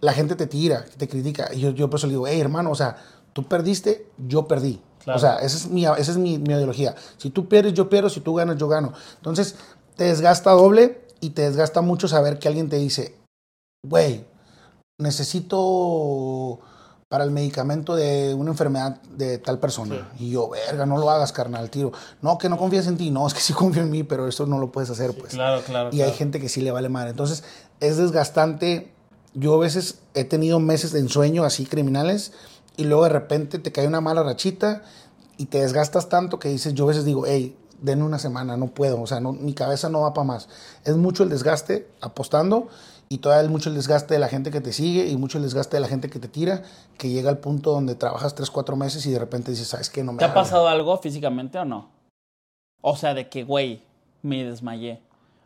la 0.00 0.12
gente 0.12 0.36
te 0.36 0.46
tira, 0.46 0.84
te 0.96 1.08
critica. 1.08 1.50
Y 1.52 1.60
yo, 1.60 1.70
yo 1.70 1.90
por 1.90 1.98
eso 1.98 2.06
le 2.06 2.12
digo, 2.14 2.26
hey, 2.26 2.40
hermano, 2.40 2.70
o 2.70 2.74
sea, 2.74 2.96
tú 3.32 3.44
perdiste, 3.44 4.06
yo 4.18 4.46
perdí. 4.46 4.80
O 5.06 5.18
sea, 5.18 5.36
esa 5.36 5.56
es, 5.56 5.68
mi, 5.68 5.84
esa 5.84 6.10
es 6.10 6.18
mi, 6.18 6.34
ideología. 6.34 6.94
Si 7.16 7.30
tú 7.30 7.48
pierdes, 7.48 7.72
yo 7.74 7.88
pierdo. 7.88 8.10
Si 8.10 8.20
tú 8.20 8.34
ganas, 8.34 8.56
yo 8.56 8.68
gano. 8.68 8.92
Entonces, 9.16 9.56
te 9.96 10.04
desgasta 10.04 10.50
doble 10.50 11.00
y 11.20 11.30
te 11.30 11.42
desgasta 11.42 11.80
mucho 11.80 12.08
saber 12.08 12.38
que 12.38 12.48
alguien 12.48 12.68
te 12.68 12.76
dice, 12.76 13.14
güey, 13.86 14.24
necesito 15.00 16.60
para 17.08 17.24
el 17.24 17.30
medicamento 17.30 17.96
de 17.96 18.34
una 18.34 18.50
enfermedad 18.50 19.00
de 19.02 19.38
tal 19.38 19.58
persona. 19.58 20.10
Y 20.18 20.30
yo, 20.30 20.50
verga, 20.50 20.84
no 20.84 20.98
lo 20.98 21.10
hagas, 21.10 21.32
carnal, 21.32 21.70
tiro. 21.70 21.92
No, 22.20 22.36
que 22.36 22.50
no 22.50 22.58
confías 22.58 22.86
en 22.86 22.98
ti. 22.98 23.10
No, 23.10 23.26
es 23.26 23.32
que 23.32 23.40
sí 23.40 23.52
confío 23.54 23.82
en 23.82 23.90
mí, 23.90 24.02
pero 24.02 24.28
esto 24.28 24.46
no 24.46 24.58
lo 24.58 24.70
puedes 24.70 24.90
hacer, 24.90 25.16
pues. 25.16 25.32
Claro, 25.32 25.62
claro. 25.62 25.90
Y 25.92 26.02
hay 26.02 26.12
gente 26.12 26.38
que 26.38 26.50
sí 26.50 26.60
le 26.60 26.70
vale 26.70 26.90
mal. 26.90 27.08
Entonces, 27.08 27.44
es 27.80 27.96
desgastante 27.96 28.92
yo 29.38 29.54
a 29.54 29.58
veces 29.58 30.00
he 30.14 30.24
tenido 30.24 30.60
meses 30.60 30.92
de 30.92 31.00
ensueño 31.00 31.44
así 31.44 31.66
criminales 31.66 32.32
y 32.76 32.84
luego 32.84 33.04
de 33.04 33.10
repente 33.10 33.58
te 33.58 33.72
cae 33.72 33.86
una 33.86 34.00
mala 34.00 34.22
rachita 34.22 34.82
y 35.36 35.46
te 35.46 35.60
desgastas 35.60 36.08
tanto 36.08 36.38
que 36.38 36.48
dices, 36.48 36.74
yo 36.74 36.84
a 36.84 36.88
veces 36.88 37.04
digo, 37.04 37.24
hey, 37.26 37.56
denme 37.80 38.04
una 38.04 38.18
semana, 38.18 38.56
no 38.56 38.68
puedo, 38.68 39.00
o 39.00 39.06
sea, 39.06 39.20
no, 39.20 39.32
mi 39.32 39.54
cabeza 39.54 39.88
no 39.88 40.00
va 40.00 40.14
para 40.14 40.26
más. 40.26 40.48
Es 40.84 40.96
mucho 40.96 41.22
el 41.22 41.28
desgaste 41.28 41.88
apostando 42.00 42.68
y 43.08 43.18
todavía 43.18 43.44
es 43.44 43.50
mucho 43.50 43.70
el 43.70 43.76
desgaste 43.76 44.14
de 44.14 44.20
la 44.20 44.28
gente 44.28 44.50
que 44.50 44.60
te 44.60 44.72
sigue 44.72 45.06
y 45.06 45.16
mucho 45.16 45.38
el 45.38 45.44
desgaste 45.44 45.76
de 45.76 45.80
la 45.80 45.88
gente 45.88 46.10
que 46.10 46.18
te 46.18 46.28
tira, 46.28 46.62
que 46.98 47.08
llega 47.08 47.30
al 47.30 47.38
punto 47.38 47.72
donde 47.72 47.94
trabajas 47.94 48.34
3, 48.34 48.50
4 48.50 48.76
meses 48.76 49.06
y 49.06 49.12
de 49.12 49.18
repente 49.18 49.50
dices, 49.50 49.68
¿sabes 49.68 49.90
qué? 49.90 50.02
No 50.02 50.12
me 50.12 50.18
¿Te 50.18 50.24
ha 50.24 50.34
pasado 50.34 50.68
algo 50.68 50.98
físicamente 50.98 51.58
o 51.58 51.64
no? 51.64 51.88
O 52.80 52.96
sea, 52.96 53.14
de 53.14 53.28
que, 53.28 53.44
güey, 53.44 53.82
me 54.22 54.44
desmayé. 54.44 55.00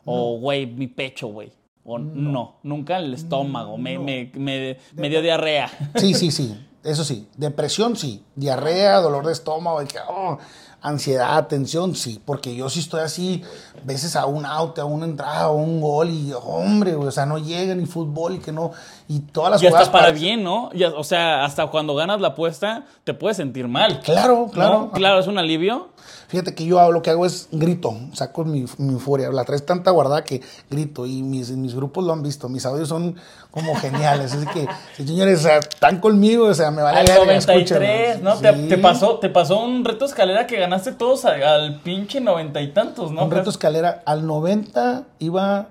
O, 0.05 0.37
güey, 0.37 0.65
mi 0.65 0.87
pecho, 0.87 1.27
güey. 1.27 1.53
O 1.85 1.99
no, 1.99 2.55
nunca 2.63 2.97
el 2.99 3.13
estómago, 3.13 3.77
me, 3.77 3.99
me, 3.99 4.31
me, 4.35 5.09
dio 5.09 5.21
diarrea. 5.21 5.69
Sí, 5.95 6.13
sí, 6.13 6.31
sí, 6.31 6.57
eso 6.83 7.03
sí. 7.03 7.27
Depresión, 7.35 7.97
sí. 7.97 8.23
Diarrea, 8.35 8.99
dolor 8.99 9.25
de 9.25 9.33
estómago, 9.33 9.81
oh, 10.07 10.37
ansiedad, 10.81 11.47
tensión, 11.47 11.95
sí. 11.95 12.21
Porque 12.23 12.55
yo 12.55 12.69
sí 12.69 12.79
estoy 12.79 13.01
así, 13.01 13.43
veces 13.83 14.15
a 14.15 14.25
un 14.25 14.45
out, 14.45 14.79
a 14.79 14.85
una 14.85 15.05
entrada, 15.05 15.43
a 15.43 15.51
un 15.51 15.81
gol 15.81 16.09
y, 16.09 16.31
hombre, 16.33 16.95
o 16.95 17.11
sea, 17.11 17.25
no 17.25 17.37
llega 17.37 17.75
ni 17.75 17.85
fútbol 17.85 18.35
y 18.35 18.39
que 18.39 18.51
no. 18.51 18.71
Y 19.09 19.19
todas 19.19 19.51
las 19.51 19.63
y 19.63 19.67
hasta 19.67 19.91
para 19.91 20.11
bien, 20.11 20.43
¿no? 20.43 20.71
o 20.95 21.03
sea, 21.03 21.43
hasta 21.43 21.67
cuando 21.67 21.95
ganas 21.95 22.21
la 22.21 22.29
apuesta, 22.29 22.85
te 23.03 23.13
puedes 23.13 23.37
sentir 23.37 23.67
mal. 23.67 23.99
Claro, 24.01 24.49
claro. 24.53 24.91
Claro, 24.93 25.19
es 25.19 25.27
un 25.27 25.37
alivio. 25.37 25.89
Fíjate 26.27 26.55
que 26.55 26.65
yo 26.65 26.91
lo 26.91 27.01
que 27.01 27.09
hago 27.09 27.25
es 27.25 27.47
grito, 27.51 27.95
saco 28.13 28.43
mi, 28.45 28.65
mi 28.77 28.99
furia. 28.99 29.29
La 29.31 29.45
traes 29.45 29.65
tanta 29.65 29.91
guardada 29.91 30.23
que 30.23 30.41
grito 30.69 31.05
y 31.05 31.23
mis, 31.23 31.51
mis 31.51 31.75
grupos 31.75 32.03
lo 32.03 32.13
han 32.13 32.23
visto. 32.23 32.49
Mis 32.49 32.65
audios 32.65 32.89
son 32.89 33.15
como 33.51 33.75
geniales. 33.75 34.33
Así 34.33 34.45
que, 34.47 34.67
señores, 35.03 35.39
o 35.39 35.43
sea, 35.43 35.57
están 35.59 35.99
conmigo, 35.99 36.45
o 36.45 36.53
sea, 36.53 36.71
me 36.71 36.81
vale 36.81 36.99
Al 36.99 37.27
93, 37.27 38.21
¿no? 38.21 38.35
Te, 38.37 38.77
pasó, 38.77 39.19
te 39.19 39.29
pasó 39.29 39.59
un 39.59 39.85
reto 39.85 40.05
escalera 40.05 40.47
que 40.47 40.57
ganaste 40.59 40.93
todos 40.93 41.25
al, 41.25 41.81
pinche 41.81 42.19
noventa 42.19 42.61
y 42.61 42.73
tantos, 42.73 43.11
¿no? 43.11 43.25
Un 43.25 43.31
reto 43.31 43.49
escalera 43.49 44.01
al 44.05 44.25
90 44.25 45.03
iba 45.19 45.67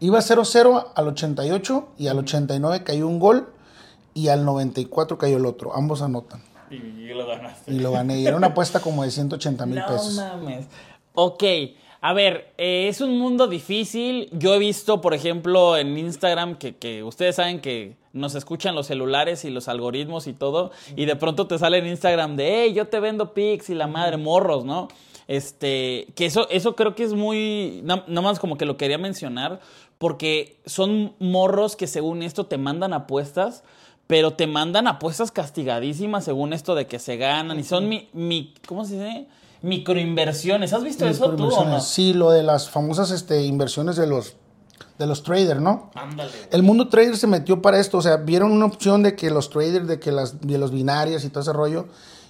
iba 0.00 0.18
0-0 0.18 0.86
al 0.94 1.08
88 1.08 1.88
y 1.98 2.08
al 2.08 2.18
89 2.18 2.84
cayó 2.84 3.06
un 3.06 3.18
gol 3.18 3.52
y 4.14 4.28
al 4.28 4.44
94 4.44 5.18
cayó 5.18 5.36
el 5.36 5.46
otro. 5.46 5.74
Ambos 5.74 6.02
anotan. 6.02 6.49
Y 6.70 7.08
lo 7.08 7.26
ganaste. 7.26 7.72
Y 7.72 7.80
lo 7.80 7.92
gané. 7.92 8.20
Y 8.20 8.26
era 8.26 8.36
una 8.36 8.48
apuesta 8.48 8.80
como 8.80 9.02
de 9.02 9.10
180 9.10 9.66
mil 9.66 9.82
pesos. 9.82 10.14
No 10.14 10.22
mames. 10.22 10.66
Ok. 11.14 11.44
A 12.02 12.14
ver, 12.14 12.54
eh, 12.56 12.88
es 12.88 13.00
un 13.00 13.18
mundo 13.18 13.46
difícil. 13.46 14.30
Yo 14.32 14.54
he 14.54 14.58
visto, 14.58 15.00
por 15.00 15.12
ejemplo, 15.12 15.76
en 15.76 15.98
Instagram 15.98 16.56
que, 16.56 16.76
que, 16.76 17.02
ustedes 17.02 17.36
saben 17.36 17.60
que 17.60 17.96
nos 18.12 18.34
escuchan 18.34 18.74
los 18.74 18.86
celulares 18.86 19.44
y 19.44 19.50
los 19.50 19.68
algoritmos 19.68 20.26
y 20.26 20.32
todo. 20.32 20.70
Y 20.96 21.04
de 21.04 21.16
pronto 21.16 21.46
te 21.46 21.58
sale 21.58 21.78
en 21.78 21.86
Instagram 21.86 22.36
de, 22.36 22.64
hey, 22.64 22.72
yo 22.72 22.88
te 22.88 23.00
vendo 23.00 23.34
pics 23.34 23.68
y 23.68 23.74
la 23.74 23.86
madre, 23.86 24.16
morros, 24.16 24.64
¿no? 24.64 24.88
Este, 25.28 26.08
que 26.16 26.26
eso, 26.26 26.48
eso 26.50 26.74
creo 26.74 26.94
que 26.94 27.04
es 27.04 27.12
muy, 27.12 27.82
nada 27.84 28.02
más 28.08 28.40
como 28.40 28.56
que 28.56 28.64
lo 28.64 28.76
quería 28.76 28.98
mencionar, 28.98 29.60
porque 29.98 30.56
son 30.66 31.14
morros 31.20 31.76
que 31.76 31.86
según 31.86 32.22
esto 32.22 32.46
te 32.46 32.58
mandan 32.58 32.92
apuestas 32.92 33.62
pero 34.10 34.32
te 34.32 34.48
mandan 34.48 34.88
apuestas 34.88 35.30
castigadísimas 35.30 36.24
según 36.24 36.52
esto 36.52 36.74
de 36.74 36.88
que 36.88 36.98
se 36.98 37.16
ganan 37.16 37.60
y 37.60 37.62
son 37.62 37.88
mi, 37.88 38.08
mi 38.12 38.52
¿cómo 38.66 38.84
se 38.84 38.94
dice? 38.94 39.28
Microinversiones. 39.62 40.72
¿Has 40.72 40.82
visto 40.82 41.06
eso 41.06 41.30
tú 41.36 41.44
o 41.44 41.64
no? 41.64 41.80
Sí, 41.80 42.12
lo 42.12 42.32
de 42.32 42.42
las 42.42 42.68
famosas 42.68 43.12
este, 43.12 43.44
inversiones 43.44 43.94
de 43.94 44.08
los 44.08 44.34
de 44.98 45.06
los 45.06 45.22
traders, 45.22 45.60
¿no? 45.60 45.92
Ándale. 45.94 46.32
El 46.50 46.64
mundo 46.64 46.88
trader 46.88 47.16
se 47.16 47.28
metió 47.28 47.62
para 47.62 47.78
esto, 47.78 47.98
o 47.98 48.02
sea, 48.02 48.16
vieron 48.16 48.50
una 48.50 48.66
opción 48.66 49.04
de 49.04 49.14
que 49.14 49.30
los 49.30 49.48
traders, 49.48 49.86
de 49.86 50.00
que 50.00 50.10
las 50.10 50.40
de 50.40 50.58
los 50.58 50.72
binarias 50.72 51.24
y 51.24 51.28
todo 51.28 51.42
ese 51.42 51.52
rollo, 51.52 51.86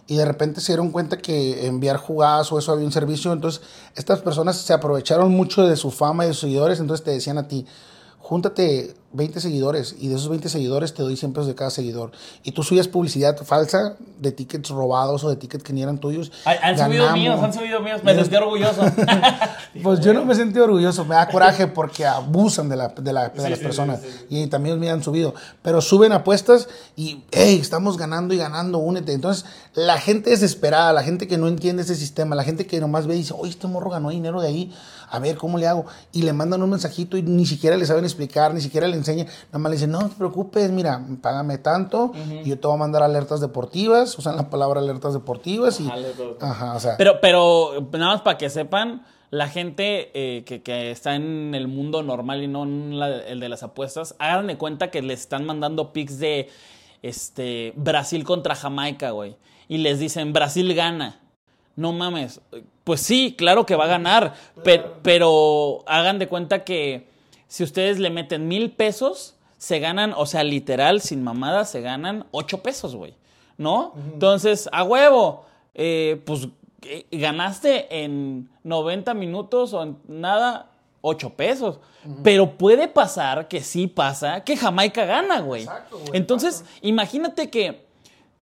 y 0.06 0.16
de 0.16 0.26
repente 0.26 0.60
se 0.60 0.72
dieron 0.72 0.90
cuenta 0.90 1.16
que 1.16 1.66
enviar 1.66 1.96
jugadas 1.96 2.52
o 2.52 2.58
eso 2.58 2.72
había 2.72 2.84
un 2.84 2.92
servicio, 2.92 3.32
entonces 3.32 3.62
estas 3.96 4.20
personas 4.20 4.58
se 4.58 4.74
aprovecharon 4.74 5.32
mucho 5.32 5.66
de 5.66 5.76
su 5.76 5.90
fama 5.90 6.24
y 6.24 6.28
de 6.28 6.34
sus 6.34 6.42
seguidores, 6.42 6.78
entonces 6.78 7.02
te 7.02 7.12
decían 7.12 7.38
a 7.38 7.48
ti, 7.48 7.64
júntate 8.18 8.99
20 9.12 9.40
seguidores 9.40 9.96
y 9.98 10.08
de 10.08 10.14
esos 10.14 10.28
20 10.28 10.48
seguidores 10.48 10.94
te 10.94 11.02
doy 11.02 11.16
100 11.16 11.32
pesos 11.32 11.46
de 11.48 11.54
cada 11.56 11.70
seguidor. 11.70 12.12
Y 12.44 12.52
tú 12.52 12.62
subías 12.62 12.86
publicidad 12.86 13.36
falsa 13.38 13.96
de 14.18 14.30
tickets 14.30 14.68
robados 14.68 15.24
o 15.24 15.30
de 15.30 15.36
tickets 15.36 15.64
que 15.64 15.72
ni 15.72 15.82
eran 15.82 15.98
tuyos. 15.98 16.30
han 16.44 16.78
subido 16.78 17.10
míos, 17.12 17.40
han 17.42 17.52
subido 17.52 17.80
míos. 17.80 18.02
Me 18.04 18.14
sentí 18.14 18.36
orgulloso. 18.36 18.82
pues 19.82 20.00
yo 20.00 20.14
no 20.14 20.24
me 20.24 20.34
sentí 20.34 20.60
orgulloso. 20.60 21.04
Me 21.04 21.16
da 21.16 21.28
coraje 21.28 21.66
porque 21.66 22.06
abusan 22.06 22.68
de, 22.68 22.76
la, 22.76 22.88
de, 22.88 23.12
la, 23.12 23.30
de 23.30 23.50
las 23.50 23.58
personas. 23.58 24.00
Y 24.28 24.46
también 24.46 24.78
me 24.78 24.90
han 24.90 25.02
subido. 25.02 25.34
Pero 25.62 25.80
suben 25.80 26.12
apuestas 26.12 26.68
y, 26.94 27.24
hey, 27.32 27.58
estamos 27.60 27.96
ganando 27.96 28.32
y 28.32 28.36
ganando, 28.36 28.78
únete. 28.78 29.12
Entonces, 29.12 29.44
la 29.74 29.98
gente 29.98 30.30
desesperada, 30.30 30.92
la 30.92 31.02
gente 31.02 31.26
que 31.26 31.36
no 31.36 31.48
entiende 31.48 31.82
ese 31.82 31.96
sistema, 31.96 32.36
la 32.36 32.44
gente 32.44 32.66
que 32.66 32.80
nomás 32.80 33.08
ve 33.08 33.14
y 33.16 33.18
dice, 33.18 33.34
oye, 33.36 33.50
este 33.50 33.66
morro 33.66 33.90
ganó 33.90 34.10
dinero 34.10 34.40
de 34.40 34.48
ahí. 34.48 34.72
A 35.12 35.18
ver, 35.18 35.36
¿cómo 35.36 35.58
le 35.58 35.66
hago? 35.66 35.86
Y 36.12 36.22
le 36.22 36.32
mandan 36.32 36.62
un 36.62 36.70
mensajito 36.70 37.16
y 37.16 37.22
ni 37.22 37.44
siquiera 37.44 37.76
le 37.76 37.84
saben 37.84 38.04
explicar, 38.04 38.54
ni 38.54 38.60
siquiera 38.60 38.86
le 38.86 38.96
enseña, 39.00 39.24
nada 39.24 39.58
más 39.58 39.70
le 39.70 39.76
dicen, 39.76 39.90
no, 39.90 40.08
te 40.08 40.14
preocupes, 40.14 40.70
mira, 40.70 41.04
págame 41.20 41.58
tanto 41.58 42.12
y 42.44 42.48
yo 42.48 42.58
te 42.58 42.66
voy 42.66 42.76
a 42.76 42.78
mandar 42.78 43.02
alertas 43.02 43.40
deportivas, 43.40 44.18
usan 44.18 44.36
la 44.36 44.48
palabra 44.48 44.80
alertas 44.80 45.12
deportivas 45.12 45.80
y... 45.80 45.88
Ajá, 46.40 46.74
o 46.74 46.80
sea. 46.80 46.96
Pero, 46.96 47.20
pero 47.20 47.88
nada 47.92 48.12
más 48.12 48.22
para 48.22 48.38
que 48.38 48.48
sepan, 48.48 49.04
la 49.30 49.48
gente 49.48 50.10
eh, 50.14 50.44
que, 50.44 50.62
que, 50.62 50.90
está 50.90 51.14
en 51.14 51.54
el 51.54 51.68
mundo 51.68 52.02
normal 52.02 52.42
y 52.42 52.48
no 52.48 52.64
en 52.64 52.94
el 52.94 53.40
de 53.40 53.48
las 53.48 53.62
apuestas, 53.62 54.16
hagan 54.18 54.48
de 54.48 54.58
cuenta 54.58 54.90
que 54.90 55.02
le 55.02 55.14
están 55.14 55.46
mandando 55.46 55.92
pics 55.92 56.18
de 56.18 56.48
este, 57.02 57.72
Brasil 57.76 58.24
contra 58.24 58.54
Jamaica, 58.54 59.10
güey. 59.10 59.36
y 59.68 59.78
les 59.78 59.98
dicen 59.98 60.32
Brasil 60.32 60.74
gana. 60.74 61.20
No 61.76 61.92
mames. 61.92 62.40
Pues 62.84 63.00
sí, 63.00 63.34
claro 63.38 63.64
que 63.64 63.76
va 63.76 63.84
a 63.84 63.88
ganar, 63.88 64.34
pero, 64.64 64.98
pero 65.02 65.84
hagan 65.86 66.18
de 66.18 66.26
cuenta 66.26 66.64
que 66.64 67.09
si 67.50 67.64
ustedes 67.64 67.98
le 67.98 68.10
meten 68.10 68.46
mil 68.46 68.70
pesos, 68.70 69.34
se 69.58 69.80
ganan, 69.80 70.14
o 70.16 70.24
sea, 70.24 70.44
literal, 70.44 71.00
sin 71.00 71.24
mamadas, 71.24 71.68
se 71.68 71.80
ganan 71.80 72.26
ocho 72.30 72.62
pesos, 72.62 72.94
güey. 72.94 73.14
¿No? 73.58 73.92
Entonces, 74.12 74.68
a 74.72 74.84
huevo, 74.84 75.46
eh, 75.74 76.22
pues 76.24 76.46
eh, 76.82 77.06
ganaste 77.10 78.04
en 78.04 78.48
90 78.62 79.14
minutos 79.14 79.74
o 79.74 79.82
en 79.82 79.98
nada, 80.06 80.70
8 81.00 81.30
pesos. 81.30 81.80
Pero 82.22 82.56
puede 82.56 82.86
pasar, 82.86 83.48
que 83.48 83.60
sí 83.62 83.88
pasa, 83.88 84.44
que 84.44 84.56
Jamaica 84.56 85.04
gana, 85.04 85.40
güey. 85.40 85.62
Exacto, 85.62 85.98
güey, 85.98 86.10
Entonces, 86.12 86.64
imagínate 86.82 87.50
que 87.50 87.84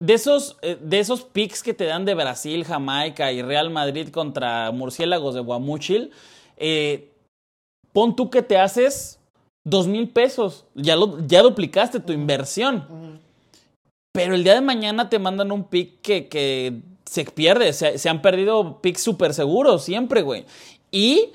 de 0.00 0.12
esos, 0.12 0.58
eh, 0.60 0.76
de 0.78 0.98
esos 0.98 1.22
picks 1.22 1.62
que 1.62 1.72
te 1.72 1.84
dan 1.84 2.04
de 2.04 2.14
Brasil, 2.14 2.62
Jamaica 2.66 3.32
y 3.32 3.40
Real 3.40 3.70
Madrid 3.70 4.10
contra 4.10 4.70
Murciélagos 4.70 5.34
de 5.34 5.40
Guamúchil, 5.40 6.10
eh, 6.58 7.07
pon 7.98 8.14
tú 8.14 8.30
que 8.30 8.42
te 8.42 8.56
haces 8.56 9.18
dos 9.64 9.88
mil 9.88 10.08
pesos. 10.08 10.66
Ya, 10.76 10.94
lo, 10.94 11.18
ya 11.26 11.42
duplicaste 11.42 11.98
tu 11.98 12.12
inversión. 12.12 13.20
Pero 14.12 14.36
el 14.36 14.44
día 14.44 14.54
de 14.54 14.60
mañana 14.60 15.08
te 15.08 15.18
mandan 15.18 15.50
un 15.50 15.64
pick 15.64 16.00
que, 16.00 16.28
que 16.28 16.80
se 17.10 17.24
pierde. 17.24 17.72
Se, 17.72 17.98
se 17.98 18.08
han 18.08 18.22
perdido 18.22 18.80
picks 18.80 19.02
súper 19.02 19.34
seguros 19.34 19.82
siempre, 19.82 20.22
güey. 20.22 20.46
Y 20.92 21.32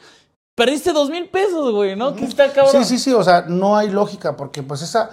perdiste 0.55 0.93
dos 0.93 1.09
mil 1.09 1.27
pesos, 1.27 1.73
güey, 1.73 1.97
¿no? 1.97 2.11
Está 2.11 2.53
cabrón. 2.53 2.85
Sí, 2.85 2.97
sí, 2.97 2.97
sí, 2.97 3.11
o 3.11 3.23
sea, 3.23 3.41
no 3.41 3.75
hay 3.75 3.89
lógica, 3.89 4.37
porque 4.37 4.63
pues 4.63 4.83
esa, 4.83 5.09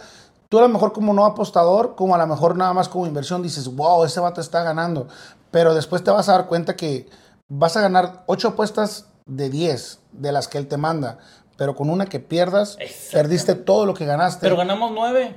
tú 0.48 0.60
a 0.60 0.62
lo 0.62 0.68
mejor 0.68 0.92
como 0.92 1.12
no 1.12 1.24
apostador, 1.24 1.96
como 1.96 2.14
a 2.14 2.18
lo 2.18 2.28
mejor 2.28 2.56
nada 2.56 2.72
más 2.72 2.88
como 2.88 3.08
inversión, 3.08 3.42
dices, 3.42 3.74
wow, 3.74 4.04
ese 4.04 4.20
vato 4.20 4.40
está 4.40 4.62
ganando, 4.62 5.08
pero 5.50 5.74
después 5.74 6.04
te 6.04 6.12
vas 6.12 6.28
a 6.28 6.32
dar 6.34 6.46
cuenta 6.46 6.76
que 6.76 7.08
vas 7.48 7.76
a 7.76 7.80
ganar 7.80 8.22
8 8.26 8.50
apuestas 8.50 9.06
de 9.26 9.48
10 9.48 9.98
de 10.12 10.32
las 10.32 10.48
que 10.48 10.58
él 10.58 10.66
te 10.66 10.76
manda, 10.76 11.18
pero 11.60 11.76
con 11.76 11.90
una 11.90 12.06
que 12.06 12.20
pierdas, 12.20 12.78
perdiste 13.12 13.54
todo 13.54 13.84
lo 13.84 13.92
que 13.92 14.06
ganaste. 14.06 14.40
Pero 14.40 14.56
ganamos 14.56 14.92
nueve. 14.94 15.36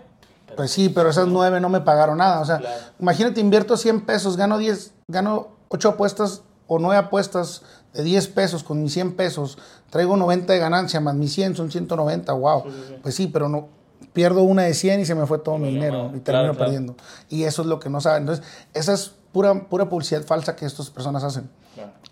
Pues 0.55 0.71
sí, 0.71 0.87
pero 0.87 1.09
esas 1.09 1.27
9 1.27 1.59
no 1.59 1.67
me 1.67 1.81
pagaron 1.81 2.19
nada, 2.19 2.39
o 2.39 2.45
sea, 2.45 2.59
Claro. 2.59 2.75
imagínate, 2.97 3.41
invierto 3.41 3.75
100 3.75 4.05
pesos, 4.05 4.37
gano 4.37 4.57
10, 4.57 4.93
gano 5.09 5.49
8 5.67 5.89
apuestas 5.89 6.43
o 6.67 6.79
9 6.79 6.95
apuestas 6.95 7.63
de 7.91 8.03
10 8.03 8.29
pesos 8.29 8.63
con 8.63 8.81
mis 8.81 8.93
100 8.93 9.17
pesos, 9.17 9.57
traigo 9.89 10.15
90 10.15 10.53
de 10.53 10.59
ganancia, 10.59 11.01
más 11.01 11.15
mis 11.15 11.33
100 11.33 11.57
son 11.57 11.69
190, 11.69 12.31
wow. 12.31 12.63
Pues 13.01 13.15
sí, 13.15 13.27
pero 13.27 13.49
no, 13.49 13.67
pierdo 14.13 14.43
una 14.43 14.61
de 14.61 14.75
100 14.75 15.01
y 15.01 15.05
se 15.05 15.15
me 15.15 15.25
fue 15.25 15.39
todo 15.39 15.57
mi 15.57 15.71
dinero 15.71 16.05
y 16.15 16.19
termino 16.19 16.23
claro, 16.23 16.53
claro. 16.53 16.57
perdiendo. 16.57 16.95
Y 17.27 17.43
eso 17.43 17.63
es 17.63 17.67
lo 17.67 17.81
que 17.81 17.89
no 17.89 17.99
saben. 17.99 18.23
Entonces, 18.23 18.45
esa 18.73 18.93
es 18.93 19.11
pura, 19.33 19.67
pura 19.67 19.89
publicidad 19.89 20.23
falsa 20.23 20.55
que 20.55 20.65
estas 20.65 20.89
personas 20.89 21.23
hacen. 21.23 21.49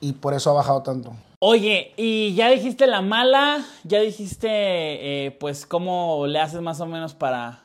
Y 0.02 0.14
por 0.14 0.34
eso 0.34 0.50
ha 0.50 0.54
bajado 0.54 0.82
tanto. 0.82 1.14
Oye, 1.40 1.94
y 1.96 2.34
ya 2.34 2.50
dijiste 2.50 2.88
la 2.88 3.02
mala, 3.02 3.64
ya 3.84 4.00
dijiste, 4.00 4.48
eh, 4.50 5.32
pues, 5.32 5.66
cómo 5.66 6.26
le 6.28 6.40
haces 6.40 6.62
más 6.62 6.82
o 6.82 6.88
menos 6.88 7.14
para, 7.14 7.62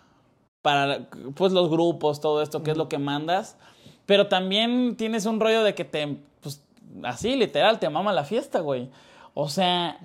para, 0.63 1.09
pues, 1.35 1.53
los 1.53 1.71
grupos, 1.71 2.21
todo 2.21 2.43
esto, 2.43 2.63
qué 2.63 2.71
es 2.71 2.77
lo 2.77 2.89
que 2.89 2.99
mandas. 2.99 3.57
Pero 4.05 4.29
también 4.29 4.97
tienes 4.97 5.27
un 5.27 5.41
rollo 5.41 5.65
de 5.65 5.75
que 5.75 5.85
te, 5.85 6.19
pues, 6.41 6.61
así, 7.03 7.35
literal, 7.35 7.79
te 7.79 7.89
mama 7.89 8.13
la 8.13 8.25
fiesta, 8.25 8.61
güey. 8.61 8.91
O 9.35 9.49
sea, 9.49 9.99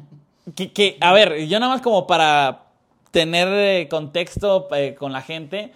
que, 0.56 0.72
que 0.72 0.98
a 1.02 1.14
ver, 1.14 1.46
yo 1.48 1.60
nada 1.60 1.74
más 1.74 1.82
como 1.82 2.08
para 2.08 2.64
tener 3.12 3.48
eh, 3.50 3.88
contexto 3.90 4.68
eh, 4.76 4.96
con 4.96 5.12
la 5.12 5.22
gente, 5.22 5.74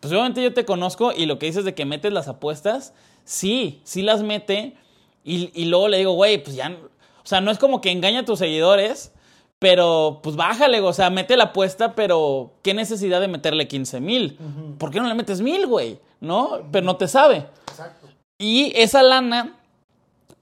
pues 0.00 0.12
obviamente 0.12 0.42
yo 0.42 0.52
te 0.54 0.64
conozco 0.64 1.12
y 1.12 1.26
lo 1.26 1.38
que 1.38 1.46
dices 1.46 1.64
de 1.64 1.74
que 1.74 1.84
metes 1.84 2.12
las 2.12 2.28
apuestas, 2.28 2.94
sí, 3.28 3.80
sí 3.84 4.02
las 4.02 4.22
mete. 4.22 4.74
Y, 5.22 5.50
y 5.54 5.66
luego 5.66 5.88
le 5.88 5.98
digo, 5.98 6.12
güey, 6.12 6.42
pues 6.42 6.56
ya. 6.56 6.74
O 7.22 7.26
sea, 7.26 7.40
no 7.40 7.50
es 7.50 7.58
como 7.58 7.80
que 7.80 7.90
engaña 7.90 8.20
a 8.20 8.24
tus 8.24 8.38
seguidores, 8.38 9.12
pero 9.58 10.20
pues 10.22 10.34
bájale, 10.34 10.80
o 10.80 10.92
sea, 10.92 11.10
mete 11.10 11.36
la 11.36 11.44
apuesta, 11.44 11.94
pero 11.94 12.54
¿qué 12.62 12.72
necesidad 12.72 13.20
de 13.20 13.28
meterle 13.28 13.68
15 13.68 14.00
mil? 14.00 14.38
¿Por 14.78 14.90
qué 14.90 15.00
no 15.00 15.08
le 15.08 15.14
metes 15.14 15.42
mil, 15.42 15.66
güey? 15.66 16.00
¿No? 16.20 16.60
Pero 16.72 16.86
no 16.86 16.96
te 16.96 17.06
sabe. 17.06 17.46
Exacto. 17.68 18.08
Y 18.40 18.72
esa 18.76 19.02
lana, 19.02 19.58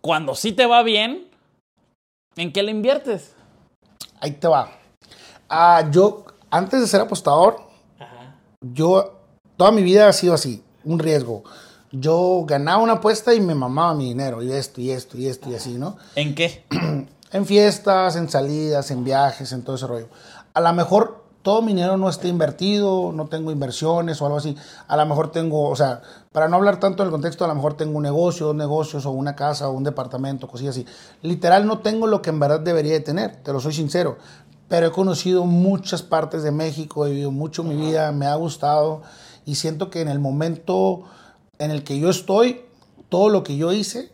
cuando 0.01 0.35
sí 0.35 0.53
te 0.53 0.67
va 0.67 0.83
bien, 0.83 1.29
¿en 2.37 2.53
qué 2.53 2.63
le 2.63 2.71
inviertes? 2.71 3.35
Ahí 4.21 4.33
te 4.33 4.47
va. 4.47 4.71
Ah, 5.49 5.89
yo, 5.91 6.25
antes 6.51 6.81
de 6.81 6.87
ser 6.87 7.01
apostador, 7.01 7.57
yo, 8.61 9.19
toda 9.57 9.73
mi 9.73 9.83
vida 9.83 10.09
ha 10.09 10.13
sido 10.13 10.35
así, 10.35 10.63
un 10.85 10.99
riesgo. 10.99 11.43
Yo 11.93 12.45
ganaba 12.47 12.83
una 12.83 12.95
apuesta 12.95 13.35
y 13.35 13.41
me 13.41 13.55
mamaba 13.55 13.95
mi 13.95 14.07
dinero, 14.07 14.43
y 14.43 14.53
esto, 14.53 14.81
y 14.81 14.91
esto, 14.91 15.17
y 15.17 15.27
esto, 15.27 15.51
y 15.51 15.55
así, 15.55 15.75
¿no? 15.75 15.97
¿En 16.15 16.35
qué? 16.35 16.65
En 17.33 17.45
fiestas, 17.45 18.15
en 18.15 18.29
salidas, 18.31 18.93
en 18.93 19.03
viajes, 19.03 19.51
en 19.53 19.63
todo 19.63 19.75
ese 19.75 19.89
rollo. 19.89 20.09
A 20.55 20.61
lo 20.61 20.73
mejor 20.73 21.27
todo 21.47 21.63
mi 21.63 21.75
dinero 21.75 21.97
no 21.97 22.09
está 22.09 22.27
invertido, 22.27 23.13
no 23.13 23.27
tengo 23.27 23.53
inversiones 23.53 24.21
o 24.21 24.27
algo 24.27 24.39
así. 24.39 24.57
A 24.89 24.97
lo 24.97 25.07
mejor 25.07 25.31
tengo, 25.31 25.69
o 25.69 25.77
sea, 25.77 26.03
para 26.33 26.49
no 26.49 26.57
hablar 26.57 26.81
tanto 26.81 27.05
del 27.05 27.13
contexto, 27.13 27.45
a 27.45 27.49
lo 27.49 27.55
mejor 27.55 27.75
tengo 27.75 27.99
un 27.99 28.03
negocio, 28.03 28.47
dos 28.47 28.57
negocios 28.57 29.07
o 29.07 29.13
una 29.13 29.37
casa 29.37 29.69
o 29.69 29.73
un 29.73 29.85
departamento, 29.85 30.49
cosillas 30.49 30.77
así. 30.77 30.87
Literal 31.23 31.65
no 31.67 31.79
tengo 31.79 32.09
lo 32.09 32.21
que 32.21 32.31
en 32.31 32.41
verdad 32.41 32.59
debería 32.59 32.95
de 32.95 33.01
tener, 33.01 33.37
te 33.45 33.53
lo 33.53 33.61
soy 33.61 33.75
sincero. 33.75 34.19
Pero 34.67 34.89
he 34.89 34.91
conocido 34.91 35.45
muchas 35.45 36.03
partes 36.03 36.43
de 36.43 36.51
México, 36.51 37.07
he 37.07 37.11
vivido 37.11 37.31
mucho 37.31 37.63
mi 37.63 37.77
vida, 37.77 38.11
me 38.11 38.27
ha 38.27 38.35
gustado 38.35 39.03
y 39.45 39.55
siento 39.55 39.89
que 39.89 40.01
en 40.01 40.09
el 40.09 40.19
momento 40.19 41.05
en 41.59 41.71
el 41.71 41.85
que 41.85 41.99
yo 41.99 42.11
estoy, 42.11 42.63
todo 43.09 43.29
lo 43.29 43.43
que 43.43 43.57
yo 43.57 43.73
hice 43.73 44.11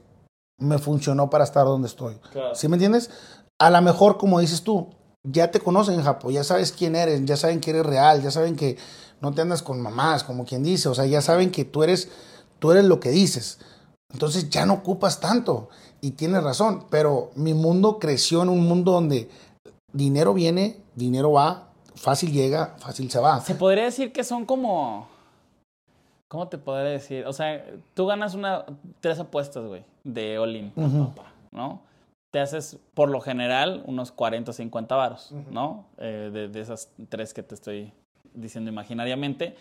me 0.59 0.79
funcionó 0.79 1.31
para 1.31 1.45
estar 1.45 1.65
donde 1.65 1.89
estoy. 1.89 2.17
Claro. 2.33 2.55
¿Sí 2.55 2.69
me 2.69 2.77
entiendes? 2.77 3.11
A 3.59 3.71
lo 3.71 3.81
mejor, 3.83 4.17
como 4.19 4.41
dices 4.41 4.63
tú, 4.63 4.91
ya 5.25 5.51
te 5.51 5.61
conocen 5.61 5.95
en 5.95 6.03
Japón, 6.03 6.33
ya 6.33 6.45
sabes 6.45 6.73
quién 6.73 6.97
eres, 6.97 7.25
ya 7.25 7.37
saben 7.37 7.61
que 7.61 7.71
eres 7.71 7.87
real, 7.87 8.23
ya 8.23 8.31
saben 8.31 8.57
que 8.57 8.77
no 9.21 9.33
te 9.33 9.41
andas 9.41 9.63
con 9.63 9.81
mamás, 9.81 10.25
como 10.25 10.45
quien 10.45 10.63
dice, 10.63 10.89
o 10.89 10.95
sea, 10.95 11.07
ya 11.07 11.21
saben 11.21 11.51
que 11.53 11.65
tú 11.65 11.83
eres, 11.83 12.09
tú 12.59 12.73
eres 12.73 12.85
lo 12.85 12.99
que 12.99 13.11
dices. 13.11 13.59
Entonces 14.13 14.51
ya 14.51 14.67
no 14.67 14.75
ocupas 14.75 15.21
tanto 15.21 15.69
y 16.01 16.13
tienes 16.13 16.43
razón, 16.43 16.87
pero 16.91 17.31
mi 17.37 17.55
mundo 17.55 17.99
creció 17.99 18.43
en 18.43 18.49
un 18.49 18.67
mundo 18.67 18.93
donde 18.93 19.31
dinero 19.93 20.35
viene, 20.35 20.83
dinero 20.97 21.33
va, 21.33 21.73
fácil 21.95 22.33
llega, 22.33 22.77
fácil 22.79 23.11
se 23.11 23.21
va. 23.21 23.41
Se 23.41 23.55
podría 23.55 23.85
decir 23.85 24.13
que 24.13 24.25
son 24.25 24.45
como. 24.45 25.09
¿Cómo 26.33 26.49
te 26.49 26.57
podría 26.57 26.89
decir? 26.93 27.27
O 27.27 27.35
sea, 27.35 27.63
tú 27.93 28.07
ganas 28.07 28.35
una 28.35 28.65
tres 29.01 29.19
apuestas, 29.21 29.67
güey, 29.67 29.85
de 30.03 30.39
pa, 30.75 30.83
pa, 30.83 31.15
pa, 31.15 31.33
¿no? 31.51 31.83
Te 32.31 32.41
haces, 32.41 32.79
por 32.95 33.11
lo 33.11 33.21
general, 33.21 33.83
unos 33.85 34.13
40 34.13 34.51
o 34.51 34.55
50 34.55 34.97
varos, 34.97 35.35
¿no? 35.51 35.85
Eh, 35.99 36.31
de, 36.33 36.49
de 36.49 36.61
esas 36.63 36.91
tres 37.11 37.35
que 37.35 37.43
te 37.43 37.55
estoy 37.55 37.93
diciendo 38.33 38.71
imaginariamente. 38.71 39.57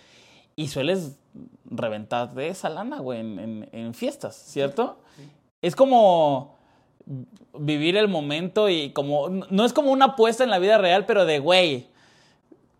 Y 0.56 0.70
sueles 0.70 1.20
reventar 1.66 2.34
de 2.34 2.48
esa 2.48 2.70
lana, 2.70 3.00
güey, 3.00 3.20
en, 3.20 3.40
en- 3.40 3.70
en 3.74 3.94
fiestas, 3.94 4.38
¿cierto? 4.38 4.96
Es 5.62 5.76
como 5.76 6.56
vivir 7.54 7.98
el 7.98 8.08
momento 8.08 8.70
y 8.70 8.92
como... 8.92 9.28
No 9.28 9.66
es 9.66 9.74
como 9.74 9.92
una 9.92 10.06
apuesta 10.06 10.46
en 10.46 10.50
la 10.50 10.60
vida 10.60 10.78
real, 10.78 11.06
pero 11.06 11.26
de, 11.26 11.40
güey, 11.40 11.88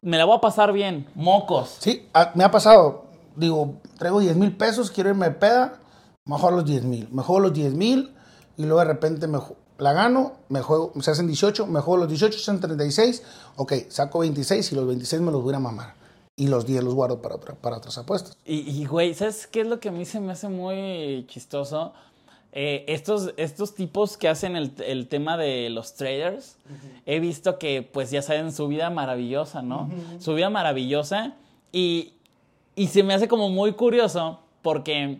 me 0.02 0.18
la 0.18 0.24
voy 0.24 0.38
a 0.38 0.40
pasar 0.42 0.72
bien, 0.72 1.06
mocos. 1.14 1.76
Sí, 1.82 2.08
ah, 2.14 2.32
me 2.36 2.46
ha 2.46 2.52
pasado. 2.52 3.11
Digo, 3.36 3.76
traigo 3.98 4.20
10 4.20 4.36
mil 4.36 4.56
pesos, 4.56 4.92
quiero 4.92 5.10
irme 5.10 5.26
de 5.28 5.36
peda, 5.36 5.80
me 6.26 6.36
juego 6.38 6.58
los 6.58 6.66
10 6.66 6.84
mil. 6.84 7.08
Me 7.12 7.24
juego 7.24 7.40
los 7.40 7.54
10 7.54 7.74
mil 7.74 8.12
y 8.58 8.64
luego 8.64 8.80
de 8.80 8.86
repente 8.86 9.28
me 9.28 9.40
la 9.78 9.94
gano, 9.94 10.34
me 10.50 10.62
juego, 10.62 10.92
se 11.02 11.10
hacen 11.12 11.26
18, 11.28 11.66
me 11.68 11.80
juego 11.80 11.98
los 11.98 12.08
18, 12.10 12.34
se 12.38 12.52
hacen 12.52 12.60
36. 12.62 13.24
Ok, 13.56 13.74
saco 13.90 14.20
26 14.20 14.72
y 14.72 14.76
los 14.76 14.86
26 14.86 15.22
me 15.22 15.32
los 15.32 15.42
voy 15.42 15.56
a 15.56 15.60
mamar. 15.60 15.96
Y 16.36 16.48
los 16.48 16.66
10 16.66 16.84
los 16.84 16.94
guardo 16.94 17.22
para, 17.22 17.36
otra- 17.36 17.56
para 17.56 17.78
otras 17.78 17.98
apuestas. 17.98 18.38
Y, 18.46 18.60
y, 18.60 18.86
güey, 18.86 19.14
¿sabes 19.14 19.48
qué 19.48 19.62
es 19.62 19.68
lo 19.68 19.80
que 19.80 19.90
a 19.90 19.92
mí 19.92 20.06
se 20.06 20.20
me 20.20 20.32
hace 20.34 20.48
muy 20.50 21.26
chistoso? 21.28 21.94
Eh, 22.54 22.84
estos, 22.88 23.34
estos 23.38 23.76
tipos 23.76 24.18
que 24.18 24.28
hacen 24.28 24.56
el, 24.56 24.74
el 24.86 25.08
tema 25.08 25.38
de 25.38 25.70
los 25.70 25.94
traders, 25.96 26.58
he 27.06 27.20
visto 27.20 27.58
que, 27.58 27.82
pues 27.82 28.12
ya 28.12 28.22
saben, 28.22 28.52
su 28.52 28.68
vida 28.68 28.90
maravillosa, 28.90 29.62
¿no? 29.62 29.90
Su 30.20 30.34
vida 30.34 30.50
maravillosa. 30.50 31.36
Y, 31.72 32.14
y 32.76 32.88
se 32.88 33.04
me 33.04 33.14
hace 33.14 33.28
como 33.28 33.50
muy 33.50 33.74
curioso 33.74 34.40
porque 34.62 35.20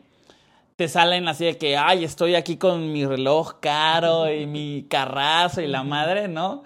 te 0.76 0.88
salen 0.88 1.28
así 1.28 1.46
de 1.46 1.58
que, 1.58 1.78
ay, 1.78 2.04
estoy 2.04 2.36
aquí 2.36 2.58
con 2.58 2.92
mi 2.92 3.06
reloj 3.06 3.60
caro 3.60 4.32
y 4.32 4.46
mi 4.48 4.86
carrazo 4.90 5.62
y 5.62 5.68
la 5.68 5.84
madre, 5.84 6.28
¿no? 6.28 6.64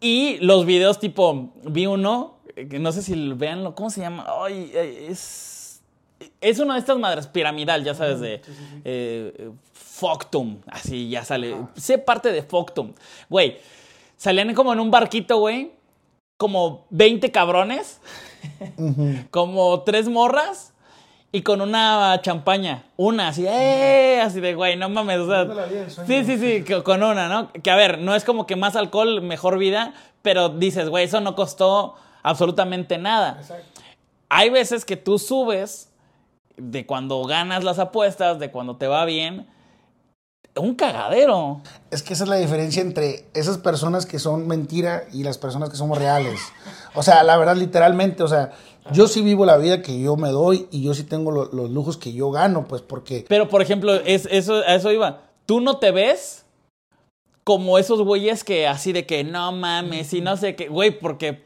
Y 0.00 0.36
los 0.38 0.64
videos 0.66 1.00
tipo, 1.00 1.52
vi 1.64 1.86
uno, 1.86 2.38
eh, 2.54 2.78
no 2.78 2.92
sé 2.92 3.02
si 3.02 3.14
lo 3.14 3.36
vean, 3.36 3.72
¿cómo 3.72 3.90
se 3.90 4.00
llama? 4.00 4.26
Ay, 4.44 4.70
eh, 4.74 5.06
es, 5.10 5.82
es 6.40 6.58
una 6.58 6.74
de 6.74 6.80
estas 6.80 6.98
madres 6.98 7.26
piramidal, 7.26 7.82
ya 7.82 7.94
sabes, 7.94 8.20
de 8.20 8.42
eh, 8.84 9.50
Foctum, 9.72 10.58
así 10.66 11.08
ya 11.08 11.24
sale. 11.24 11.56
Sé 11.76 11.98
parte 11.98 12.30
de 12.30 12.42
Foctum. 12.42 12.92
Güey, 13.28 13.58
salían 14.16 14.54
como 14.54 14.72
en 14.72 14.80
un 14.80 14.90
barquito, 14.90 15.38
güey, 15.38 15.72
como 16.36 16.86
20 16.90 17.32
cabrones, 17.32 18.00
como 19.30 19.82
tres 19.82 20.08
morras, 20.08 20.72
y 21.30 21.42
con 21.42 21.60
una 21.60 22.20
champaña. 22.22 22.84
Una, 22.96 23.28
así, 23.28 23.46
¡eh! 23.46 24.20
Así 24.22 24.40
de, 24.40 24.54
güey, 24.54 24.76
no 24.76 24.88
mames. 24.88 25.18
O 25.18 25.26
sea, 25.26 25.46
sí, 26.06 26.24
sí, 26.24 26.38
sí, 26.38 26.64
con 26.82 27.02
una, 27.02 27.28
¿no? 27.28 27.52
Que 27.52 27.70
a 27.70 27.76
ver, 27.76 27.98
no 27.98 28.14
es 28.14 28.24
como 28.24 28.46
que 28.46 28.56
más 28.56 28.76
alcohol, 28.76 29.20
mejor 29.20 29.58
vida, 29.58 29.92
pero 30.22 30.48
dices, 30.48 30.88
güey, 30.88 31.04
eso 31.04 31.20
no 31.20 31.34
costó 31.34 31.96
absolutamente 32.22 32.98
nada. 32.98 33.36
Exacto. 33.40 33.80
Hay 34.30 34.50
veces 34.50 34.84
que 34.84 34.96
tú 34.96 35.18
subes 35.18 35.90
de 36.56 36.86
cuando 36.86 37.22
ganas 37.24 37.64
las 37.64 37.78
apuestas, 37.78 38.38
de 38.38 38.50
cuando 38.50 38.76
te 38.76 38.86
va 38.86 39.04
bien, 39.04 39.46
un 40.58 40.74
cagadero. 40.74 41.60
Es 41.90 42.02
que 42.02 42.12
esa 42.14 42.24
es 42.24 42.30
la 42.30 42.36
diferencia 42.36 42.82
entre 42.82 43.26
esas 43.34 43.58
personas 43.58 44.06
que 44.06 44.18
son 44.18 44.46
mentira 44.46 45.04
y 45.12 45.22
las 45.22 45.38
personas 45.38 45.70
que 45.70 45.76
somos 45.76 45.98
reales. 45.98 46.40
O 46.94 47.02
sea, 47.02 47.22
la 47.22 47.36
verdad, 47.36 47.56
literalmente, 47.56 48.22
o 48.22 48.28
sea, 48.28 48.52
yo 48.92 49.06
sí 49.08 49.22
vivo 49.22 49.44
la 49.46 49.56
vida 49.58 49.82
que 49.82 50.00
yo 50.00 50.16
me 50.16 50.30
doy 50.30 50.66
y 50.70 50.82
yo 50.82 50.94
sí 50.94 51.04
tengo 51.04 51.30
lo- 51.30 51.46
los 51.52 51.70
lujos 51.70 51.96
que 51.96 52.12
yo 52.12 52.30
gano, 52.30 52.66
pues 52.66 52.82
porque 52.82 53.24
Pero, 53.28 53.48
por 53.48 53.62
ejemplo, 53.62 53.94
es, 53.94 54.26
eso, 54.30 54.54
a 54.66 54.74
eso 54.74 54.90
iba. 54.92 55.22
Tú 55.46 55.60
no 55.60 55.78
te 55.78 55.90
ves 55.90 56.44
como 57.44 57.78
esos 57.78 58.02
güeyes 58.02 58.44
que 58.44 58.66
así 58.66 58.92
de 58.92 59.06
que 59.06 59.24
no 59.24 59.52
mames 59.52 60.12
y 60.12 60.20
no 60.20 60.36
sé 60.36 60.54
qué. 60.54 60.68
Güey, 60.68 60.98
porque, 60.98 61.44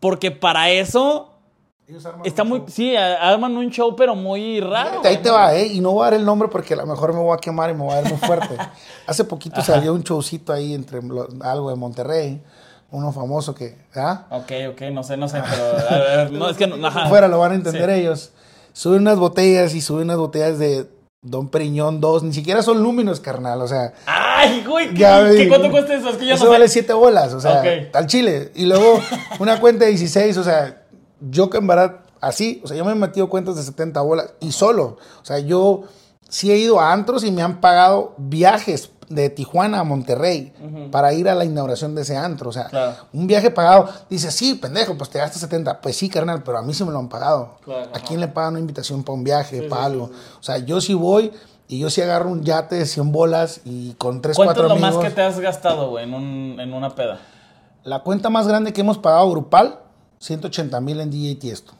porque 0.00 0.30
para 0.30 0.70
eso 0.70 1.27
ellos 1.88 2.04
arman 2.04 2.26
está 2.26 2.42
un 2.42 2.48
muy. 2.50 2.58
show. 2.60 2.68
Sí, 2.68 2.94
arman 2.96 3.56
un 3.56 3.70
show, 3.70 3.96
pero 3.96 4.14
muy 4.14 4.60
raro. 4.60 5.00
Ahí 5.04 5.16
te 5.18 5.30
va, 5.30 5.54
¿eh? 5.54 5.66
Y 5.66 5.80
no 5.80 5.92
voy 5.92 6.02
a 6.02 6.04
dar 6.10 6.14
el 6.14 6.24
nombre 6.24 6.48
porque 6.48 6.74
a 6.74 6.76
lo 6.76 6.86
mejor 6.86 7.12
me 7.14 7.20
voy 7.20 7.34
a 7.34 7.38
quemar 7.38 7.70
y 7.70 7.74
me 7.74 7.80
voy 7.84 7.92
a 7.92 8.02
dar 8.02 8.08
muy 8.10 8.18
fuerte. 8.18 8.56
Hace 9.06 9.24
poquito 9.24 9.62
salió 9.62 9.94
un 9.94 10.02
showcito 10.02 10.52
ahí 10.52 10.74
entre 10.74 11.02
lo- 11.02 11.28
algo 11.40 11.70
de 11.70 11.76
Monterrey, 11.76 12.42
uno 12.90 13.10
famoso 13.12 13.54
que, 13.54 13.76
¿ah? 13.96 14.26
Ok, 14.30 14.52
ok, 14.72 14.80
no 14.92 15.02
sé, 15.02 15.16
no 15.16 15.28
sé, 15.28 15.40
pero. 15.50 15.64
a 15.88 15.98
ver, 15.98 16.32
no, 16.32 16.48
es 16.50 16.56
que 16.56 16.66
no. 16.66 16.86
Ajá. 16.86 17.08
Fuera 17.08 17.26
lo 17.28 17.38
van 17.38 17.52
a 17.52 17.54
entender 17.54 17.88
Sí. 17.90 18.00
ellos. 18.00 18.32
Suben 18.74 19.00
unas 19.00 19.18
botellas 19.18 19.74
y 19.74 19.80
suben 19.80 20.04
unas 20.04 20.18
botellas 20.18 20.58
de 20.58 20.88
Don 21.22 21.48
Periñón 21.48 22.00
2, 22.00 22.22
ni 22.22 22.32
siquiera 22.32 22.62
son 22.62 22.80
lúminos, 22.82 23.18
carnal, 23.18 23.60
o 23.60 23.66
sea, 23.66 23.92
¡Ay, 24.06 24.62
güey! 24.64 24.90
¿Qué, 24.90 25.00
Ya, 25.00 25.28
qué- 25.28 25.48
cuánto 25.48 25.68
cuesta 25.70 25.94
eso? 25.94 26.10
Es 26.10 26.16
que 26.16 26.26
yo 26.26 26.34
eso 26.34 26.44
no 26.44 26.50
vale 26.50 26.68
sé. 26.68 26.74
7 26.74 26.92
bolas, 26.92 27.32
o 27.34 27.40
sea, 27.40 27.60
Ok. 27.60 27.94
al 27.96 28.06
chile. 28.06 28.52
Y 28.54 28.66
luego 28.66 29.00
una 29.40 29.58
cuenta 29.58 29.84
de 29.84 29.90
16, 29.90 30.36
o 30.36 30.44
sea, 30.44 30.77
yo 31.20 31.50
que 31.50 31.60
verdad 31.60 32.00
así, 32.20 32.60
o 32.64 32.68
sea, 32.68 32.76
yo 32.76 32.84
me 32.84 32.92
he 32.92 32.94
metido 32.94 33.28
cuentas 33.28 33.56
de 33.56 33.62
70 33.62 34.00
bolas 34.00 34.32
y 34.40 34.52
solo. 34.52 34.98
O 35.20 35.24
sea, 35.24 35.38
yo 35.38 35.82
sí 36.28 36.50
he 36.52 36.56
ido 36.58 36.80
a 36.80 36.92
antros 36.92 37.24
y 37.24 37.30
me 37.32 37.42
han 37.42 37.60
pagado 37.60 38.14
viajes 38.18 38.90
de 39.08 39.30
Tijuana 39.30 39.80
a 39.80 39.84
Monterrey 39.84 40.52
para 40.92 41.14
ir 41.14 41.30
a 41.30 41.34
la 41.34 41.46
inauguración 41.46 41.94
de 41.94 42.02
ese 42.02 42.16
antro. 42.16 42.50
O 42.50 42.52
sea, 42.52 42.66
Claro. 42.66 42.94
un 43.14 43.26
viaje 43.26 43.50
pagado. 43.50 43.88
Dice, 44.10 44.30
sí, 44.30 44.54
pendejo, 44.56 44.98
pues 44.98 45.08
te 45.08 45.18
gastas 45.18 45.40
70. 45.40 45.80
Pues 45.80 45.96
sí, 45.96 46.10
carnal, 46.10 46.42
pero 46.42 46.58
a 46.58 46.62
mí 46.62 46.74
sí 46.74 46.84
me 46.84 46.90
lo 46.92 46.98
han 46.98 47.08
pagado. 47.08 47.56
Claro, 47.64 47.86
¿A 47.86 47.96
ajá. 47.96 48.04
quién 48.06 48.20
le 48.20 48.28
pagan 48.28 48.50
una 48.52 48.60
invitación 48.60 49.02
para 49.04 49.14
un 49.16 49.24
viaje, 49.24 49.62
para 49.62 49.86
algo? 49.86 50.10
O 50.38 50.42
sea, 50.42 50.58
yo 50.58 50.80
sí 50.82 50.92
voy 50.92 51.32
y 51.68 51.78
yo 51.78 51.88
sí 51.88 52.02
agarro 52.02 52.28
un 52.30 52.42
yate 52.44 52.74
de 52.76 52.84
100 52.84 53.10
bolas 53.10 53.62
y 53.64 53.94
con 53.94 54.20
3, 54.20 54.36
¿Cuánto 54.36 54.54
4 54.54 54.64
es 54.64 54.68
lo 54.68 54.74
amigos. 54.86 55.02
más 55.02 55.10
que 55.10 55.14
te 55.14 55.22
has 55.22 55.40
gastado, 55.40 55.88
güey, 55.90 56.04
en, 56.04 56.12
un, 56.12 56.60
en 56.60 56.74
una 56.74 56.90
peda? 56.94 57.18
La 57.84 58.00
cuenta 58.00 58.28
más 58.28 58.46
grande 58.46 58.74
que 58.74 58.82
hemos 58.82 58.98
pagado 58.98 59.30
grupal, 59.30 59.78
180 60.18 60.80
mil 60.80 61.00
en 61.00 61.10
DJ 61.10 61.36
Tiesto. 61.36 61.72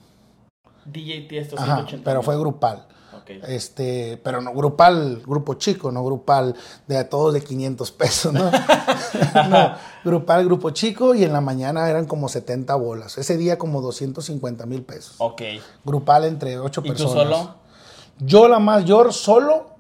DJ 0.85 1.23
Tiesto 1.29 1.57
Ajá, 1.57 1.77
180. 1.77 2.05
pero 2.05 2.23
fue 2.23 2.39
grupal. 2.39 2.87
Ok. 3.17 3.31
Este, 3.49 4.19
pero 4.23 4.41
no 4.41 4.53
grupal, 4.53 5.23
grupo 5.27 5.55
chico, 5.55 5.91
no 5.91 6.05
grupal 6.05 6.55
de 6.87 6.99
a 6.99 7.09
todos 7.09 7.35
de 7.35 7.43
500 7.43 7.93
pesos, 7.93 8.33
¿no? 8.33 8.51
no, 9.49 9.75
grupal, 10.05 10.45
grupo 10.45 10.71
chico 10.71 11.15
y 11.15 11.25
en 11.25 11.33
la 11.33 11.41
mañana 11.41 11.89
eran 11.89 12.07
como 12.07 12.29
70 12.29 12.75
bolas. 12.77 13.19
Ese 13.19 13.37
día 13.37 13.59
como 13.59 13.81
250 13.81 14.67
mil 14.67 14.83
pesos. 14.83 15.17
Ok. 15.19 15.43
Grupal 15.85 16.25
entre 16.25 16.59
8 16.59 16.81
¿Y 16.85 16.89
tú 16.89 16.89
personas. 16.89 17.13
solo? 17.15 17.55
Yo 18.19 18.49
la 18.49 18.59
mayor 18.59 19.13
solo 19.13 19.78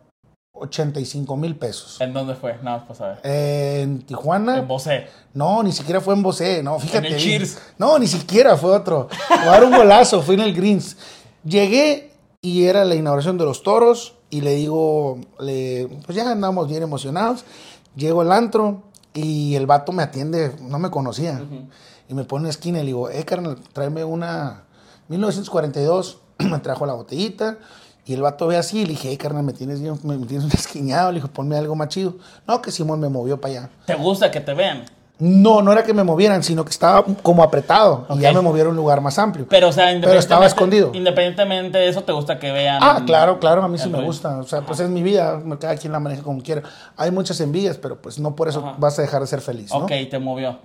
85 0.60 1.36
mil 1.36 1.56
pesos. 1.56 2.00
¿En 2.00 2.12
dónde 2.12 2.34
fue? 2.34 2.56
Nada 2.62 2.78
más 2.78 2.86
para 2.86 2.94
saber. 2.94 3.20
En 3.24 4.02
Tijuana. 4.02 4.58
En 4.58 4.68
Bosé. 4.68 5.06
No, 5.34 5.62
ni 5.62 5.72
siquiera 5.72 6.00
fue 6.00 6.14
en 6.14 6.22
Bosé, 6.22 6.62
no, 6.62 6.78
fíjate. 6.78 7.08
el 7.08 7.14
vi- 7.14 7.20
Cheers. 7.20 7.58
No, 7.78 7.98
ni 7.98 8.06
siquiera 8.06 8.56
fue 8.56 8.74
otro. 8.74 9.08
Dar 9.28 9.64
un 9.64 9.72
golazo, 9.76 10.22
fue 10.22 10.34
en 10.34 10.40
el 10.40 10.54
Greens. 10.54 10.96
Llegué 11.44 12.12
y 12.40 12.64
era 12.64 12.84
la 12.84 12.94
inauguración 12.94 13.38
de 13.38 13.44
los 13.44 13.62
toros 13.62 14.14
y 14.30 14.40
le 14.42 14.54
digo, 14.54 15.18
le, 15.40 15.88
pues 16.04 16.16
ya 16.16 16.30
andamos 16.30 16.68
bien 16.68 16.82
emocionados. 16.82 17.44
Llego 17.96 18.20
al 18.20 18.32
antro 18.32 18.82
y 19.14 19.54
el 19.54 19.66
vato 19.66 19.92
me 19.92 20.02
atiende, 20.02 20.52
no 20.60 20.78
me 20.78 20.90
conocía. 20.90 21.40
Y 22.08 22.14
me 22.14 22.24
pone 22.24 22.44
en 22.44 22.50
esquina 22.50 22.78
y 22.78 22.82
le 22.82 22.86
digo, 22.86 23.10
eh, 23.10 23.24
carnal, 23.24 23.58
tráeme 23.72 24.04
una 24.04 24.64
1942. 25.08 26.18
me 26.38 26.58
trajo 26.60 26.86
la 26.86 26.92
botellita. 26.94 27.58
Y 28.08 28.14
el 28.14 28.22
vato 28.22 28.46
ve 28.46 28.56
así 28.56 28.78
y 28.78 28.82
le 28.86 28.92
dije, 28.92 29.08
hey, 29.10 29.18
carnal, 29.18 29.44
me 29.44 29.52
tienes, 29.52 29.80
bien- 29.82 30.00
me, 30.02 30.16
me 30.16 30.26
tienes 30.26 30.46
un 30.46 30.50
esquiñado. 30.52 31.12
Le 31.12 31.16
dijo, 31.16 31.28
ponme 31.28 31.56
algo 31.58 31.76
más 31.76 31.88
chido. 31.88 32.14
No, 32.46 32.62
que 32.62 32.72
Simón 32.72 32.98
me 33.00 33.08
movió 33.10 33.38
para 33.38 33.52
allá. 33.54 33.70
¿Te 33.84 33.94
gusta 33.94 34.30
que 34.30 34.40
te 34.40 34.54
vean? 34.54 34.84
No, 35.18 35.62
no 35.62 35.72
era 35.72 35.82
que 35.82 35.92
me 35.92 36.04
movieran, 36.04 36.42
sino 36.42 36.64
que 36.64 36.70
estaba 36.70 37.04
como 37.22 37.42
apretado. 37.42 38.06
Y 38.14 38.20
ya 38.20 38.32
me 38.32 38.40
movieron 38.40 38.68
a 38.68 38.70
un 38.70 38.76
lugar 38.76 39.00
más 39.02 39.18
amplio. 39.18 39.46
Pero, 39.50 39.68
o 39.68 39.72
sea, 39.72 39.92
independientemente, 39.92 40.18
estaba 40.20 40.46
escondido. 40.46 40.90
Independientemente 40.94 41.76
de 41.76 41.88
eso, 41.88 42.02
¿te 42.04 42.12
gusta 42.12 42.38
que 42.38 42.50
vean? 42.52 42.78
Ah, 42.80 43.02
claro, 43.04 43.38
claro, 43.40 43.62
a 43.62 43.68
mí 43.68 43.76
sí 43.78 43.90
me 43.90 44.00
gusta. 44.02 44.38
O 44.38 44.44
sea, 44.44 44.62
pues 44.62 44.80
es 44.80 44.88
mi 44.88 45.02
vida, 45.02 45.42
cada 45.60 45.76
quien 45.76 45.92
la 45.92 46.00
maneja 46.00 46.22
como 46.22 46.40
quiera. 46.40 46.62
Hay 46.96 47.10
muchas 47.10 47.38
envidias, 47.40 47.76
pero 47.76 48.00
pues 48.00 48.18
no 48.18 48.34
por 48.36 48.48
eso 48.48 48.60
Ajá. 48.60 48.76
vas 48.78 48.98
a 48.98 49.02
dejar 49.02 49.20
de 49.20 49.26
ser 49.26 49.40
feliz, 49.42 49.70
¿no? 49.70 49.78
Ok, 49.80 49.92
te 50.08 50.18
movió. 50.18 50.60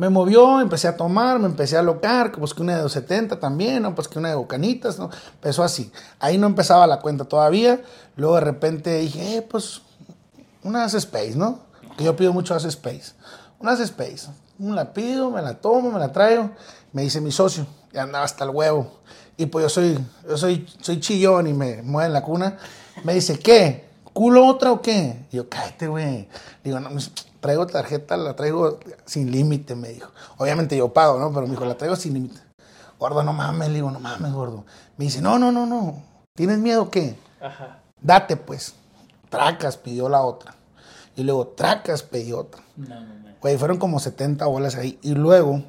Me 0.00 0.08
movió, 0.08 0.62
empecé 0.62 0.88
a 0.88 0.96
tomar, 0.96 1.38
me 1.38 1.44
empecé 1.44 1.76
a 1.76 1.82
locar, 1.82 2.32
pues 2.32 2.54
que 2.54 2.62
una 2.62 2.74
de 2.74 2.80
270 2.80 3.38
también. 3.38 3.94
Pues 3.94 4.08
que 4.08 4.18
una 4.18 4.30
de 4.30 4.34
bocanitas, 4.34 4.98
¿no? 4.98 5.10
Empezó 5.34 5.62
así. 5.62 5.92
Ahí 6.18 6.38
no 6.38 6.46
empezaba 6.46 6.86
la 6.86 7.00
cuenta 7.00 7.26
todavía. 7.26 7.82
Luego 8.16 8.36
de 8.36 8.40
repente 8.40 8.96
dije, 8.96 9.36
eh, 9.36 9.42
pues 9.42 9.82
unas 10.62 10.94
Space, 10.94 11.34
¿no? 11.36 11.58
Que 11.98 12.04
yo 12.04 12.16
pido 12.16 12.32
mucho 12.32 12.54
Ace 12.54 12.68
Space. 12.68 13.12
Unas 13.58 13.78
Space. 13.80 14.28
Me 14.56 14.72
la 14.74 14.90
pido, 14.94 15.30
me 15.30 15.42
la 15.42 15.54
tomo, 15.60 15.90
me 15.90 15.98
la 15.98 16.10
traigo. 16.10 16.50
Me 16.94 17.02
dice 17.02 17.20
mi 17.20 17.30
socio, 17.30 17.66
ya 17.92 18.04
andaba 18.04 18.24
hasta 18.24 18.44
el 18.44 18.50
huevo. 18.50 19.00
Y 19.36 19.44
pues 19.46 19.64
yo 19.64 19.68
soy, 19.68 19.98
yo 20.26 20.38
soy, 20.38 20.66
soy 20.80 20.98
chillón 21.00 21.46
y 21.46 21.52
me 21.52 21.82
mueve 21.82 22.06
en 22.06 22.12
la 22.14 22.22
cuna. 22.22 22.56
Me 23.04 23.12
dice, 23.12 23.38
¿qué? 23.38 23.84
¿Culo 24.14 24.46
otra 24.46 24.72
o 24.72 24.80
qué? 24.80 25.26
Y 25.30 25.36
yo, 25.36 25.48
cállate, 25.50 25.88
güey. 25.88 26.26
Digo, 26.64 26.80
no, 26.80 26.88
me- 26.88 27.02
traigo 27.40 27.66
tarjeta, 27.66 28.16
la 28.16 28.36
traigo 28.36 28.78
sin 29.06 29.30
límite, 29.30 29.74
me 29.74 29.88
dijo. 29.88 30.10
Obviamente 30.36 30.76
yo 30.76 30.92
pago, 30.92 31.18
¿no? 31.18 31.32
Pero 31.32 31.46
me 31.46 31.52
dijo, 31.52 31.64
la 31.64 31.76
traigo 31.76 31.96
sin 31.96 32.14
límite. 32.14 32.40
Gordo, 32.98 33.22
no 33.22 33.32
mames, 33.32 33.68
le 33.68 33.74
digo, 33.76 33.90
no 33.90 33.98
mames, 33.98 34.32
gordo. 34.32 34.64
Me 34.96 35.06
dice, 35.06 35.20
no, 35.22 35.38
no, 35.38 35.50
no, 35.50 35.66
no. 35.66 36.02
¿Tienes 36.34 36.58
miedo 36.58 36.82
o 36.82 36.90
qué? 36.90 37.16
Ajá. 37.40 37.80
Date, 38.00 38.36
pues. 38.36 38.74
Tracas, 39.30 39.76
pidió 39.76 40.08
la 40.08 40.22
otra. 40.22 40.54
Y 41.16 41.22
luego, 41.22 41.48
tracas, 41.48 42.02
pidió 42.02 42.40
otra. 42.40 42.62
No, 42.76 43.00
no, 43.00 43.00
no. 43.00 43.30
Güey, 43.40 43.56
fueron 43.56 43.78
como 43.78 44.00
70 44.00 44.44
bolas 44.46 44.74
ahí. 44.76 44.98
Y 45.02 45.14
luego, 45.14 45.62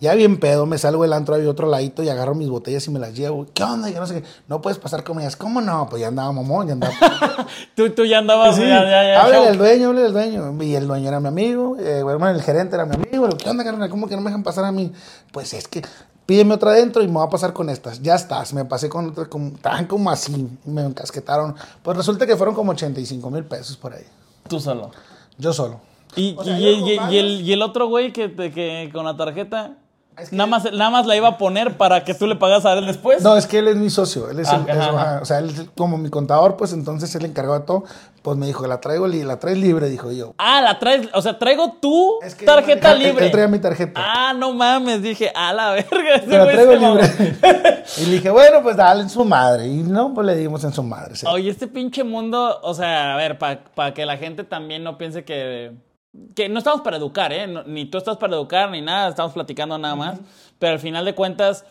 ya 0.00 0.14
bien 0.14 0.38
pedo, 0.40 0.66
me 0.66 0.78
salgo 0.78 1.02
del 1.02 1.12
antro, 1.12 1.34
había 1.34 1.50
otro 1.50 1.68
ladito 1.68 2.02
y 2.02 2.08
agarro 2.08 2.34
mis 2.34 2.48
botellas 2.48 2.86
y 2.86 2.90
me 2.90 2.98
las 2.98 3.14
llevo. 3.14 3.46
¿Qué 3.52 3.62
onda? 3.62 3.90
Y 3.90 3.92
que 3.92 4.00
no 4.00 4.06
sé 4.06 4.22
qué. 4.22 4.28
No 4.48 4.60
puedes 4.62 4.78
pasar 4.78 5.04
con 5.04 5.20
ellas. 5.20 5.36
¿Cómo 5.36 5.60
no? 5.60 5.86
Pues 5.90 6.00
ya 6.00 6.08
andaba 6.08 6.32
mamón, 6.32 6.66
ya 6.68 6.72
andaba. 6.72 6.94
Tú, 7.76 7.90
tú 7.90 8.04
ya 8.04 8.18
andabas. 8.18 8.56
Sí, 8.56 8.62
ya, 8.62 8.82
ya, 8.84 9.04
ya, 9.04 9.22
háblale 9.22 9.48
al 9.48 9.58
dueño, 9.58 9.88
háblale 9.88 10.06
al 10.06 10.12
dueño. 10.12 10.62
Y 10.62 10.74
el 10.74 10.86
dueño 10.86 11.08
era 11.08 11.20
mi 11.20 11.28
amigo, 11.28 11.76
eh, 11.78 12.02
bueno, 12.02 12.28
el 12.28 12.42
gerente 12.42 12.74
era 12.76 12.86
mi 12.86 12.94
amigo. 12.94 13.28
¿Qué 13.36 13.48
onda, 13.50 13.62
carnal? 13.64 13.90
¿Cómo 13.90 14.08
que 14.08 14.14
no 14.16 14.22
me 14.22 14.30
dejan 14.30 14.42
pasar 14.42 14.64
a 14.64 14.72
mí? 14.72 14.92
Pues 15.32 15.52
es 15.54 15.68
que 15.68 15.82
pídeme 16.26 16.54
otra 16.54 16.70
adentro 16.70 17.02
y 17.02 17.06
me 17.08 17.14
voy 17.14 17.26
a 17.26 17.30
pasar 17.30 17.52
con 17.52 17.68
estas. 17.70 18.00
Ya 18.02 18.14
estás. 18.14 18.52
Me 18.54 18.64
pasé 18.64 18.88
con 18.88 19.10
otras, 19.10 19.28
como, 19.28 19.48
estaban 19.48 19.86
como 19.86 20.10
así. 20.10 20.48
Me 20.64 20.82
encasquetaron. 20.82 21.54
Pues 21.82 21.96
resulta 21.96 22.26
que 22.26 22.36
fueron 22.36 22.54
como 22.54 22.72
85 22.72 23.30
mil 23.30 23.44
pesos 23.44 23.76
por 23.76 23.92
ahí. 23.94 24.04
Tú 24.48 24.60
solo. 24.60 24.90
Yo 25.38 25.52
solo. 25.52 25.80
Y, 26.16 26.34
O 26.38 26.42
sea, 26.44 26.58
y- 26.58 26.62
yo 26.96 27.04
y- 27.10 27.18
el, 27.18 27.40
y 27.42 27.52
el 27.52 27.62
otro 27.62 27.86
güey 27.88 28.12
que, 28.12 28.32
que 28.34 28.90
con 28.92 29.04
la 29.04 29.16
tarjeta. 29.16 29.76
Es 30.20 30.30
que- 30.30 30.36
nada, 30.36 30.46
más, 30.46 30.64
nada 30.64 30.90
más 30.90 31.06
la 31.06 31.16
iba 31.16 31.28
a 31.28 31.38
poner 31.38 31.76
para 31.76 32.04
que 32.04 32.14
tú 32.14 32.26
le 32.26 32.36
pagas 32.36 32.64
a 32.66 32.72
él 32.74 32.86
después. 32.86 33.22
No, 33.22 33.36
es 33.36 33.46
que 33.46 33.58
él 33.58 33.68
es 33.68 33.76
mi 33.76 33.90
socio. 33.90 34.30
Él 34.30 34.40
es 34.40 34.48
Ah, 34.48 34.62
el, 34.66 34.70
ajá, 34.78 34.90
ajá. 34.90 35.18
o 35.22 35.24
sea, 35.24 35.38
él 35.38 35.50
es 35.50 35.66
como 35.76 35.98
mi 35.98 36.10
contador, 36.10 36.56
pues 36.56 36.72
entonces 36.72 37.14
él 37.14 37.24
encargó 37.24 37.54
de 37.58 37.64
todo. 37.66 37.84
Pues 38.22 38.36
me 38.36 38.46
dijo, 38.46 38.66
la 38.66 38.80
traigo, 38.82 39.06
la 39.06 39.38
traes 39.38 39.56
libre, 39.56 39.88
dijo 39.88 40.12
yo. 40.12 40.34
Ah, 40.36 40.60
la 40.60 40.78
traes. 40.78 41.08
O 41.14 41.22
sea, 41.22 41.38
traigo 41.38 41.78
tu 41.80 42.18
Es 42.22 42.34
que 42.34 42.44
tarjeta 42.44 42.92
él- 42.92 42.98
libre. 42.98 43.24
Él 43.24 43.32
traía 43.32 43.48
mi 43.48 43.58
tarjeta. 43.58 43.98
Ah, 44.04 44.34
no 44.34 44.52
mames. 44.52 45.00
Dije, 45.00 45.32
a 45.34 45.54
la 45.54 45.70
verga. 45.70 46.16
ese 46.16 46.26
Te 46.26 46.36
la 46.36 46.44
traigo 46.44 46.74
libre. 46.74 47.08
y 47.96 48.04
le 48.06 48.12
dije, 48.12 48.28
bueno, 48.30 48.62
pues 48.62 48.76
dale 48.76 49.00
en 49.02 49.08
su 49.08 49.24
madre. 49.24 49.66
Y 49.68 49.76
no, 49.84 50.12
pues 50.12 50.26
le 50.26 50.36
dimos 50.36 50.62
en 50.64 50.72
su 50.74 50.82
madre. 50.82 51.16
sí. 51.16 51.24
Oye, 51.30 51.48
este 51.48 51.66
pinche 51.66 52.04
mundo, 52.04 52.60
o 52.62 52.74
sea, 52.74 53.14
a 53.14 53.16
ver, 53.16 53.38
para 53.38 53.94
que 53.94 54.04
la 54.04 54.18
gente 54.18 54.44
también 54.44 54.84
no 54.84 54.98
piense 54.98 55.24
que... 55.24 55.72
Que 56.34 56.48
no 56.48 56.58
estamos 56.58 56.80
para 56.80 56.96
educar, 56.96 57.32
¿eh? 57.32 57.46
No- 57.46 57.62
ni 57.64 57.84
tú 57.84 57.98
estás 57.98 58.16
para 58.16 58.34
educar, 58.34 58.70
ni 58.70 58.80
nada, 58.80 59.08
estamos 59.10 59.32
platicando 59.32 59.78
nada 59.78 59.94
más. 59.94 60.18
Pero 60.58 60.72
al 60.72 60.78
final 60.80 61.04
de 61.04 61.14
cuentas, 61.14 61.64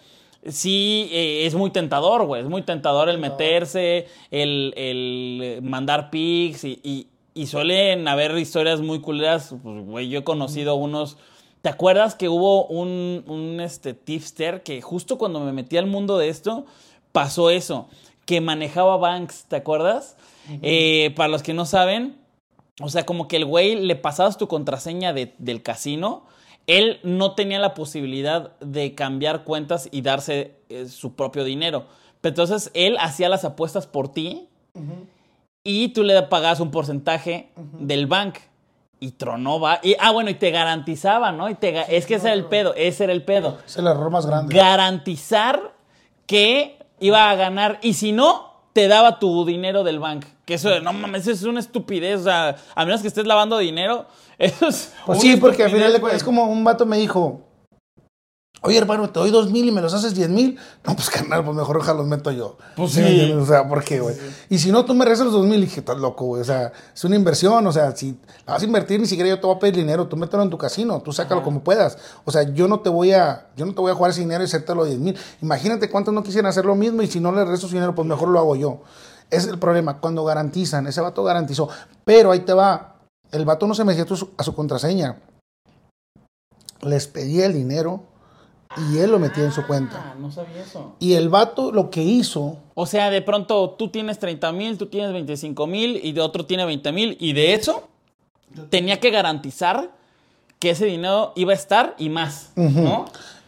sí 0.47 1.09
eh, 1.11 1.45
es 1.45 1.55
muy 1.55 1.71
tentador, 1.71 2.25
güey. 2.25 2.41
Es 2.43 2.47
muy 2.47 2.61
tentador 2.61 3.09
el 3.09 3.17
meterse, 3.17 4.07
el, 4.31 4.73
el 4.77 5.39
eh, 5.43 5.59
mandar 5.61 6.09
pics 6.09 6.63
y, 6.63 6.79
y, 6.83 7.07
y 7.33 7.47
suelen 7.47 8.07
haber 8.07 8.37
historias 8.37 8.79
muy 8.81 9.01
culeras. 9.01 9.53
Pues, 9.61 9.85
güey, 9.85 10.09
yo 10.09 10.19
he 10.19 10.23
conocido 10.23 10.75
unos... 10.75 11.17
¿Te 11.61 11.67
acuerdas 11.67 12.15
que 12.15 12.29
hubo 12.29 12.65
un, 12.67 13.25
un 13.27 13.59
este, 13.59 13.93
tipster 13.93 14.63
que 14.63 14.81
justo 14.81 15.17
cuando 15.17 15.41
me 15.41 15.51
metí 15.51 15.75
al 15.75 15.87
mundo 15.87 16.17
de 16.17 16.29
esto 16.29 16.65
pasó 17.11 17.49
eso, 17.49 17.89
que 18.25 18.39
manejaba 18.39 18.95
Banks, 18.95 19.43
¿te 19.49 19.57
acuerdas? 19.57 20.15
Eh, 20.61 21.11
para 21.17 21.27
los 21.27 21.43
que 21.43 21.53
no 21.53 21.65
saben, 21.65 22.15
o 22.81 22.89
sea, 22.89 23.05
como 23.05 23.27
que 23.27 23.35
el 23.37 23.45
güey 23.45 23.75
le 23.75 23.95
pasabas 23.95 24.37
tu 24.37 24.47
contraseña 24.47 25.13
de- 25.13 25.33
del 25.37 25.61
casino, 25.63 26.25
él 26.67 26.99
no 27.03 27.33
tenía 27.35 27.59
la 27.59 27.73
posibilidad 27.73 28.57
de 28.59 28.93
cambiar 28.95 29.43
cuentas 29.43 29.89
y 29.91 30.01
darse 30.01 30.55
eh, 30.69 30.87
su 30.87 31.15
propio 31.15 31.43
dinero. 31.43 31.85
Pero 32.21 32.31
entonces 32.33 32.69
él 32.73 32.97
hacía 32.99 33.27
las 33.29 33.43
apuestas 33.45 33.87
por 33.87 34.09
ti 34.11 34.47
y 35.63 35.89
tú 35.89 36.03
le 36.03 36.21
pagabas 36.23 36.59
un 36.59 36.71
porcentaje 36.71 37.51
del 37.55 38.07
bank. 38.07 38.35
Y 39.01 39.11
tronó, 39.11 39.61
va. 39.61 39.79
Y, 39.81 39.95
ah, 39.97 40.11
bueno, 40.11 40.29
y 40.29 40.33
te 40.33 40.51
garantizaba, 40.51 41.31
¿no? 41.31 41.49
Y 41.49 41.55
te, 41.55 41.95
es 41.95 42.05
que 42.05 42.15
ese 42.15 42.27
era 42.27 42.33
el 42.33 42.45
pedo, 42.45 42.73
ese 42.75 43.05
era 43.05 43.13
el 43.13 43.23
pedo. 43.23 43.57
Es 43.65 43.77
el 43.77 43.87
error 43.87 44.11
más 44.11 44.25
grande. 44.25 44.53
Garantizar 44.53 45.73
que 46.25 46.77
iba 46.99 47.29
a 47.29 47.35
ganar. 47.35 47.79
Y 47.81 47.93
si 47.93 48.11
no, 48.11 48.55
te 48.73 48.89
daba 48.89 49.17
tu 49.19 49.45
dinero 49.45 49.85
del 49.85 49.99
bank. 49.99 50.25
Que 50.49 50.55
eso, 50.55 50.79
no 50.79 50.93
mames, 50.93 51.27
eso 51.27 51.31
es 51.31 51.43
una 51.43 51.59
estupidez. 51.59 52.21
O 52.21 52.23
sea, 52.23 52.55
a 52.73 52.83
menos 52.83 53.03
que 53.03 53.07
estés 53.07 53.27
lavando 53.27 53.59
dinero, 53.59 54.07
eso 54.39 54.69
es. 54.69 54.93
Pues 55.05 55.19
sí, 55.21 55.37
porque 55.37 55.63
al 55.63 55.69
final 55.69 55.93
de 55.93 56.15
es 56.15 56.23
como 56.23 56.45
un 56.45 56.63
vato 56.63 56.87
me 56.87 56.97
dijo, 56.97 57.43
oye 58.61 58.79
hermano, 58.79 59.11
te 59.11 59.19
doy 59.19 59.29
dos 59.29 59.51
mil 59.51 59.67
y 59.67 59.71
me 59.71 59.79
los 59.79 59.93
haces 59.93 60.15
diez 60.15 60.27
mil. 60.27 60.57
No, 60.83 60.95
pues 60.95 61.11
carnal, 61.11 61.45
pues 61.45 61.55
mejor 61.55 61.77
ojalá 61.77 61.99
los 61.99 62.07
meto 62.07 62.31
yo. 62.31 62.57
Pues 62.75 62.93
sí. 62.93 63.31
O 63.31 63.45
sea, 63.45 63.69
¿por 63.69 63.83
qué, 63.83 63.99
güey? 63.99 64.15
Y 64.49 64.57
si 64.57 64.71
no, 64.71 64.85
tú 64.85 64.95
me 64.95 65.05
regresas 65.05 65.25
los 65.25 65.35
dos 65.35 65.45
mil, 65.45 65.61
dije, 65.61 65.81
estás 65.81 65.99
loco, 65.99 66.25
güey. 66.25 66.41
O 66.41 66.45
sea, 66.45 66.73
es 66.95 67.03
una 67.03 67.15
inversión, 67.15 67.67
o 67.67 67.71
sea, 67.71 67.95
si 67.95 68.17
la 68.47 68.53
vas 68.53 68.63
a 68.63 68.65
invertir, 68.65 68.99
ni 68.99 69.05
siquiera 69.05 69.29
yo 69.29 69.39
te 69.39 69.45
voy 69.45 69.55
a 69.55 69.59
pedir 69.59 69.75
dinero, 69.75 70.07
tú 70.07 70.17
mételo 70.17 70.41
en 70.41 70.49
tu 70.49 70.57
casino, 70.57 70.99
tú 71.03 71.13
sácalo 71.13 71.43
como 71.43 71.63
puedas. 71.63 71.95
O 72.25 72.31
sea, 72.31 72.41
yo 72.41 72.67
no 72.67 72.79
te 72.79 72.89
voy 72.89 73.11
a, 73.11 73.49
yo 73.55 73.67
no 73.67 73.75
te 73.75 73.81
voy 73.81 73.91
a 73.91 73.93
jugar 73.93 74.09
ese 74.09 74.21
dinero 74.21 74.41
y 74.41 74.45
hacértelo 74.45 74.83
diez 74.83 74.97
mil. 74.97 75.15
Imagínate 75.43 75.91
cuántos 75.91 76.11
no 76.11 76.23
quisieran 76.23 76.49
hacer 76.49 76.65
lo 76.65 76.73
mismo 76.73 77.03
y 77.03 77.07
si 77.07 77.19
no 77.19 77.31
le 77.31 77.43
regreso 77.43 77.67
su 77.67 77.75
dinero, 77.75 77.93
pues 77.93 78.07
mejor 78.07 78.29
lo 78.29 78.39
hago 78.39 78.55
yo. 78.55 78.81
Es 79.29 79.45
el 79.47 79.59
problema, 79.59 79.99
cuando 79.99 80.23
garantizan, 80.25 80.87
ese 80.87 81.01
vato 81.01 81.23
garantizó, 81.23 81.69
pero 82.05 82.31
ahí 82.31 82.39
te 82.39 82.53
va, 82.53 82.95
el 83.31 83.45
vato 83.45 83.67
no 83.67 83.75
se 83.75 83.83
metía 83.85 84.03
a 84.03 84.07
su- 84.15 84.29
a 84.37 84.43
su 84.43 84.55
contraseña, 84.55 85.17
les 86.81 87.07
pedía 87.07 87.45
el 87.45 87.53
dinero 87.53 88.03
y 88.91 88.97
él 88.99 89.11
lo 89.11 89.19
metía 89.19 89.43
en 89.43 89.51
su 89.51 89.65
cuenta. 89.67 90.11
Ah, 90.11 90.15
no 90.17 90.31
sabía 90.31 90.61
eso. 90.61 90.95
Y 90.99 91.13
el 91.13 91.29
vato 91.29 91.71
lo 91.71 91.89
que 91.89 92.01
hizo, 92.03 92.57
O 92.75 92.85
sea, 92.85 93.09
de 93.09 93.21
pronto 93.21 93.71
tú 93.71 93.89
tienes 93.89 94.19
30 94.19 94.51
mil, 94.51 94.77
tú 94.77 94.85
tienes 94.87 95.11
25 95.11 95.67
mil 95.67 95.99
y 96.01 96.13
de 96.13 96.21
otro 96.21 96.45
tiene 96.45 96.65
20 96.65 96.91
mil. 96.93 97.17
Y 97.19 97.33
de 97.33 97.53
eso 97.53 97.87
tenía 98.69 98.99
que 98.99 99.11
garantizar 99.11 99.91
que 100.59 100.69
ese 100.71 100.85
dinero 100.85 101.33
iba 101.35 101.51
a 101.51 101.55
estar 101.55 101.95
y 101.97 102.09
más, 102.09 102.51
¿no? 102.55 103.05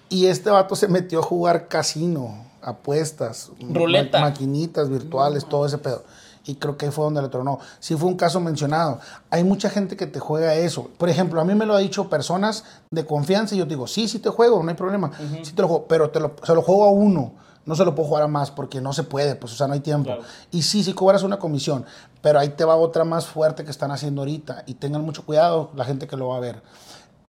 y 0.10 0.26
este 0.26 0.50
vato 0.50 0.76
se 0.76 0.88
metió 0.90 1.20
a 1.20 1.24
jugar 1.24 1.68
casino, 1.70 2.46
apuestas, 2.62 3.52
Ruleta. 3.60 4.20
ma- 4.20 4.30
maquinitas 4.30 4.90
virtuales, 4.90 5.46
todo 5.46 5.66
ese 5.66 5.78
pedo. 5.78 6.04
Y 6.44 6.56
creo 6.56 6.76
que 6.76 6.88
ahí 6.88 6.92
fue 6.92 7.04
donde 7.04 7.22
le 7.22 7.30
tronó. 7.30 7.60
Sí 7.80 7.96
fue 7.96 8.10
un 8.10 8.16
caso 8.18 8.40
mencionado. 8.40 9.00
Hay 9.30 9.44
mucha 9.44 9.70
gente 9.70 9.96
que 9.96 10.08
te 10.08 10.20
juega 10.20 10.56
eso. 10.56 10.90
Por 10.98 11.08
ejemplo, 11.08 11.40
a 11.40 11.46
mí 11.46 11.54
me 11.54 11.68
lo 11.68 11.76
ha 11.76 11.80
dicho 11.80 12.10
personas 12.10 12.64
de 12.90 13.06
confianza 13.06 13.54
y 13.54 13.60
yo 13.60 13.66
digo, 13.66 13.86
sí, 13.86 14.08
sí 14.08 14.18
te 14.18 14.30
juego, 14.30 14.64
no 14.64 14.70
hay 14.70 14.76
problema. 14.76 15.12
Sí 15.44 15.52
te 15.54 15.62
lo 15.62 15.68
juego, 15.68 15.86
pero 15.88 16.10
te 16.10 16.20
lo, 16.20 16.34
se 16.44 16.56
lo 16.56 16.64
juego 16.64 16.86
a 16.86 16.90
uno. 16.92 17.34
No 17.64 17.76
se 17.76 17.86
lo 17.86 17.94
puedo 17.94 18.08
jugar 18.08 18.24
a 18.24 18.28
más 18.28 18.50
porque 18.50 18.82
no 18.82 18.92
se 18.92 19.04
puede, 19.04 19.36
pues, 19.36 19.54
o 19.54 19.56
sea, 19.56 19.68
no 19.68 19.74
hay 19.74 19.82
tiempo. 19.82 20.06
Claro. 20.06 20.24
Y 20.50 20.64
sí, 20.64 20.84
sí 20.84 20.94
cobras 20.94 21.22
una 21.22 21.38
comisión, 21.38 21.86
pero 22.24 22.40
ahí 22.40 22.50
te 22.50 22.66
va 22.66 22.76
otra 22.76 23.04
más 23.04 23.28
fuerte 23.28 23.64
que 23.64 23.70
están 23.70 23.92
haciendo 23.92 24.22
ahorita. 24.22 24.64
Y 24.66 24.74
tengan 24.74 25.04
mucho 25.06 25.24
cuidado 25.24 25.70
la 25.76 25.86
gente 25.86 26.08
que 26.08 26.18
lo 26.18 26.30
va 26.30 26.38
a 26.38 26.40
ver. 26.40 26.64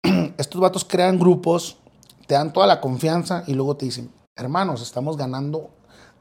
Estos 0.40 0.60
vatos 0.60 0.84
crean 0.84 1.20
grupos, 1.20 1.78
te 2.26 2.34
dan 2.34 2.52
toda 2.54 2.66
la 2.66 2.82
confianza 2.82 3.44
y 3.46 3.54
luego 3.54 3.78
te 3.78 3.86
dicen, 3.86 4.10
hermanos, 4.36 4.82
estamos 4.82 5.16
ganando 5.16 5.70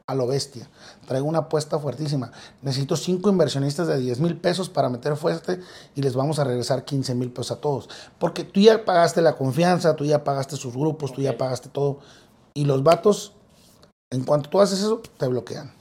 a 0.07 0.15
lo 0.15 0.27
bestia. 0.27 0.69
Traigo 1.07 1.27
una 1.27 1.39
apuesta 1.39 1.79
fuertísima. 1.79 2.31
Necesito 2.61 2.95
cinco 2.95 3.29
inversionistas 3.29 3.87
de 3.87 3.97
10 3.97 4.19
mil 4.19 4.37
pesos 4.37 4.69
para 4.69 4.89
meter 4.89 5.15
fuerte 5.17 5.59
y 5.95 6.01
les 6.01 6.15
vamos 6.15 6.39
a 6.39 6.43
regresar 6.43 6.85
15 6.85 7.15
mil 7.15 7.31
pesos 7.31 7.57
a 7.57 7.61
todos. 7.61 7.89
Porque 8.19 8.43
tú 8.43 8.59
ya 8.59 8.85
pagaste 8.85 9.21
la 9.21 9.35
confianza, 9.35 9.95
tú 9.95 10.05
ya 10.05 10.23
pagaste 10.23 10.55
sus 10.55 10.75
grupos, 10.75 11.11
tú 11.11 11.21
ya 11.21 11.37
pagaste 11.37 11.69
todo. 11.69 11.99
Y 12.53 12.65
los 12.65 12.83
vatos, 12.83 13.33
en 14.09 14.23
cuanto 14.23 14.49
tú 14.49 14.61
haces 14.61 14.79
eso, 14.79 15.01
te 15.17 15.27
bloquean. 15.27 15.73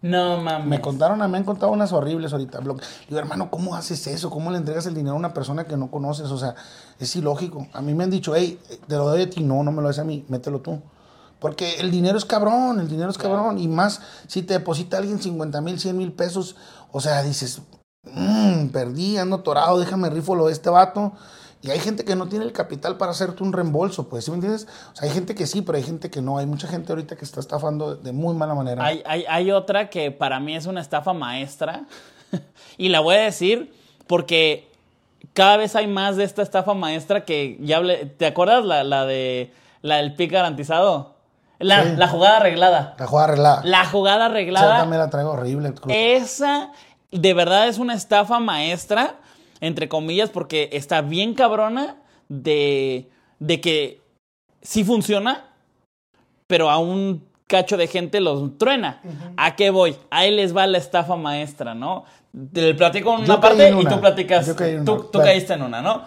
No 0.00 0.40
mames. 0.40 0.66
Me 0.66 0.80
contaron, 0.80 1.18
me 1.30 1.36
han 1.36 1.44
contado 1.44 1.70
unas 1.70 1.92
horribles 1.92 2.32
ahorita. 2.32 2.60
Digo, 2.60 2.78
hermano, 3.10 3.50
¿cómo 3.50 3.74
haces 3.74 4.06
eso? 4.06 4.30
¿Cómo 4.30 4.50
le 4.50 4.56
entregas 4.56 4.86
el 4.86 4.94
dinero 4.94 5.14
a 5.14 5.18
una 5.18 5.34
persona 5.34 5.64
que 5.64 5.76
no 5.76 5.90
conoces? 5.90 6.30
O 6.30 6.38
sea, 6.38 6.54
es 6.98 7.14
ilógico. 7.14 7.68
A 7.72 7.82
mí 7.82 7.92
me 7.94 8.04
han 8.04 8.10
dicho, 8.10 8.34
hey, 8.34 8.58
te 8.88 8.96
lo 8.96 9.04
doy 9.04 9.22
a 9.22 9.30
ti. 9.30 9.42
No, 9.42 9.62
no 9.62 9.70
me 9.70 9.82
lo 9.82 9.88
des 9.88 9.98
a 9.98 10.04
mí, 10.04 10.24
mételo 10.28 10.60
tú. 10.60 10.80
Porque 11.42 11.80
el 11.80 11.90
dinero 11.90 12.16
es 12.16 12.24
cabrón, 12.24 12.78
el 12.78 12.88
dinero 12.88 13.10
es 13.10 13.18
cabrón. 13.18 13.58
Y 13.58 13.66
más 13.66 14.00
si 14.28 14.42
te 14.42 14.54
deposita 14.54 14.98
alguien 14.98 15.20
50 15.20 15.60
mil, 15.60 15.78
100 15.80 15.98
mil 15.98 16.12
pesos, 16.12 16.54
o 16.92 17.00
sea, 17.00 17.20
dices, 17.24 17.60
"Mm, 18.04 18.68
perdí, 18.68 19.18
ando 19.18 19.40
torado, 19.40 19.80
déjame 19.80 20.08
rifo 20.08 20.36
lo 20.36 20.46
de 20.46 20.52
este 20.52 20.70
vato. 20.70 21.12
Y 21.60 21.70
hay 21.70 21.80
gente 21.80 22.04
que 22.04 22.14
no 22.14 22.28
tiene 22.28 22.44
el 22.44 22.52
capital 22.52 22.96
para 22.96 23.10
hacerte 23.10 23.42
un 23.42 23.52
reembolso, 23.52 24.08
pues, 24.08 24.24
¿sí 24.24 24.30
me 24.30 24.36
entiendes? 24.36 24.68
O 24.92 24.96
sea, 24.96 25.08
hay 25.08 25.14
gente 25.14 25.34
que 25.34 25.46
sí, 25.46 25.62
pero 25.62 25.78
hay 25.78 25.84
gente 25.84 26.10
que 26.10 26.22
no. 26.22 26.38
Hay 26.38 26.46
mucha 26.46 26.68
gente 26.68 26.92
ahorita 26.92 27.16
que 27.16 27.24
está 27.24 27.40
estafando 27.40 27.96
de 27.96 28.12
muy 28.12 28.36
mala 28.36 28.54
manera. 28.54 28.84
Hay, 28.84 29.02
hay, 29.04 29.24
hay 29.28 29.50
otra 29.50 29.90
que 29.90 30.12
para 30.12 30.38
mí 30.38 30.54
es 30.54 30.66
una 30.66 30.80
estafa 30.80 31.12
maestra. 31.12 31.86
y 32.78 32.88
la 32.88 33.00
voy 33.00 33.16
a 33.16 33.20
decir 33.20 33.72
porque 34.06 34.68
cada 35.32 35.56
vez 35.56 35.74
hay 35.74 35.88
más 35.88 36.16
de 36.16 36.24
esta 36.24 36.42
estafa 36.42 36.74
maestra 36.74 37.24
que 37.24 37.58
ya 37.60 37.78
hablé. 37.78 38.06
¿Te 38.06 38.26
acuerdas 38.26 38.64
la, 38.64 38.84
la 38.84 39.06
de 39.06 39.52
la 39.82 39.96
del 39.96 40.14
pick 40.14 40.30
garantizado? 40.30 41.14
La, 41.62 41.82
Sí. 41.84 41.96
la 41.96 42.08
jugada 42.08 42.36
arreglada. 42.38 42.94
La 42.98 43.06
jugada 43.06 43.24
arreglada. 43.26 43.62
La 43.64 43.84
jugada 43.86 44.16
Esa 44.16 44.26
arreglada. 44.26 44.78
también 44.78 45.00
la 45.00 45.10
traigo 45.10 45.30
horrible. 45.30 45.72
Esa 45.88 46.72
de 47.10 47.34
verdad 47.34 47.68
es 47.68 47.78
una 47.78 47.94
estafa 47.94 48.38
maestra, 48.40 49.16
entre 49.60 49.88
comillas, 49.88 50.30
porque 50.30 50.70
está 50.72 51.00
bien 51.02 51.34
cabrona 51.34 51.96
de, 52.28 53.10
de 53.38 53.60
que 53.60 54.00
sí 54.62 54.82
funciona, 54.84 55.44
pero 56.46 56.70
a 56.70 56.78
un 56.78 57.24
cacho 57.46 57.76
de 57.76 57.86
gente 57.86 58.20
los 58.20 58.56
truena. 58.58 59.00
¿A 59.36 59.54
qué 59.56 59.70
voy? 59.70 59.96
Ahí 60.10 60.30
les 60.30 60.56
va 60.56 60.66
la 60.66 60.78
estafa 60.78 61.16
maestra, 61.16 61.74
¿no? 61.74 62.04
Te 62.52 62.72
platico 62.74 63.14
en 63.18 63.24
una 63.24 63.40
parte 63.40 63.68
en 63.68 63.78
y 63.78 63.84
tú 63.84 64.00
platicas. 64.00 64.46
Yo 64.46 64.56
caí 64.56 64.76
en 64.76 64.84
tú 64.86 64.92
una, 64.94 65.02
tú 65.02 65.10
claro. 65.10 65.26
caíste 65.26 65.52
en 65.52 65.62
una, 65.62 65.82
¿no? 65.82 66.02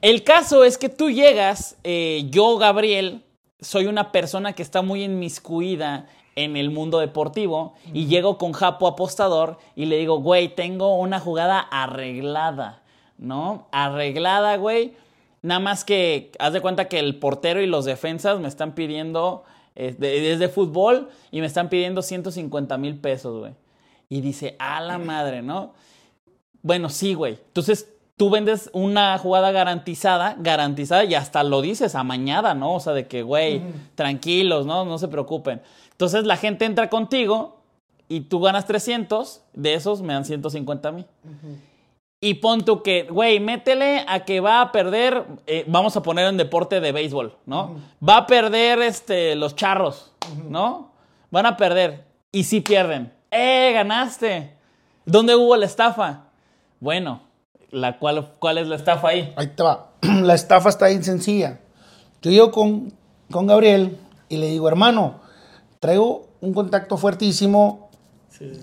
El 0.00 0.22
caso 0.22 0.62
es 0.64 0.78
que 0.78 0.88
tú 0.88 1.10
llegas, 1.10 1.76
eh, 1.82 2.26
yo, 2.30 2.58
Gabriel, 2.58 3.24
soy 3.62 3.86
una 3.86 4.12
persona 4.12 4.52
que 4.52 4.62
está 4.62 4.82
muy 4.82 5.04
inmiscuida 5.04 6.06
en 6.36 6.56
el 6.56 6.70
mundo 6.70 6.98
deportivo 6.98 7.74
y 7.92 8.06
llego 8.06 8.36
con 8.38 8.52
Japo 8.52 8.86
apostador 8.86 9.58
y 9.76 9.86
le 9.86 9.96
digo, 9.98 10.18
güey, 10.20 10.54
tengo 10.54 10.96
una 10.98 11.20
jugada 11.20 11.58
arreglada, 11.60 12.82
¿no? 13.18 13.68
Arreglada, 13.72 14.56
güey. 14.56 14.94
Nada 15.42 15.60
más 15.60 15.84
que 15.84 16.30
haz 16.38 16.52
de 16.52 16.60
cuenta 16.60 16.88
que 16.88 16.98
el 16.98 17.18
portero 17.18 17.60
y 17.60 17.66
los 17.66 17.84
defensas 17.84 18.38
me 18.40 18.48
están 18.48 18.74
pidiendo, 18.74 19.44
eh, 19.74 19.94
de- 19.98 20.32
es 20.32 20.38
de 20.38 20.48
fútbol, 20.48 21.08
y 21.30 21.40
me 21.40 21.46
están 21.46 21.68
pidiendo 21.68 22.02
150 22.02 22.78
mil 22.78 22.98
pesos, 22.98 23.38
güey. 23.40 23.52
Y 24.08 24.20
dice, 24.20 24.56
a 24.58 24.80
la 24.80 24.98
madre, 24.98 25.42
¿no? 25.42 25.74
Bueno, 26.62 26.88
sí, 26.90 27.14
güey. 27.14 27.38
Entonces 27.48 27.88
tú 28.22 28.30
vendes 28.30 28.70
una 28.72 29.18
jugada 29.18 29.50
garantizada, 29.50 30.36
garantizada, 30.38 31.02
y 31.02 31.16
hasta 31.16 31.42
lo 31.42 31.60
dices 31.60 31.96
amañada, 31.96 32.54
¿no? 32.54 32.74
O 32.74 32.78
sea, 32.78 32.92
de 32.92 33.08
que, 33.08 33.24
güey, 33.24 33.60
tranquilos, 33.96 34.64
¿no? 34.64 34.84
No 34.84 34.96
se 34.98 35.08
preocupen. 35.08 35.60
Entonces 35.90 36.22
la 36.22 36.36
gente 36.36 36.64
entra 36.64 36.88
contigo 36.88 37.56
y 38.08 38.20
tú 38.20 38.38
ganas 38.38 38.64
300, 38.64 39.42
de 39.54 39.74
esos 39.74 40.02
me 40.02 40.12
dan 40.12 40.24
150 40.24 40.88
a 40.88 40.92
mí. 40.92 41.04
Y 42.20 42.34
pon 42.34 42.64
tú 42.64 42.84
que, 42.84 43.08
güey, 43.10 43.40
métele 43.40 44.04
a 44.06 44.24
que 44.24 44.38
va 44.38 44.60
a 44.60 44.70
perder, 44.70 45.24
eh, 45.48 45.64
vamos 45.66 45.96
a 45.96 46.02
poner 46.04 46.28
en 46.28 46.36
deporte 46.36 46.78
de 46.78 46.92
béisbol, 46.92 47.34
¿no? 47.44 47.74
Va 48.08 48.18
a 48.18 48.26
perder 48.28 48.82
este, 48.82 49.34
los 49.34 49.56
charros, 49.56 50.12
¿no? 50.48 50.92
Van 51.32 51.46
a 51.46 51.56
perder. 51.56 52.04
Y 52.30 52.44
si 52.44 52.60
pierden. 52.60 53.12
¡Eh, 53.32 53.72
ganaste! 53.74 54.54
¿Dónde 55.04 55.34
hubo 55.34 55.56
la 55.56 55.66
estafa? 55.66 56.26
Bueno, 56.78 57.31
la 57.72 57.98
cual, 57.98 58.34
¿cuál 58.38 58.58
es 58.58 58.68
la 58.68 58.76
estafa 58.76 59.08
ahí? 59.08 59.32
Ahí 59.36 59.48
te 59.48 59.62
va. 59.62 59.88
La 60.02 60.34
estafa 60.34 60.68
está 60.68 60.86
bien 60.88 61.02
sencilla. 61.02 61.58
Yo 62.20 62.30
llego 62.30 62.52
con, 62.52 62.92
con 63.30 63.46
Gabriel 63.46 63.98
y 64.28 64.36
le 64.36 64.46
digo, 64.48 64.68
hermano, 64.68 65.20
traigo 65.80 66.28
un 66.40 66.52
contacto 66.52 66.96
fuertísimo, 66.96 67.90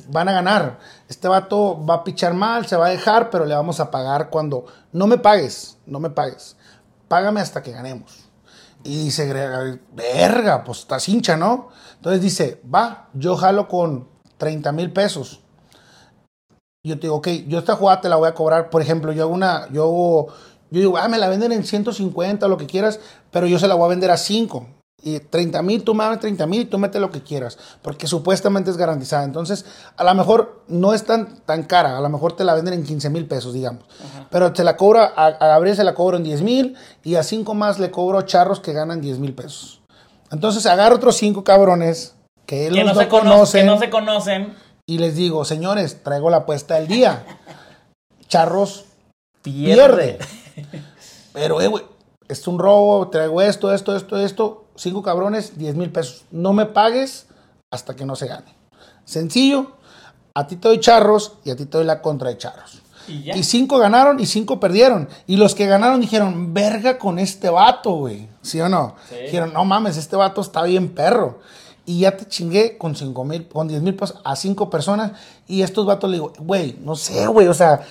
van 0.10 0.30
a 0.30 0.34
ganar. 0.34 0.80
Este 1.08 1.28
vato 1.28 1.84
va 1.86 1.96
a 1.96 2.04
pichar 2.04 2.34
mal, 2.34 2.68
se 2.68 2.76
va 2.76 2.88
a 2.88 2.90
dejar, 2.90 3.30
pero 3.30 3.46
le 3.46 3.56
vamos 3.56 3.80
a 3.80 3.92
pagar 3.92 4.30
cuando... 4.30 4.66
No 4.92 5.08
me 5.08 5.18
pagues, 5.18 5.78
no 5.86 6.00
me 6.00 6.10
pagues. 6.10 6.56
Págame 7.08 7.42
hasta 7.42 7.64
que 7.64 7.72
ganemos. 7.72 8.26
Y 8.84 9.06
dice, 9.06 9.28
Gabriel, 9.28 9.82
verga, 9.94 10.64
pues 10.64 10.80
estás 10.80 11.10
hincha, 11.10 11.36
¿no? 11.36 11.70
Entonces 11.96 12.22
dice, 12.22 12.62
va, 12.74 13.10
yo 13.14 13.36
jalo 13.36 13.68
con 13.68 14.08
30 14.38 14.72
mil 14.72 14.94
pesos. 14.94 15.42
Yo 16.84 16.96
te 16.96 17.02
digo, 17.08 17.16
ok, 17.16 17.28
yo 17.48 17.60
esta 17.60 17.76
jugada 17.76 18.00
te 18.02 18.08
la 18.10 18.16
voy 18.16 18.30
a 18.30 18.34
cobrar. 18.34 18.70
Por 18.70 18.82
ejemplo, 18.82 19.12
yo 19.12 19.24
hago 19.24 19.34
una, 19.34 19.68
yo 19.72 19.84
hago- 19.84 20.28
yo 20.72 20.80
digo, 20.80 20.98
ah, 20.98 21.10
me 21.10 21.18
la 21.18 21.28
venden 21.28 21.52
en 21.52 21.64
150 21.66 22.46
o 22.46 22.50
lo 22.50 22.58
que 22.58 22.68
quieras, 22.68 23.00
pero 23.32 23.48
yo 23.48 23.60
se 23.60 23.68
la 23.68 23.76
voy 23.76 23.86
a 23.86 23.90
vender 23.90 24.12
a 24.12 24.18
5. 24.18 24.66
Y 25.02 25.20
30 25.20 25.62
mil, 25.62 25.84
tú 25.84 25.94
mames 25.94 26.20
30 26.20 26.46
mil 26.46 26.62
y 26.62 26.66
tú 26.66 26.78
mete 26.78 27.00
lo 27.00 27.10
que 27.10 27.22
quieras, 27.22 27.58
porque 27.82 28.06
supuestamente 28.08 28.70
es 28.70 28.76
garantizada. 28.78 29.24
Entonces, 29.24 29.66
a 29.98 30.04
lo 30.04 30.14
mejor 30.14 30.64
no 30.68 30.94
es 30.94 31.06
tan, 31.06 31.38
tan 31.46 31.64
cara, 31.64 31.98
a 31.98 32.02
lo 32.02 32.10
mejor 32.10 32.34
te 32.34 32.44
la 32.44 32.54
venden 32.54 32.74
en 32.74 32.84
15 32.84 33.10
mil 33.10 33.26
pesos, 33.26 33.54
digamos. 33.54 33.84
Pero 34.30 34.52
te 34.54 34.64
la 34.66 34.76
cobra, 34.78 35.14
a, 35.16 35.28
a 35.28 35.48
Gabriel 35.48 35.76
se 35.78 35.84
la 35.86 35.94
cobro 35.94 36.18
en 36.18 36.24
10 36.24 36.42
mil 36.42 36.76
y 37.04 37.16
a 37.16 37.24
cinco 37.24 37.54
más 37.56 37.80
le 37.80 37.92
cobro 37.92 38.22
charros 38.24 38.60
que 38.60 38.74
ganan 38.74 39.00
10 39.02 39.20
mil 39.20 39.34
pesos. 39.34 39.82
Entonces, 40.32 40.66
agarro 40.66 40.96
otros 40.98 41.16
cinco 41.18 41.44
cabrones 41.46 42.16
que 42.46 42.68
él 42.68 42.74
Que 42.74 42.84
no, 42.84 42.94
se 42.94 43.08
cono- 43.08 43.32
conocen 43.32 43.62
que 43.62 43.68
no 43.68 43.80
se 43.80 43.90
conocen. 43.90 44.54
Y 44.90 44.98
les 44.98 45.16
digo, 45.16 45.46
señores, 45.46 46.02
traigo 46.02 46.32
la 46.32 46.38
apuesta 46.38 46.74
del 46.74 46.88
día. 46.88 47.24
Charros 48.28 48.86
Pierde. 49.44 50.18
pierde. 50.18 50.20
Pero, 51.32 51.62
eh, 51.62 51.68
güey, 51.68 51.84
es 52.28 52.48
un 52.48 52.58
robo, 52.58 53.08
traigo 53.10 53.40
esto, 53.40 53.72
esto, 53.72 53.96
esto, 53.96 54.18
esto. 54.18 54.66
Cinco 54.76 55.04
cabrones, 55.04 55.60
10 55.60 55.76
mil 55.76 55.92
pesos. 55.92 56.24
No 56.32 56.54
me 56.54 56.66
pagues 56.66 57.28
hasta 57.72 57.96
que 57.96 58.04
no 58.04 58.16
se 58.16 58.26
gane. 58.26 58.56
Sencillo, 59.06 59.74
a 60.34 60.48
ti 60.48 60.56
te 60.56 60.68
doy 60.68 60.80
charros 60.80 61.34
y 61.46 61.52
a 61.52 61.56
ti 61.56 61.68
te 61.68 61.78
doy 61.78 61.86
la 61.86 62.02
contra 62.02 62.30
de 62.30 62.40
charros. 62.40 62.82
Y 63.08 63.44
cinco 63.44 63.78
ganaron 63.78 64.20
y 64.20 64.26
cinco 64.26 64.60
perdieron. 64.60 65.08
Y 65.28 65.38
los 65.38 65.54
que 65.54 65.68
ganaron 65.68 66.02
dijeron, 66.02 66.52
verga 66.52 66.98
con 66.98 67.20
este 67.20 67.52
vato, 67.52 67.92
güey. 67.92 68.28
¿Sí 68.42 68.60
o 68.60 68.70
no? 68.70 68.96
Sí. 69.08 69.16
Dijeron, 69.26 69.54
no 69.54 69.66
mames, 69.66 69.98
este 69.98 70.16
vato 70.16 70.42
está 70.42 70.64
bien 70.64 70.90
perro. 70.90 71.40
Y 71.90 72.02
ya 72.02 72.16
te 72.16 72.28
chingué 72.28 72.78
con 72.78 72.96
cinco 72.96 73.24
mil, 73.26 73.48
con 73.48 73.68
10 73.68 73.82
mil 73.82 73.96
pesos 73.96 74.20
a 74.24 74.36
cinco 74.36 74.70
personas. 74.70 75.14
Y 75.48 75.64
estos 75.64 75.88
vatos 75.88 76.08
le 76.08 76.18
digo, 76.18 76.34
güey, 76.38 76.78
no 76.84 76.96
sé, 76.96 77.26
güey, 77.26 77.48
o 77.48 77.54
sea, 77.56 77.82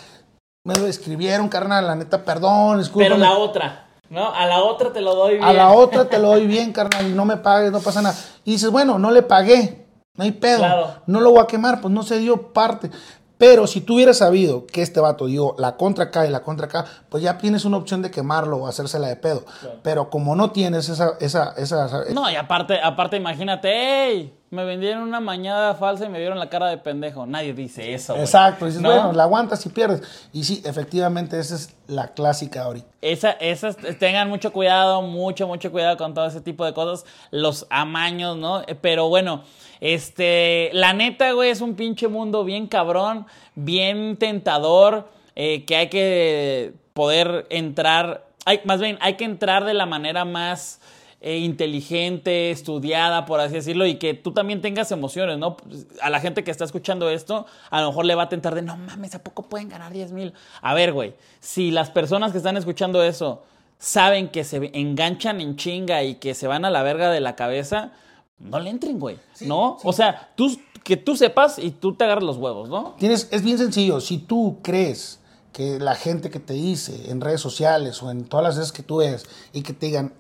me 0.64 0.72
lo 0.76 0.86
escribieron, 0.86 1.49
carnal, 1.49 1.84
la 1.84 1.96
neta, 1.96 2.24
perdón, 2.24 2.78
discúlpame. 2.78 3.16
Pero 3.16 3.16
la 3.16 3.36
otra, 3.36 3.88
¿no? 4.09 4.32
A 4.32 4.46
la 4.46 4.62
otra 4.62 4.92
te 4.92 5.01
lo 5.01 5.16
doy 5.16 5.32
bien. 5.32 5.42
A 5.42 5.53
la 5.53 5.72
otra 5.72 6.09
te 6.09 6.20
lo 6.20 6.28
doy 6.28 6.46
bien, 6.46 6.72
carnal, 6.72 7.09
y 7.09 7.12
no 7.12 7.24
me 7.24 7.38
pagues, 7.38 7.72
no 7.72 7.80
pasa 7.80 8.01
nada. 8.01 8.16
Y 8.44 8.53
dices, 8.53 8.70
bueno, 8.70 9.01
no 9.01 9.11
le 9.11 9.22
pagué, 9.22 9.84
no 10.14 10.22
hay 10.22 10.30
pedo, 10.30 10.59
Claro. 10.59 10.94
no 11.07 11.20
lo 11.20 11.32
voy 11.32 11.40
a 11.40 11.46
quemar, 11.49 11.80
pues 11.80 11.92
no 11.92 12.05
se 12.05 12.20
dio 12.20 12.53
parte. 12.53 12.92
Pero 13.39 13.66
si 13.66 13.80
tú 13.80 13.95
hubieras 13.95 14.18
sabido 14.18 14.66
que 14.66 14.82
este 14.82 15.01
vato 15.01 15.26
dio 15.26 15.55
la 15.59 15.76
contra 15.76 16.05
acá 16.05 16.26
y 16.26 16.30
la 16.30 16.43
contra 16.43 16.66
acá, 16.66 16.84
pues 17.09 17.22
ya 17.22 17.39
tienes 17.39 17.64
una 17.64 17.76
opción 17.76 18.03
de 18.03 18.11
quemarlo 18.11 18.59
o 18.59 18.66
hacérsela 18.66 19.09
de 19.09 19.16
pedo. 19.16 19.45
Pero 19.82 20.11
como 20.11 20.34
no 20.36 20.51
tienes 20.51 20.89
esa, 20.89 21.12
esa, 21.20 21.55
esa, 21.57 22.05
No, 22.12 22.28
y 22.28 22.36
aparte, 22.36 22.80
aparte 22.82 23.16
imagínate, 23.16 24.09
¡ey! 24.09 24.38
Me 24.51 24.64
vendieron 24.64 25.03
una 25.03 25.20
mañada 25.20 25.74
falsa 25.74 26.07
y 26.07 26.09
me 26.09 26.18
dieron 26.18 26.38
la 26.38 26.49
cara 26.49 26.68
de 26.68 26.78
pendejo. 26.78 27.26
Nadie 27.26 27.53
dice 27.53 27.92
eso. 27.92 28.16
Exacto, 28.16 28.64
dices, 28.64 28.80
¿No? 28.80 28.88
bueno, 28.88 29.12
la 29.12 29.24
aguantas 29.24 29.64
y 29.66 29.68
pierdes. 29.68 30.03
Y 30.32 30.44
sí, 30.44 30.62
efectivamente, 30.64 31.38
esa 31.38 31.55
es 31.55 31.76
la 31.86 32.09
clásica 32.14 32.62
ahorita. 32.62 32.88
Esa, 33.03 33.32
esas, 33.32 33.76
tengan 33.99 34.30
mucho 34.30 34.51
cuidado, 34.53 35.03
mucho, 35.03 35.46
mucho 35.46 35.70
cuidado 35.70 35.99
con 35.99 36.14
todo 36.14 36.26
ese 36.26 36.40
tipo 36.40 36.64
de 36.64 36.72
cosas, 36.72 37.05
los 37.30 37.66
amaños, 37.68 38.38
¿no? 38.38 38.62
Eh, 38.62 38.74
Pero 38.74 39.09
bueno, 39.11 39.42
este, 39.80 40.70
la 40.72 40.94
neta, 40.94 41.32
güey, 41.32 41.51
es 41.51 41.61
un 41.61 41.74
pinche 41.74 42.09
mundo 42.09 42.42
bien 42.44 42.68
cabrón, 42.68 43.26
bien 43.55 44.16
tentador, 44.16 45.11
eh, 45.36 45.66
que 45.66 45.76
hay 45.76 45.88
que 45.88 46.72
poder 46.94 47.46
entrar, 47.51 48.26
hay, 48.46 48.61
más 48.64 48.80
bien, 48.80 48.96
hay 49.03 49.14
que 49.14 49.24
entrar 49.24 49.64
de 49.64 49.74
la 49.74 49.84
manera 49.84 50.24
más 50.24 50.80
eh, 51.20 51.38
inteligente, 51.38 52.50
estudiada, 52.52 53.26
por 53.26 53.40
así 53.40 53.54
decirlo, 53.54 53.86
y 53.86 53.96
que 53.96 54.14
tú 54.14 54.32
también 54.32 54.60
tengas 54.60 54.92
emociones, 54.92 55.36
¿no? 55.38 55.56
A 56.00 56.10
la 56.10 56.20
gente 56.20 56.44
que 56.44 56.50
está 56.50 56.64
escuchando 56.64 57.10
esto, 57.10 57.46
a 57.70 57.80
lo 57.80 57.88
mejor 57.88 58.04
le 58.04 58.14
va 58.14 58.24
a 58.24 58.28
tentar 58.28 58.54
de, 58.54 58.62
no 58.62 58.76
mames, 58.76 59.14
¿a 59.16 59.22
poco 59.24 59.42
pueden 59.42 59.68
ganar 59.68 59.92
10 59.92 60.12
mil? 60.12 60.32
A 60.62 60.74
ver, 60.74 60.92
güey, 60.92 61.14
si 61.40 61.72
las 61.72 61.90
personas 61.90 62.30
que 62.30 62.38
están 62.38 62.56
escuchando 62.56 63.02
eso 63.02 63.42
saben 63.78 64.28
que 64.28 64.44
se 64.44 64.70
enganchan 64.74 65.40
en 65.40 65.56
chinga 65.56 66.04
y 66.04 66.16
que 66.16 66.34
se 66.34 66.46
van 66.46 66.64
a 66.64 66.70
la 66.70 66.82
verga 66.82 67.10
de 67.10 67.20
la 67.20 67.34
cabeza, 67.34 67.92
no 68.38 68.60
le 68.60 68.70
entren, 68.70 69.00
güey, 69.00 69.18
¿no? 69.40 69.78
O 69.82 69.92
sea, 69.92 70.30
tú, 70.36 70.56
que 70.84 70.96
tú 70.96 71.16
sepas 71.16 71.58
y 71.58 71.72
tú 71.72 71.94
te 71.94 72.04
agarres 72.04 72.24
los 72.24 72.36
huevos, 72.36 72.68
¿no? 72.68 72.94
Tienes, 72.98 73.28
es 73.32 73.42
bien 73.42 73.58
sencillo. 73.58 74.00
Si 74.00 74.18
tú 74.18 74.58
crees 74.62 75.18
que 75.52 75.80
la 75.80 75.96
gente 75.96 76.30
que 76.30 76.38
te 76.38 76.54
dice 76.54 77.10
en 77.10 77.20
redes 77.20 77.40
sociales 77.40 78.00
o 78.02 78.10
en 78.12 78.24
todas 78.24 78.44
las 78.44 78.56
veces 78.56 78.72
que 78.72 78.84
tú 78.84 78.98
ves 78.98 79.26
y 79.52 79.62
que 79.62 79.72
te 79.72 79.86
digan, 79.86 80.14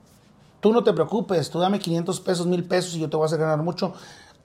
tú 0.60 0.72
no 0.72 0.82
te 0.84 0.92
preocupes, 0.92 1.50
tú 1.50 1.58
dame 1.58 1.78
500 1.78 2.20
pesos, 2.20 2.46
1000 2.46 2.64
pesos 2.64 2.94
y 2.94 3.00
yo 3.00 3.08
te 3.10 3.16
voy 3.16 3.24
a 3.24 3.26
hacer 3.26 3.38
ganar 3.38 3.62
mucho, 3.62 3.92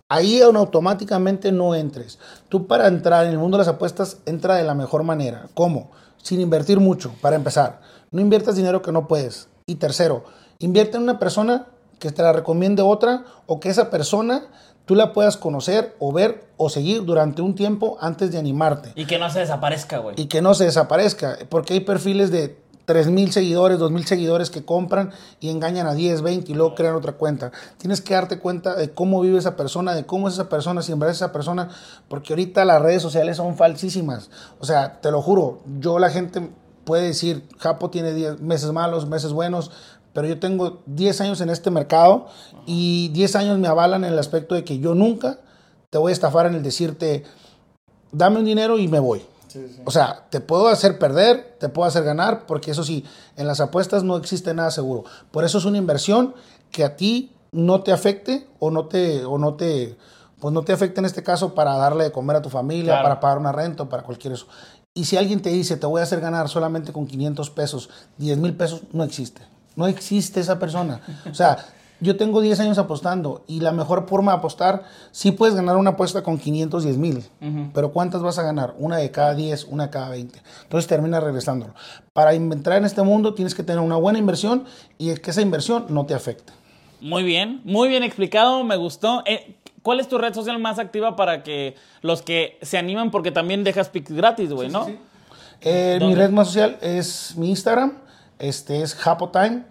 ahí 0.10 0.42
aún 0.42 0.56
automáticamente 0.58 1.52
no 1.52 1.76
entres. 1.76 2.20
Tú 2.50 2.68
para 2.68 2.88
entrar 2.88 3.26
en 3.26 3.32
el 3.32 3.40
mundo 3.40 3.58
de 3.58 3.64
las 3.66 3.74
apuestas, 3.74 4.18
entra 4.26 4.56
de 4.56 4.64
la 4.64 4.74
mejor 4.76 5.04
manera. 5.04 5.48
¿Cómo? 5.54 5.92
Sin 6.22 6.40
invertir 6.40 6.80
mucho, 6.80 7.14
para 7.22 7.36
empezar. 7.36 7.82
No 8.12 8.22
inviertas 8.22 8.56
dinero 8.56 8.82
que 8.82 8.92
no 8.92 9.08
puedes. 9.08 9.48
Y 9.66 9.76
tercero, 9.76 10.24
invierte 10.60 10.98
en 10.98 11.04
una 11.04 11.20
persona 11.20 11.68
que 12.00 12.12
te 12.12 12.22
la 12.22 12.34
recomiende 12.34 12.82
otra 12.82 13.24
o 13.46 13.60
que 13.60 13.70
esa 13.70 13.90
persona 13.90 14.44
tú 14.86 14.96
la 14.96 15.14
puedas 15.14 15.38
conocer 15.38 15.96
o 16.00 16.12
ver 16.12 16.46
o 16.58 16.70
seguir 16.70 17.06
durante 17.06 17.42
un 17.42 17.56
tiempo 17.56 17.98
antes 18.02 18.32
de 18.32 18.38
animarte 18.38 18.92
Y 18.96 19.06
que 19.06 19.18
no 19.18 19.30
se 19.30 19.40
desaparezca, 19.40 20.00
güey. 20.00 20.16
y 20.20 20.26
que 20.26 20.42
no 20.42 20.54
se 20.54 20.66
desaparezca, 20.66 21.38
porque 21.50 21.74
hay 21.74 21.80
perfiles 21.80 22.30
de 22.32 22.62
3.000 22.86 23.30
seguidores, 23.30 23.80
2.000 23.80 24.04
seguidores 24.04 24.50
que 24.50 24.66
compran 24.66 25.12
y 25.40 25.50
engañan 25.50 25.88
a 25.88 25.94
10, 25.94 26.22
20 26.22 26.52
y 26.52 26.56
luego 26.56 26.76
crean 26.76 26.96
otra 26.96 27.14
cuenta. 27.14 27.52
Tienes 27.78 28.02
que 28.02 28.14
darte 28.14 28.40
cuenta 28.40 28.76
de 28.76 28.92
cómo 28.92 29.22
vive 29.22 29.38
esa 29.38 29.56
persona, 29.56 29.96
de 29.96 30.06
cómo 30.06 30.28
es 30.28 30.34
esa 30.36 30.50
persona, 30.50 30.82
si 30.82 30.92
en 30.92 31.00
verdad 31.00 31.12
es 31.12 31.18
esa 31.18 31.32
persona, 31.32 31.70
porque 32.08 32.34
ahorita 32.34 32.66
las 32.66 32.82
redes 32.82 33.02
sociales 33.02 33.38
son 33.38 33.56
falsísimas. 33.56 34.30
O 34.60 34.66
sea, 34.66 35.00
te 35.02 35.12
lo 35.12 35.22
juro, 35.22 35.62
yo 35.80 36.00
la 36.00 36.10
gente 36.10 36.50
puede 36.84 37.08
decir, 37.08 37.48
Japo 37.60 37.90
tiene 37.90 38.14
10 38.14 38.42
meses 38.42 38.72
malos, 38.72 39.08
meses 39.08 39.32
buenos, 39.32 39.72
pero 40.14 40.28
yo 40.28 40.40
tengo 40.40 40.82
10 40.86 41.22
años 41.22 41.42
en 41.42 41.50
este 41.50 41.72
mercado 41.72 42.28
y 42.66 43.10
10 43.10 43.36
años 43.36 43.60
me 43.60 43.68
avalan 43.68 44.04
en 44.04 44.14
el 44.14 44.20
aspecto 44.20 44.56
de 44.56 44.64
que 44.64 44.80
yo 44.80 44.94
nunca 44.94 45.40
te 45.90 45.98
voy 45.98 46.12
a 46.12 46.14
estafar 46.14 46.46
en 46.46 46.56
el 46.56 46.64
decirte, 46.64 47.24
dame 48.12 48.40
un 48.40 48.46
dinero 48.46 48.78
y 48.78 48.88
me 48.88 49.00
voy. 49.00 49.24
O 49.86 49.92
sea, 49.92 50.26
te 50.30 50.40
puedo 50.40 50.68
hacer 50.68 50.98
perder, 51.00 51.58
te 51.60 51.70
puedo 51.70 51.88
hacer 51.88 52.04
ganar, 52.04 52.46
porque 52.46 52.72
eso 52.72 52.84
sí, 52.84 53.06
en 53.38 53.48
las 53.48 53.60
apuestas 53.60 54.04
no 54.04 54.18
existe 54.18 54.54
nada 54.54 54.72
seguro. 54.72 55.04
Por 55.32 55.44
eso 55.44 55.58
es 55.58 55.66
una 55.66 55.78
inversión 55.78 56.34
que 56.72 56.84
a 56.84 56.96
ti 56.96 57.32
no 57.52 57.82
te 57.84 57.92
afecte 57.92 58.48
o 58.60 58.72
no 58.72 58.88
te, 58.88 59.24
o 59.26 59.38
no 59.38 59.54
te, 59.56 59.98
pues 60.40 60.54
no 60.54 60.64
te 60.64 60.74
afecte 60.74 61.00
en 61.00 61.06
este 61.06 61.24
caso 61.24 61.54
para 61.54 61.76
darle 61.76 62.06
de 62.06 62.12
comer 62.12 62.38
a 62.38 62.42
tu 62.42 62.50
familia, 62.50 62.94
Claro. 62.94 63.04
para 63.04 63.20
pagar 63.20 63.38
una 63.38 63.52
renta 63.52 63.84
o 63.84 63.90
para 63.90 64.04
cualquier 64.04 64.34
eso. 64.34 64.48
Y 64.96 65.06
si 65.06 65.18
alguien 65.18 65.42
te 65.42 65.50
dice, 65.50 65.78
te 65.78 65.86
voy 65.88 66.00
a 66.02 66.04
hacer 66.04 66.20
ganar 66.20 66.50
solamente 66.50 66.94
con 66.94 67.08
500 67.08 67.50
pesos, 67.50 67.90
10 68.18 68.38
mil 68.38 68.56
pesos, 68.56 68.82
no 68.92 69.04
existe. 69.04 69.42
No 69.76 69.88
existe 69.88 70.40
esa 70.40 70.60
persona. 70.60 71.02
O 71.30 71.34
sea, 71.34 71.58
yo 72.04 72.18
tengo 72.18 72.42
10 72.42 72.60
años 72.60 72.78
apostando 72.78 73.44
y 73.48 73.62
la 73.62 73.72
mejor 73.72 74.08
forma 74.08 74.34
de 74.34 74.38
apostar, 74.38 74.84
sí 75.12 75.32
puedes 75.32 75.56
ganar 75.56 75.78
una 75.78 75.92
apuesta 75.92 76.22
con 76.22 76.38
510 76.38 76.98
mil, 76.98 77.24
pero 77.74 77.92
¿cuántas 77.92 78.22
vas 78.22 78.38
a 78.38 78.44
ganar? 78.44 78.76
Una 78.78 78.98
de 78.98 79.10
cada 79.10 79.34
10, 79.34 79.66
una 79.66 79.86
de 79.86 79.90
cada 79.90 80.10
20. 80.10 80.42
Entonces 80.64 80.88
termina 80.88 81.20
regresándolo. 81.20 81.74
Para 82.14 82.34
entrar 82.34 82.78
en 82.78 82.86
este 82.86 83.02
mundo 83.02 83.34
tienes 83.34 83.56
que 83.56 83.64
tener 83.64 83.82
una 83.82 83.96
buena 83.96 84.20
inversión 84.20 84.66
y 84.98 85.16
que 85.16 85.32
esa 85.32 85.42
inversión 85.42 85.86
no 85.90 86.06
te 86.06 86.14
afecte. 86.14 86.54
Muy 87.02 87.24
bien, 87.24 87.62
muy 87.64 87.90
bien 87.90 88.04
explicado, 88.04 88.64
me 88.64 88.76
gustó. 88.76 89.24
Eh, 89.26 89.56
¿Cuál 89.82 90.00
es 90.00 90.08
tu 90.08 90.18
red 90.18 90.34
social 90.34 90.58
más 90.60 90.80
activa 90.80 91.16
para 91.16 91.44
que 91.44 91.76
los 92.02 92.22
que 92.22 92.58
se 92.62 92.78
animan, 92.78 93.12
porque 93.12 93.32
también 93.32 93.64
dejas 93.64 93.90
pics 93.90 94.12
gratis, 94.12 94.52
güey, 94.52 94.70
¿no? 94.70 94.88
Eh, 95.60 96.00
mi 96.02 96.16
red 96.16 96.30
más 96.30 96.48
social 96.48 96.78
es 96.82 97.36
mi 97.38 97.50
Instagram, 97.50 97.98
este 98.40 98.82
es 98.82 98.96
Japotime, 98.96 99.64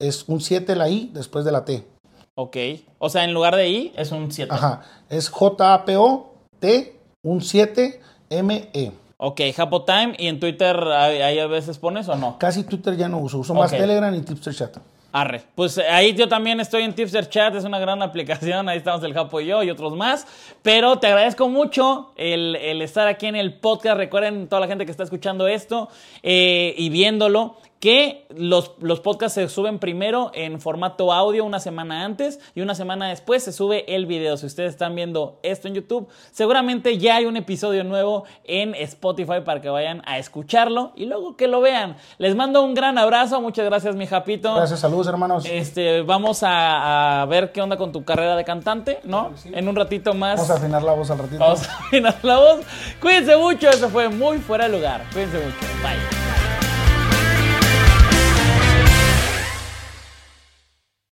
es 0.00 0.24
un 0.28 0.40
7 0.40 0.74
la 0.74 0.88
I 0.88 1.10
después 1.12 1.44
de 1.44 1.52
la 1.52 1.64
T. 1.64 1.86
Ok. 2.34 2.56
O 2.98 3.08
sea, 3.08 3.24
en 3.24 3.32
lugar 3.32 3.54
de 3.54 3.68
I 3.68 3.92
es 3.96 4.10
un 4.10 4.32
7. 4.32 4.52
Ajá, 4.52 4.82
es 5.08 5.28
J-A-P-O-T, 5.28 6.96
un 7.22 7.40
7 7.40 8.00
M-E. 8.30 8.92
Ok, 9.18 9.40
Japotime. 9.54 10.14
¿Y 10.18 10.28
en 10.28 10.40
Twitter 10.40 10.76
ahí 10.82 11.38
a 11.38 11.46
veces 11.46 11.78
pones 11.78 12.08
o 12.08 12.16
no? 12.16 12.38
Casi 12.38 12.64
Twitter 12.64 12.96
ya 12.96 13.08
no 13.08 13.18
uso, 13.18 13.38
uso 13.38 13.52
más. 13.52 13.70
Telegram 13.70 14.14
y 14.14 14.22
Tipster 14.22 14.54
Chat. 14.54 14.78
Arre. 15.12 15.42
Pues 15.54 15.76
ahí 15.76 16.14
yo 16.14 16.28
también 16.28 16.60
estoy 16.60 16.84
en 16.84 16.94
Tipster 16.94 17.28
Chat, 17.28 17.54
es 17.56 17.64
una 17.64 17.78
gran 17.78 18.00
aplicación, 18.02 18.68
ahí 18.68 18.78
estamos 18.78 19.02
el 19.02 19.12
Japo 19.12 19.40
y 19.40 19.46
yo 19.46 19.62
y 19.62 19.70
otros 19.70 19.94
más. 19.94 20.26
Pero 20.62 20.98
te 20.98 21.08
agradezco 21.08 21.48
mucho 21.48 22.12
el, 22.16 22.56
el 22.56 22.80
estar 22.80 23.08
aquí 23.08 23.26
en 23.26 23.36
el 23.36 23.54
podcast. 23.58 23.96
Recuerden, 23.96 24.48
toda 24.48 24.60
la 24.60 24.68
gente 24.68 24.86
que 24.86 24.90
está 24.92 25.02
escuchando 25.02 25.48
esto 25.48 25.88
eh, 26.22 26.74
y 26.78 26.88
viéndolo, 26.88 27.56
que 27.80 28.26
los, 28.28 28.72
los 28.80 29.00
podcasts 29.00 29.34
se 29.34 29.48
suben 29.48 29.78
primero 29.78 30.30
en 30.34 30.60
formato 30.60 31.14
audio 31.14 31.46
una 31.46 31.60
semana 31.60 32.04
antes 32.04 32.38
y 32.54 32.60
una 32.60 32.74
semana 32.74 33.08
después 33.08 33.42
se 33.42 33.52
sube 33.52 33.96
el 33.96 34.04
video. 34.04 34.36
Si 34.36 34.44
ustedes 34.44 34.72
están 34.72 34.94
viendo 34.94 35.38
esto 35.42 35.66
en 35.66 35.74
YouTube, 35.74 36.06
seguramente 36.30 36.98
ya 36.98 37.16
hay 37.16 37.24
un 37.24 37.38
episodio 37.38 37.82
nuevo 37.82 38.24
en 38.44 38.74
Spotify 38.74 39.40
para 39.42 39.62
que 39.62 39.70
vayan 39.70 40.02
a 40.04 40.18
escucharlo 40.18 40.92
y 40.94 41.06
luego 41.06 41.36
que 41.36 41.48
lo 41.48 41.62
vean. 41.62 41.96
Les 42.18 42.36
mando 42.36 42.62
un 42.62 42.74
gran 42.74 42.98
abrazo, 42.98 43.40
muchas 43.40 43.64
gracias 43.64 43.96
mi 43.96 44.06
Japito. 44.06 44.54
Gracias, 44.54 44.80
saludos 44.80 45.06
hermanos. 45.06 45.46
Este, 45.46 46.02
vamos 46.02 46.42
a, 46.42 47.22
a 47.22 47.26
ver 47.26 47.50
qué 47.50 47.62
onda 47.62 47.78
con 47.78 47.92
tu 47.92 48.04
carrera 48.04 48.36
de 48.36 48.44
cantante, 48.44 49.00
¿no? 49.04 49.32
En 49.52 49.68
un 49.68 49.74
ratito 49.74 50.12
más. 50.12 50.36
Vamos 50.36 50.50
a 50.50 50.54
afinar 50.56 50.82
la 50.82 50.92
voz 50.92 51.10
al 51.10 51.18
ratito. 51.18 51.38
Vamos 51.38 51.66
a 51.66 51.78
afinar 51.78 52.16
la 52.22 52.36
voz. 52.36 52.60
Cuídense 53.00 53.38
mucho, 53.38 53.70
eso 53.70 53.88
fue 53.88 54.10
muy 54.10 54.36
fuera 54.36 54.68
de 54.68 54.76
lugar. 54.76 55.02
Cuídense 55.14 55.38
mucho. 55.38 55.56
Bye. 55.82 56.19